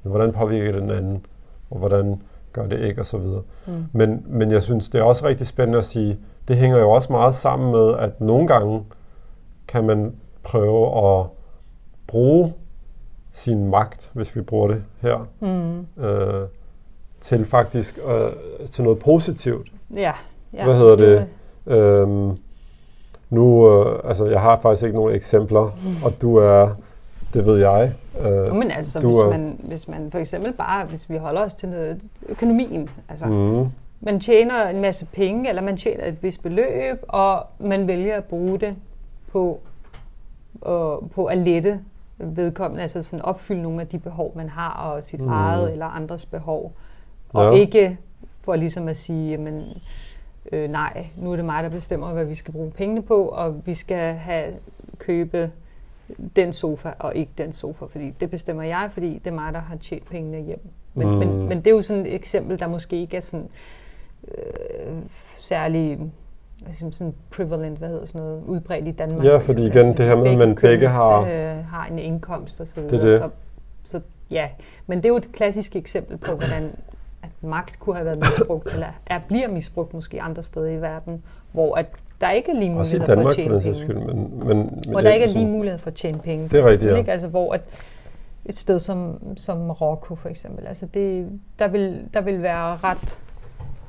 hvordan 0.02 0.32
påvirker 0.32 0.80
den 0.80 0.90
anden, 0.90 1.26
og 1.70 1.78
hvordan 1.78 2.22
gør 2.58 2.66
det 2.66 2.80
ikke, 2.80 3.00
og 3.00 3.06
så 3.06 3.18
videre. 3.18 3.42
Mm. 3.66 3.72
Men, 3.92 4.24
men 4.26 4.50
jeg 4.50 4.62
synes, 4.62 4.90
det 4.90 4.98
er 4.98 5.02
også 5.04 5.26
rigtig 5.26 5.46
spændende 5.46 5.78
at 5.78 5.84
sige, 5.84 6.18
det 6.48 6.56
hænger 6.56 6.78
jo 6.78 6.90
også 6.90 7.12
meget 7.12 7.34
sammen 7.34 7.72
med, 7.72 7.94
at 7.98 8.20
nogle 8.20 8.46
gange 8.46 8.84
kan 9.68 9.84
man 9.84 10.14
prøve 10.42 11.08
at 11.20 11.26
bruge 12.06 12.52
sin 13.32 13.68
magt, 13.70 14.10
hvis 14.12 14.36
vi 14.36 14.40
bruger 14.40 14.66
det 14.68 14.82
her, 15.00 15.26
Mm. 15.40 16.02
øh, 16.04 16.46
til 17.20 17.44
faktisk 17.44 17.98
øh, 18.08 18.30
til 18.70 18.84
noget 18.84 18.98
positivt. 18.98 19.68
Ja. 19.94 20.12
ja. 20.54 20.64
Hvad 20.64 20.76
hedder 20.78 20.96
det? 20.96 21.26
Øhm, 21.66 22.36
nu, 23.30 23.70
øh, 23.70 24.00
altså 24.04 24.26
jeg 24.26 24.40
har 24.40 24.58
faktisk 24.60 24.84
ikke 24.84 24.96
nogen 24.96 25.14
eksempler, 25.14 25.64
Mm. 25.64 26.04
og 26.04 26.12
du 26.22 26.36
er, 26.36 26.68
det 27.34 27.46
ved 27.46 27.58
jeg. 27.58 27.92
Øh, 28.20 28.54
men 28.54 28.70
altså, 28.70 29.00
du 29.00 29.06
hvis 29.06 29.18
er- 29.18 29.28
man, 29.30 29.60
hvis 29.64 29.88
man 29.88 30.10
for 30.10 30.18
eksempel 30.18 30.52
bare, 30.52 30.84
hvis 30.84 31.10
vi 31.10 31.16
holder 31.16 31.40
os 31.44 31.54
til 31.54 31.68
noget 31.68 32.00
økonomien, 32.28 32.90
altså, 33.08 33.26
mm. 33.26 33.66
man 34.00 34.20
tjener 34.20 34.68
en 34.68 34.80
masse 34.80 35.06
penge, 35.06 35.48
eller 35.48 35.62
man 35.62 35.76
tjener 35.76 36.04
et 36.06 36.22
vist 36.22 36.42
beløb, 36.42 36.98
og 37.08 37.46
man 37.58 37.86
vælger 37.86 38.16
at 38.16 38.24
bruge 38.24 38.58
det 38.58 38.76
på, 39.32 39.60
øh, 40.66 41.10
på 41.14 41.24
at 41.30 41.38
lette 41.38 41.80
vedkommende, 42.18 42.82
altså 42.82 43.02
sådan 43.02 43.24
opfylde 43.24 43.62
nogle 43.62 43.80
af 43.80 43.86
de 43.86 43.98
behov, 43.98 44.32
man 44.36 44.48
har, 44.48 44.70
og 44.70 45.04
sit 45.04 45.20
Mm. 45.20 45.28
eget 45.28 45.72
eller 45.72 45.86
andres 45.86 46.26
behov. 46.26 46.72
Og 47.32 47.54
Ja. 47.54 47.60
ikke 47.60 47.98
for 48.44 48.56
ligesom 48.56 48.88
at 48.88 48.96
sige, 48.96 49.30
jamen, 49.30 49.64
øh, 50.52 50.70
nej, 50.70 51.06
nu 51.16 51.32
er 51.32 51.36
det 51.36 51.44
mig, 51.44 51.62
der 51.62 51.68
bestemmer, 51.70 52.12
hvad 52.12 52.24
vi 52.24 52.34
skal 52.34 52.52
bruge 52.52 52.70
pengene 52.70 53.02
på, 53.02 53.24
og 53.28 53.66
vi 53.66 53.74
skal 53.74 54.14
have 54.14 54.52
købe 54.98 55.50
den 56.36 56.52
sofa 56.52 56.88
og 56.98 57.16
ikke 57.16 57.32
den 57.38 57.52
sofa, 57.52 57.84
fordi 57.84 58.10
det 58.20 58.30
bestemmer 58.30 58.62
jeg, 58.62 58.90
fordi 58.92 59.14
det 59.24 59.26
er 59.30 59.34
mig, 59.34 59.52
der 59.52 59.58
har 59.60 59.76
tjent 59.76 60.10
pengene 60.10 60.40
hjem. 60.42 60.60
Men, 60.94 61.08
Mm. 61.08 61.14
men, 61.14 61.48
men 61.48 61.58
det 61.58 61.66
er 61.66 61.70
jo 61.70 61.82
sådan 61.82 62.06
et 62.06 62.14
eksempel, 62.14 62.58
der 62.58 62.66
måske 62.68 63.00
ikke 63.00 63.16
er 63.16 63.20
sådan 63.20 63.48
øh, 64.28 64.94
særlig 65.38 65.98
man, 66.80 66.92
sådan 66.92 67.14
prevalent, 67.30 67.78
hvad 67.78 67.88
hedder 67.88 68.06
sådan 68.06 68.20
noget, 68.20 68.42
udbredt 68.46 68.88
i 68.88 68.90
Danmark. 68.90 69.24
Ja, 69.24 69.36
for 69.36 69.40
fordi 69.40 69.66
igen, 69.66 69.86
det 69.96 69.98
her 70.06 70.16
med, 70.16 70.26
at 70.32 70.38
man 70.38 70.54
begge 70.56 70.88
har- 70.88 71.20
Øh, 71.20 71.64
har 71.64 71.86
en 71.90 71.98
indkomst 71.98 72.60
og 72.60 72.68
så 72.68 72.74
videre. 72.74 72.90
Det 72.90 73.04
er 73.04 73.10
det. 73.10 73.20
Så, 73.20 73.30
så 73.90 74.00
ja, 74.30 74.48
men 74.86 74.98
det 74.98 75.04
er 75.04 75.08
jo 75.08 75.16
et 75.16 75.32
klassisk 75.32 75.76
eksempel 75.76 76.16
på, 76.16 76.32
hvordan 76.34 76.70
at 77.22 77.28
magt 77.40 77.78
kunne 77.80 77.96
have 77.96 78.06
været 78.06 78.18
misbrugt, 78.18 78.72
eller 78.72 78.86
er, 79.06 79.20
bliver 79.28 79.48
misbrugt 79.48 79.94
måske 79.94 80.22
andre 80.22 80.42
steder 80.42 80.68
i 80.68 80.80
verden, 80.80 81.22
hvor 81.52 81.74
at 81.74 81.86
der 82.20 82.30
ikke 82.30 82.50
er 82.50 82.54
lige 82.56 82.70
muligheder 82.70 83.04
for 83.14 83.20
at 83.20 83.26
for 83.26 83.32
tjene 83.32 83.54
den 83.54 83.60
sags 83.62 83.78
penge. 83.84 84.00
skyld. 84.00 84.14
Men, 84.14 84.38
men, 84.38 84.56
men 84.56 84.80
Hvor 84.88 85.00
der 85.00 85.10
ikke 85.10 85.26
er 85.26 85.30
lige 85.32 85.46
mulighed 85.46 85.78
for 85.78 85.86
at 85.86 85.94
tjene 85.94 86.18
penge. 86.18 86.48
Det 86.48 86.58
er 86.58 86.62
for 86.62 86.70
rigtigt, 86.70 86.92
ja. 86.92 86.96
Ikke? 86.96 87.12
Altså, 87.12 87.28
hvor 87.28 87.52
at 87.54 87.60
et 88.46 88.56
sted 88.58 88.78
som, 88.78 89.18
som 89.36 89.56
Marokko 89.58 90.14
for 90.14 90.28
eksempel, 90.28 90.66
altså 90.66 90.86
det, 90.94 91.26
der, 91.58 91.68
vil, 91.68 92.00
der 92.14 92.20
vil 92.20 92.42
være 92.42 92.76
ret 92.76 93.22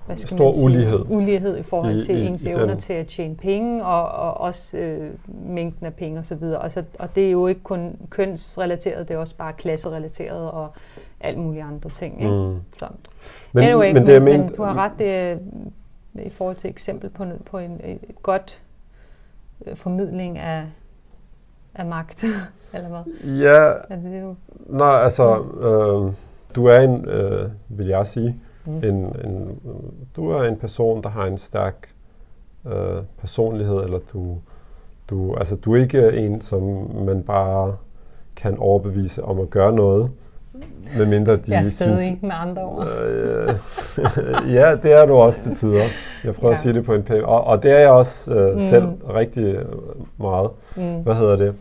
hvad 0.05 0.17
skal 0.17 0.29
Stor 0.29 0.45
man 0.45 0.53
sige, 0.53 0.65
ulighed. 0.65 0.99
ulighed 1.09 1.57
i 1.57 1.63
forhold 1.63 1.95
I- 1.97 2.05
til 2.05 2.17
i- 2.17 2.25
ens 2.27 2.45
i 2.45 2.49
evner 2.49 2.65
den- 2.65 2.77
til 2.77 2.93
at 2.93 3.07
tjene 3.07 3.35
penge, 3.35 3.85
og, 3.85 4.11
og 4.11 4.41
også 4.41 4.77
øh, 4.77 5.09
mængden 5.45 5.85
af 5.85 5.93
penge 5.93 6.19
osv. 6.19 6.43
Og, 6.43 6.71
så, 6.71 6.83
og 6.99 7.15
det 7.15 7.27
er 7.27 7.31
jo 7.31 7.47
ikke 7.47 7.61
kun 7.63 7.95
kønsrelateret, 8.09 9.07
det 9.07 9.13
er 9.13 9.17
også 9.17 9.35
bare 9.35 9.53
klasserelateret 9.53 10.51
og 10.51 10.67
alt 11.21 11.37
mulige 11.37 11.63
andre 11.63 11.89
ting. 11.89 12.21
Ikke? 12.21 12.33
Mm. 12.33 12.55
Så. 12.73 12.85
Men, 13.53 13.63
anyway, 13.63 13.93
men 13.93 14.07
det 14.07 14.21
men, 14.21 14.31
men 14.31 14.39
mente, 14.41 14.55
du 14.55 14.63
har 14.63 14.73
ret 14.77 14.91
det, 14.99 15.39
i 16.13 16.29
forhold 16.29 16.55
til 16.55 16.69
eksempel 16.69 17.09
på, 17.09 17.23
en- 17.23 17.41
på 17.45 17.57
en, 17.57 17.79
et 17.83 18.23
godt 18.23 18.63
øh, 19.65 19.75
formidling 19.77 20.37
af, 20.37 20.65
af 21.75 21.85
magt, 21.85 22.23
eller 22.73 22.89
hvad? 22.89 23.13
Ja, 23.37 23.55
Er 23.89 23.95
det 23.95 24.03
det, 24.03 24.23
du... 24.23 24.35
nej, 24.77 25.01
altså, 25.03 25.37
øh, 25.39 26.13
du 26.55 26.65
er 26.65 26.79
en, 26.79 27.05
øh, 27.05 27.49
vil 27.69 27.87
jeg 27.87 28.07
sige, 28.07 28.35
Mm. 28.65 28.75
en, 28.83 28.95
en, 29.25 29.59
du 30.15 30.29
er 30.29 30.43
en 30.43 30.55
person, 30.57 31.03
der 31.03 31.09
har 31.09 31.25
en 31.25 31.37
stærk 31.37 31.89
øh, 32.65 33.03
personlighed, 33.17 33.83
eller 33.83 33.99
du, 34.13 34.37
du, 35.09 35.33
altså, 35.35 35.55
du 35.55 35.75
er 35.75 35.81
ikke 35.81 36.11
en, 36.17 36.41
som 36.41 36.61
man 37.05 37.23
bare 37.23 37.75
kan 38.35 38.57
overbevise 38.57 39.23
om 39.23 39.39
at 39.39 39.49
gøre 39.49 39.73
noget, 39.73 40.11
medmindre 40.97 41.35
de 41.35 41.41
Jeg 41.47 41.59
er 41.59 41.63
synes... 41.63 42.21
med 42.21 42.31
andre 42.33 42.61
ord. 42.63 42.87
Øh, 43.05 43.53
ja, 44.53 44.75
det 44.83 44.93
er 44.93 45.05
du 45.05 45.13
også 45.13 45.43
til 45.43 45.55
tider. 45.55 45.83
Jeg 46.23 46.35
prøver 46.35 46.51
ja. 46.51 46.55
at 46.55 46.61
sige 46.61 46.73
det 46.73 46.85
på 46.85 46.93
en 46.93 47.03
pæn... 47.03 47.23
Og, 47.23 47.43
og 47.43 47.63
det 47.63 47.71
er 47.71 47.79
jeg 47.79 47.89
også 47.89 48.31
øh, 48.31 48.47
mm. 48.47 48.53
Mm. 48.53 48.59
selv 48.59 48.85
rigtig 49.15 49.43
øh, 49.43 49.65
meget. 50.17 50.49
Mm. 50.75 51.01
Hvad 51.01 51.15
hedder 51.15 51.35
det? 51.35 51.55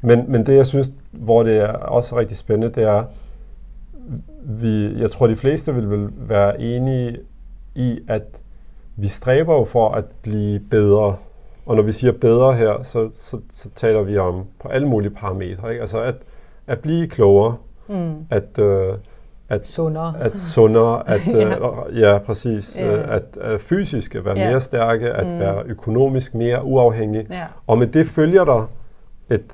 Men, 0.00 0.24
men 0.28 0.46
det, 0.46 0.56
jeg 0.56 0.66
synes, 0.66 0.90
hvor 1.10 1.42
det 1.42 1.56
er 1.56 1.72
også 1.72 2.18
rigtig 2.18 2.36
spændende, 2.36 2.74
det 2.74 2.82
er, 2.82 3.04
vi, 4.42 5.00
jeg 5.00 5.10
tror, 5.10 5.26
de 5.26 5.36
fleste 5.36 5.74
vil, 5.74 5.90
vil 5.90 6.08
være 6.16 6.60
enige 6.60 7.18
i, 7.74 7.98
at 8.08 8.22
vi 8.96 9.08
stræber 9.08 9.54
jo 9.54 9.64
for 9.64 9.88
at 9.88 10.04
blive 10.22 10.60
bedre. 10.60 11.16
Og 11.66 11.76
når 11.76 11.82
vi 11.82 11.92
siger 11.92 12.12
bedre 12.12 12.54
her, 12.54 12.82
så, 12.82 13.08
så, 13.14 13.38
så 13.50 13.68
taler 13.74 14.02
vi 14.02 14.18
om 14.18 14.44
på 14.60 14.68
alle 14.68 14.88
mulige 14.88 15.10
parametre. 15.10 15.70
Ikke? 15.70 15.80
Altså 15.80 16.02
at, 16.02 16.14
at 16.66 16.78
blive 16.78 17.08
klogere, 17.08 17.56
Mm. 17.88 18.14
at, 18.30 18.58
øh, 18.58 18.94
at 19.48 19.66
Sundere. 19.66 20.14
at 20.20 20.38
sundere, 20.38 21.08
at 21.08 21.20
Ja. 21.34 21.48
øh, 21.88 22.00
ja, 22.00 22.18
præcis, 22.18 22.78
Ja. 22.78 22.96
øh, 22.96 23.14
at 23.14 23.38
øh, 23.42 23.58
fysisk 23.58 24.14
at 24.14 24.24
være 24.24 24.38
Ja. 24.38 24.50
mere 24.50 24.60
stærke, 24.60 25.10
at 25.10 25.26
Mm. 25.26 25.38
være 25.38 25.62
økonomisk 25.66 26.34
mere 26.34 26.64
uafhængig. 26.64 27.26
Ja. 27.30 27.44
Og 27.66 27.78
med 27.78 27.86
det 27.86 28.06
følger 28.06 28.44
der 28.44 28.70
et, 29.30 29.44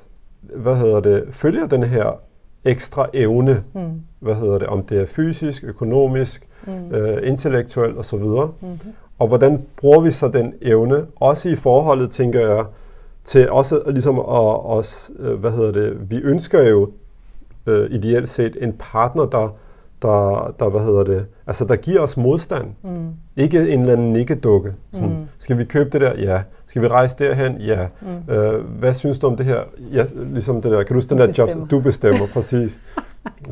hvad 0.55 0.75
hedder 0.75 0.99
det, 0.99 1.23
følger 1.31 1.67
den 1.67 1.83
her 1.83 2.19
ekstra 2.65 3.07
evne, 3.13 3.63
Mm. 3.73 3.81
hvad 4.19 4.35
hedder 4.35 4.57
det, 4.57 4.67
om 4.67 4.83
det 4.83 5.01
er 5.01 5.05
fysisk, 5.05 5.63
økonomisk, 5.63 6.47
Mm. 6.67 6.95
øh, 6.95 7.27
intellektuelt 7.27 7.97
osv. 7.97 8.19
Mm. 8.19 8.79
Og 9.19 9.27
hvordan 9.27 9.61
bruger 9.77 10.01
vi 10.01 10.11
så 10.11 10.27
den 10.27 10.53
evne, 10.61 11.05
også 11.15 11.49
i 11.49 11.55
forholdet, 11.55 12.11
tænker 12.11 12.39
jeg, 12.55 12.65
til 13.23 13.49
også 13.51 13.81
ligesom 13.87 14.19
at, 14.19 14.25
os, 14.65 15.11
øh, 15.19 15.39
hvad 15.39 15.51
hedder 15.51 15.71
det, 15.71 16.11
vi 16.11 16.17
ønsker 16.17 16.63
jo 16.69 16.89
øh, 17.65 17.91
ideelt 17.91 18.29
set 18.29 18.57
en 18.61 18.73
partner, 18.79 19.25
der, 19.25 19.55
der, 20.01 20.53
der, 20.59 20.69
hvad 20.69 20.81
hedder 20.81 21.03
det, 21.03 21.25
altså 21.47 21.65
der 21.65 21.75
giver 21.75 21.99
os 22.01 22.17
modstand. 22.17 22.67
Mm. 22.83 23.07
Ikke 23.35 23.69
en 23.69 23.79
eller 23.79 23.93
anden 23.93 24.13
nikkedukke. 24.13 24.73
Sådan, 24.93 25.09
Mm. 25.09 25.15
Skal 25.39 25.57
vi 25.57 25.63
købe 25.65 25.89
det 25.89 26.01
der? 26.01 26.13
Ja. 26.19 26.41
Skal 26.67 26.81
vi 26.81 26.87
rejse 26.87 27.15
derhen? 27.19 27.57
Ja. 27.57 27.87
Mm. 28.27 28.33
Øh, 28.33 28.65
hvad 28.79 28.93
synes 28.93 29.19
du 29.19 29.27
om 29.27 29.35
det 29.37 29.45
her? 29.45 29.59
Ja, 29.93 30.05
ligesom 30.33 30.61
det 30.61 30.71
der. 30.71 30.77
Kan 30.77 30.87
du 30.87 30.93
huske 30.93 31.09
den 31.09 31.17
der 31.17 31.33
job? 31.37 31.71
Du 31.71 31.79
bestemmer, 31.79 32.27
præcis. 32.33 32.79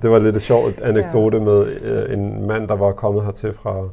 Det 0.01 0.09
var 0.09 0.19
lidt 0.19 0.35
et 0.35 0.41
sjovt 0.41 0.81
anekdote 0.89 1.37
ja. 1.37 1.43
med 1.43 1.65
øh, 1.83 2.13
en 2.13 2.47
mand, 2.47 2.67
der 2.67 2.75
var 2.75 2.91
kommet 2.91 3.23
hertil 3.23 3.53
fra 3.53 3.87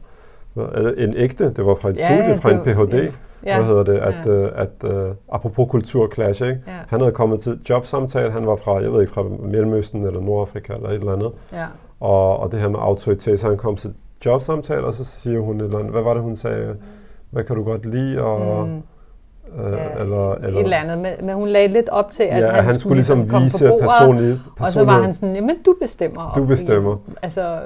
øh, 0.57 0.93
en 1.05 1.15
ægte, 1.17 1.45
det 1.53 1.67
var 1.67 1.75
fra 1.75 1.89
et 1.91 1.99
Ja, 1.99 2.07
studie, 2.23 2.37
fra 2.43 2.51
en 2.51 2.59
det 2.65 2.77
var- 2.77 2.85
Ph.D. 2.87 2.95
Ja. 2.95 3.09
Hvad 3.43 3.65
hedder 3.65 3.83
det? 3.83 3.99
At, 3.99 4.15
Ja. 4.27 4.31
øh, 4.31 4.53
at 4.55 4.91
øh, 4.91 5.11
apropos 5.33 5.67
kulturclash, 5.71 6.43
ikke? 6.43 6.61
Ja. 6.67 6.73
Han 6.89 7.01
havde 7.01 7.13
kommet 7.13 7.41
til 7.41 7.61
jobsamtale, 7.71 8.33
han 8.33 8.47
var 8.47 8.57
fra, 8.57 8.83
jeg 8.83 8.93
ved 8.93 9.01
ikke, 9.01 9.13
fra 9.13 9.23
Mellemøsten 9.41 10.07
eller 10.07 10.21
Nordafrika 10.21 10.73
eller 10.75 10.89
et 10.89 10.95
eller 10.95 11.13
andet. 11.13 11.33
Ja. 11.53 11.67
Og, 12.01 12.37
og 12.41 12.53
det 12.53 12.61
her 12.61 12.69
med 12.69 12.79
autoritet, 12.83 13.41
så 13.41 13.49
han 13.49 13.57
kom 13.57 13.77
til 13.77 13.95
jobsamtale, 14.27 14.85
og 14.85 14.93
så 14.95 15.05
siger 15.05 15.41
hun 15.41 15.61
et 15.61 15.65
eller 15.65 15.79
andet, 15.79 15.93
hvad 15.93 16.03
var 16.03 16.15
det, 16.15 16.23
hun 16.23 16.37
sagde? 16.37 16.77
Hvad 17.31 17.45
kan 17.45 17.57
du 17.57 17.65
godt 17.65 17.87
lide? 17.87 18.23
Og, 18.23 18.67
Mm. 18.69 18.75
øh, 19.65 19.73
Ja, 19.73 20.03
eller, 20.03 20.33
et 20.35 20.45
eller 20.59 20.77
andet. 20.77 20.99
Men, 20.99 21.13
men 21.27 21.35
hun 21.35 21.49
lagde 21.49 21.69
lidt 21.69 21.89
op 21.89 22.11
til, 22.11 22.23
at 22.23 22.43
ja, 22.43 22.51
han, 22.51 22.65
han 22.65 22.79
skulle 22.79 22.95
ligesom 22.95 23.29
komme 23.29 23.45
vise 23.45 23.65
på 23.65 23.69
bordet, 23.73 23.87
personlig, 23.89 24.33
Og 24.61 24.69
så 24.69 24.79
var 24.81 24.85
personlig 24.87 25.05
han 25.05 25.15
sådan, 25.15 25.35
jamen 25.35 25.57
du 25.67 25.75
bestemmer. 25.81 26.33
Du 26.35 26.41
Og- 26.41 26.47
bestemmer. 26.47 26.97
Altså, 27.23 27.59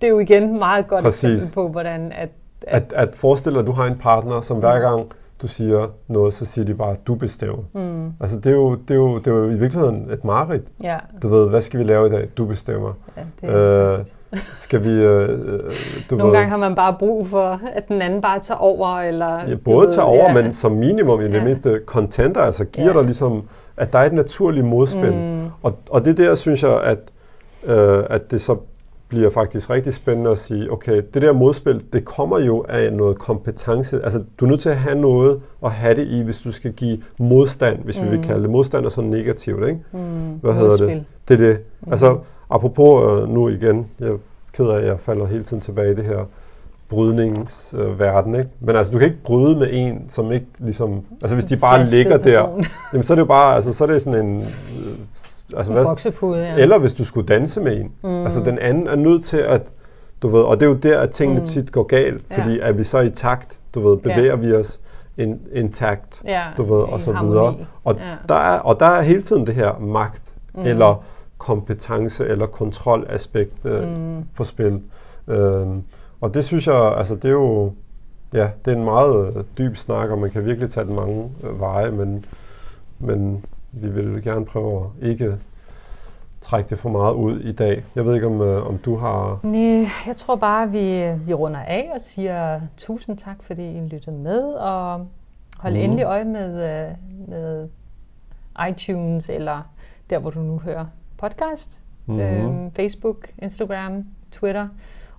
det 0.00 0.06
er 0.06 0.10
jo 0.10 0.18
igen 0.18 0.42
et 0.42 0.58
meget 0.58 0.88
godt 0.88 1.04
Præcis. 1.04 1.24
eksempel 1.34 1.54
på, 1.54 1.68
hvordan 1.68 2.12
at, 2.12 2.28
at, 2.62 2.92
at 2.96 3.14
forestille 3.16 3.54
dig, 3.54 3.60
at 3.60 3.66
du 3.66 3.72
har 3.72 3.86
en 3.86 3.96
partner, 3.98 4.40
som 4.40 4.56
hver 4.56 4.78
gang 4.80 5.08
du 5.42 5.46
siger 5.46 5.86
noget, 6.08 6.34
så 6.34 6.44
siger 6.44 6.64
de 6.64 6.74
bare, 6.74 6.90
at 6.90 7.06
du 7.06 7.14
bestemmer. 7.14 7.62
mm, 7.72 8.12
Altså 8.20 8.36
det 8.36 8.46
er, 8.46 8.54
jo, 8.56 8.74
det, 8.74 8.90
er 8.90 8.94
jo, 8.94 9.18
det 9.18 9.26
er 9.26 9.30
jo 9.30 9.44
i 9.50 9.54
virkeligheden 9.54 10.10
et 10.10 10.24
mareridt. 10.24 10.64
ja, 10.82 10.98
Du 11.22 11.28
ved, 11.28 11.48
hvad 11.48 11.60
skal 11.60 11.78
vi 11.80 11.84
lave 11.84 12.06
i 12.06 12.10
dag? 12.10 12.28
Du 12.36 12.44
bestemmer. 12.44 12.92
ja, 13.16 13.22
det 13.48 13.54
Øh, 13.54 13.98
skal 14.52 14.84
vi... 14.84 14.90
Øh, 14.90 15.28
øh, 15.30 15.72
du 16.10 16.16
Nogle 16.16 16.24
ved, 16.30 16.32
gange 16.36 16.50
har 16.50 16.56
man 16.56 16.74
bare 16.74 16.96
brug 16.98 17.26
for, 17.28 17.60
at 17.74 17.88
den 17.88 18.02
anden 18.02 18.20
bare 18.20 18.40
tager 18.40 18.58
over, 18.58 18.88
eller... 18.98 19.48
Ja, 19.48 19.54
både 19.54 19.86
ved, 19.86 19.92
tage 19.94 20.04
over, 20.04 20.24
ja. 20.28 20.42
men 20.42 20.52
som 20.52 20.72
minimum 20.72 21.20
i 21.20 21.24
det 21.24 21.34
Ja. 21.34 21.44
mindste 21.44 21.80
contenter, 21.86 22.40
altså 22.40 22.64
giver 22.64 22.86
Ja. 22.88 22.92
dig 22.92 23.04
ligesom, 23.04 23.42
at 23.76 23.92
der 23.92 23.98
er 23.98 24.04
et 24.06 24.12
naturligt 24.12 24.66
modspil. 24.66 25.12
Mm. 25.12 25.44
Og, 25.62 25.76
og 25.90 26.04
det 26.04 26.20
er 26.20 26.24
der, 26.24 26.34
synes 26.34 26.62
jeg, 26.62 26.82
at, 26.82 26.98
øh, 27.64 28.04
at 28.10 28.30
det 28.30 28.40
så 28.40 28.56
bliver 29.08 29.30
faktisk 29.30 29.70
rigtig 29.70 29.94
spændende 29.94 30.30
at 30.30 30.38
sige, 30.38 30.72
okay, 30.72 31.02
det 31.14 31.22
der 31.22 31.32
modspil, 31.32 31.84
det 31.92 32.04
kommer 32.04 32.38
jo 32.38 32.64
af 32.68 32.92
noget 32.92 33.18
kompetence. 33.18 34.00
Altså, 34.04 34.24
du 34.40 34.44
er 34.44 34.48
nødt 34.48 34.60
til 34.60 34.68
at 34.68 34.76
have 34.76 34.98
noget 35.00 35.40
at 35.64 35.70
have 35.70 35.94
det 35.94 36.06
i, 36.08 36.20
hvis 36.22 36.38
du 36.40 36.52
skal 36.52 36.72
give 36.72 36.98
modstand, 37.18 37.78
hvis 37.84 37.98
mm. 38.00 38.04
vi 38.04 38.10
vil 38.10 38.18
Mm. 38.18 38.24
kalde 38.24 38.42
det. 38.42 38.50
Modstand 38.50 38.84
er 38.84 38.88
sådan 38.88 39.10
negativt, 39.10 39.66
ikke? 39.68 39.80
Mm, 39.92 39.98
Hvad 40.42 40.52
hedder 40.52 40.68
det? 40.76 40.80
modspil. 40.80 41.04
Det 41.28 41.34
er 41.40 41.46
det. 41.48 41.60
Mm. 41.80 41.90
Altså, 41.92 42.18
apropos 42.50 43.02
øh, 43.22 43.28
nu 43.28 43.48
igen, 43.48 43.86
jeg 44.00 44.08
er 44.08 44.16
ked 44.52 44.66
af, 44.66 44.76
at 44.78 44.86
jeg 44.86 45.00
falder 45.00 45.26
hele 45.26 45.44
tiden 45.44 45.60
tilbage 45.60 45.92
i 45.92 45.94
det 45.94 46.04
her 46.04 46.18
brydningsverden, 46.88 48.34
øh, 48.34 48.38
ikke? 48.40 48.50
Men 48.60 48.76
altså, 48.76 48.92
du 48.92 48.98
kan 48.98 49.08
ikke 49.08 49.22
bryde 49.24 49.56
med 49.58 49.68
en, 49.72 50.06
som 50.08 50.32
ikke 50.32 50.46
ligesom... 50.58 51.00
Altså, 51.22 51.34
hvis 51.34 51.44
de 51.44 51.56
bare 51.60 51.84
ligger 51.84 52.16
der, 52.16 52.48
jamen, 52.92 53.02
så 53.04 53.12
er 53.12 53.14
det 53.14 53.20
jo 53.20 53.26
bare... 53.26 53.54
Altså, 53.54 53.72
så 53.72 53.84
er 53.84 53.88
det 53.88 54.02
sådan 54.02 54.26
en... 54.26 54.40
Øh, 54.40 54.96
altså, 55.56 55.72
En 55.78 55.84
boksepude, 55.84 56.38
ja. 56.42 56.54
eller 56.56 56.78
hvis 56.78 56.94
du 56.94 57.04
skulle 57.04 57.26
danse 57.26 57.60
med 57.60 57.76
en. 57.80 57.92
Mm. 58.02 58.22
Altså, 58.24 58.40
den 58.40 58.58
anden 58.58 58.86
er 58.86 58.96
nødt 58.96 59.24
til 59.24 59.36
at... 59.36 59.62
Du 60.22 60.28
ved, 60.28 60.40
og 60.42 60.60
det 60.60 60.66
er 60.66 60.70
jo 60.70 60.76
der, 60.76 61.00
at 61.00 61.10
tingene 61.10 61.40
mm. 61.40 61.46
Tit 61.46 61.72
går 61.72 61.82
galt, 61.82 62.24
Ja. 62.30 62.42
fordi 62.42 62.58
er 62.62 62.72
vi 62.72 62.84
så 62.84 62.98
i 63.00 63.10
takt, 63.10 63.60
du 63.74 63.88
ved, 63.88 63.98
Ja. 64.04 64.14
bevæger 64.16 64.36
vi 64.36 64.52
os 64.52 64.80
in, 65.16 65.40
intakt, 65.52 66.22
ja, 66.24 66.42
du 66.56 66.62
ved, 66.74 66.82
og 66.82 67.00
så 67.00 67.12
harmoni. 67.12 67.32
videre. 67.32 67.54
Og, 67.84 67.94
Ja. 67.96 68.14
der 68.28 68.34
er, 68.34 68.58
og 68.58 68.80
der 68.80 68.86
er 68.86 69.02
hele 69.02 69.22
tiden 69.22 69.46
det 69.46 69.54
her 69.54 69.78
magt, 69.78 70.22
mm. 70.54 70.60
Mm. 70.60 70.66
eller 70.66 71.04
kompetence, 71.38 72.26
eller 72.26 72.46
kontrolaspekt 72.46 73.64
øh, 73.64 73.88
Mm. 73.88 74.24
på 74.36 74.44
spil. 74.44 74.80
Øhm, 75.28 75.82
og 76.20 76.34
det 76.34 76.44
synes 76.44 76.66
jeg, 76.66 76.94
altså 76.98 77.14
det 77.14 77.24
er 77.24 77.32
jo, 77.32 77.72
ja, 78.32 78.48
det 78.64 78.72
er 78.72 78.76
en 78.76 78.84
meget 78.84 79.26
øh, 79.36 79.42
dyb 79.58 79.76
snak, 79.76 80.10
og 80.10 80.18
man 80.18 80.30
kan 80.30 80.44
virkelig 80.44 80.70
tage 80.70 80.86
den 80.86 80.96
mange 80.96 81.30
øh, 81.44 81.60
veje, 81.60 81.90
men, 81.90 82.24
men 82.98 83.44
vi 83.76 83.88
vil 83.90 84.22
gerne 84.22 84.44
prøve 84.44 84.90
at 85.02 85.08
ikke 85.08 85.34
trække 86.40 86.70
det 86.70 86.78
for 86.78 86.88
meget 86.88 87.14
ud 87.14 87.40
i 87.40 87.52
dag. 87.52 87.84
Jeg 87.94 88.06
ved 88.06 88.14
ikke, 88.14 88.26
om, 88.26 88.40
øh, 88.42 88.66
om 88.66 88.78
du 88.78 88.96
har... 88.96 89.40
Nej, 89.42 89.88
jeg 90.06 90.16
tror 90.16 90.36
bare, 90.36 90.62
at 90.62 90.72
vi, 90.72 91.12
vi 91.26 91.34
runder 91.34 91.60
af 91.60 91.90
og 91.94 92.00
siger 92.00 92.60
tusind 92.76 93.18
tak, 93.18 93.42
fordi 93.42 93.76
I 93.76 93.80
lyttede 93.88 94.16
med, 94.16 94.42
og 94.42 95.06
hold 95.58 95.74
mm. 95.74 95.80
endelig 95.80 96.04
øje 96.04 96.24
med, 96.24 96.48
øh, 96.86 96.94
med 97.28 97.68
iTunes, 98.68 99.28
eller 99.28 99.62
der, 100.10 100.18
hvor 100.18 100.30
du 100.30 100.40
nu 100.40 100.58
hører 100.58 100.86
podcast, 101.18 101.80
Mhm. 102.08 102.20
øhm, 102.20 102.70
Facebook, 102.70 103.28
Instagram, 103.42 104.04
Twitter, 104.32 104.68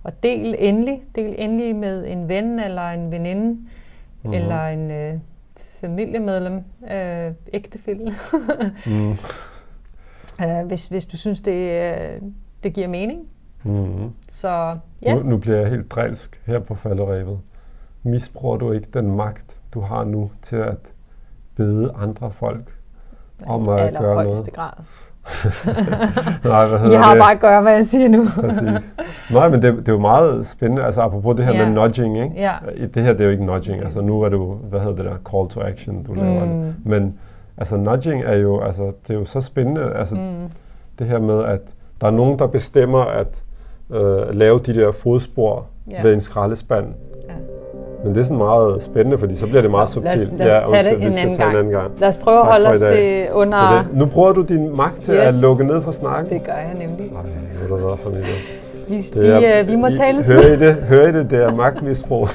og 0.02 0.22
del 0.22 0.54
endelig, 0.58 1.02
del 1.14 1.34
endelig 1.38 1.76
med 1.76 2.06
en 2.06 2.28
ven 2.28 2.58
eller 2.58 2.88
en 2.90 3.10
veninde, 3.10 3.60
mm. 4.22 4.32
eller 4.32 4.66
en 4.66 4.90
øh, 4.90 5.14
familiemedlem, 5.80 6.64
øh, 6.90 7.32
ægtefælle. 7.52 8.14
Mm. 8.86 9.10
Uh, 10.44 10.66
hvis, 10.68 10.86
hvis 10.86 11.06
du 11.06 11.16
synes, 11.16 11.40
det, 11.40 12.20
uh, 12.22 12.28
det 12.62 12.74
giver 12.74 12.88
mening. 12.88 13.28
Mm-hmm. 13.64 14.12
Så 14.28 14.76
ja, 15.02 15.14
Nu, 15.14 15.22
nu 15.22 15.36
bliver 15.36 15.58
jeg 15.58 15.68
helt 15.68 15.90
drilsk 15.90 16.42
her 16.46 16.58
på 16.58 16.74
falderæbet. 16.74 17.40
Misbruger 18.02 18.56
du 18.56 18.72
ikke 18.72 18.88
den 18.94 19.16
magt, 19.16 19.60
du 19.74 19.80
har 19.80 20.04
nu 20.04 20.30
til 20.42 20.56
at 20.56 20.92
bede 21.54 21.92
andre 21.96 22.30
folk 22.30 22.74
om 23.46 23.68
at 23.68 23.94
gøre 23.98 24.24
noget? 24.24 24.52
grad. 24.52 24.72
Nej, 26.44 26.68
hvad 26.68 26.78
hedder 26.78 26.98
har 26.98 27.14
det? 27.14 27.20
bare 27.22 27.32
at 27.32 27.40
gøre, 27.40 27.62
hvad 27.62 27.72
jeg 27.72 27.84
siger 27.84 28.08
nu. 28.08 28.26
Præcis. 28.40 28.96
Nej, 29.32 29.48
men 29.48 29.62
det, 29.62 29.74
det 29.76 29.88
er 29.88 29.92
jo 29.92 29.98
meget 29.98 30.46
spændende, 30.46 30.82
altså 30.84 31.00
apropos 31.00 31.36
det 31.36 31.44
her 31.44 31.52
Ja. 31.52 31.64
med 31.68 31.74
nudging, 31.74 32.18
ikke? 32.22 32.34
Ja. 32.36 32.52
Det 32.94 33.02
her, 33.02 33.12
det 33.12 33.20
er 33.20 33.24
jo 33.24 33.30
ikke 33.30 33.44
nudging, 33.44 33.82
altså 33.84 34.00
nu 34.00 34.22
er 34.22 34.28
du, 34.28 34.54
hvad 34.54 34.80
hedder 34.80 34.96
det 34.96 35.04
der, 35.04 35.16
call 35.30 35.48
to 35.48 35.60
action, 35.60 36.02
du 36.02 36.14
laver 36.14 36.44
Mm. 36.44 36.50
det. 36.50 36.74
Men 36.84 37.14
altså 37.56 37.76
nudging 37.76 38.22
er 38.24 38.36
jo, 38.36 38.60
altså 38.60 38.82
det 39.08 39.14
er 39.14 39.18
jo 39.18 39.24
så 39.24 39.40
spændende, 39.40 39.92
altså 39.94 40.14
Mm. 40.14 40.20
det 40.98 41.06
her 41.06 41.18
med, 41.18 41.44
at 41.44 41.60
der 42.00 42.06
er 42.06 42.10
nogen, 42.10 42.38
der 42.38 42.46
bestemmer 42.46 43.00
at 43.04 43.42
øh, 43.90 44.34
lave 44.34 44.58
de 44.66 44.74
der 44.74 44.92
fodspor 44.92 45.66
Ja. 45.90 46.02
ved 46.02 46.14
en 46.14 46.20
skraldespand. 46.20 46.86
Ja. 47.28 47.32
Men 48.04 48.14
det 48.14 48.20
er 48.20 48.24
sådan 48.24 48.36
meget 48.38 48.82
spændende, 48.82 49.18
fordi 49.18 49.36
så 49.36 49.46
bliver 49.46 49.62
det 49.62 49.70
meget 49.70 49.96
Nå, 49.96 50.02
lad 50.02 50.14
os- 50.14 50.20
subtilt. 50.20 50.38
lad 50.38 50.62
os 50.62 50.68
tage 50.70 50.90
det 50.90 50.98
vi 51.00 51.04
en 51.06 51.12
anden 51.12 51.36
tage 51.36 51.50
en 51.50 51.56
anden 51.56 51.72
gang. 51.72 51.90
Lad 51.98 52.08
os 52.08 52.16
prøve 52.16 52.36
Tak 52.38 52.46
at 52.46 52.52
holde 52.52 52.66
for 52.66 52.72
os 52.86 52.92
øh, 52.98 53.24
under... 53.32 53.70
Det, 53.70 53.98
nu 53.98 54.06
bruger 54.06 54.32
du 54.32 54.42
din 54.42 54.76
magt 54.76 55.02
til 55.02 55.14
Yes. 55.14 55.20
at 55.20 55.34
lukke 55.34 55.64
ned 55.64 55.82
for 55.82 55.90
snakken. 55.90 56.32
Det 56.32 56.44
gør 56.46 56.52
jeg 56.52 56.74
nemlig. 56.78 57.12
Nej, 57.12 57.22
nu 57.68 57.74
er 57.74 57.78
der 57.78 57.86
været. 57.86 57.98
Vi, 58.88 58.96
Det 59.14 59.22
vi, 59.22 59.28
er- 59.28 59.60
øh, 59.60 59.68
vi 59.68 59.76
må 59.76 59.86
I- 59.86 59.94
tales 59.94 60.28
Hører 60.28 60.52
I 60.52 60.56
det? 60.56 60.74
Hører 60.74 61.08
I 61.08 61.12
det? 61.12 61.30
Det 61.30 61.42
er 61.44 61.54
magtmisbrug. 61.54 62.28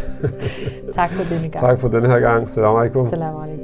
Tak 0.94 1.10
for 1.12 1.24
denne 1.36 1.48
gang. 1.52 1.60
tak 1.66 1.80
for 1.80 1.88
den 1.88 2.06
her 2.06 2.20
gang. 2.20 2.50
Salam 2.50 2.76
alaikum. 2.76 3.10
Salam 3.10 3.34
alaikum. 3.44 3.63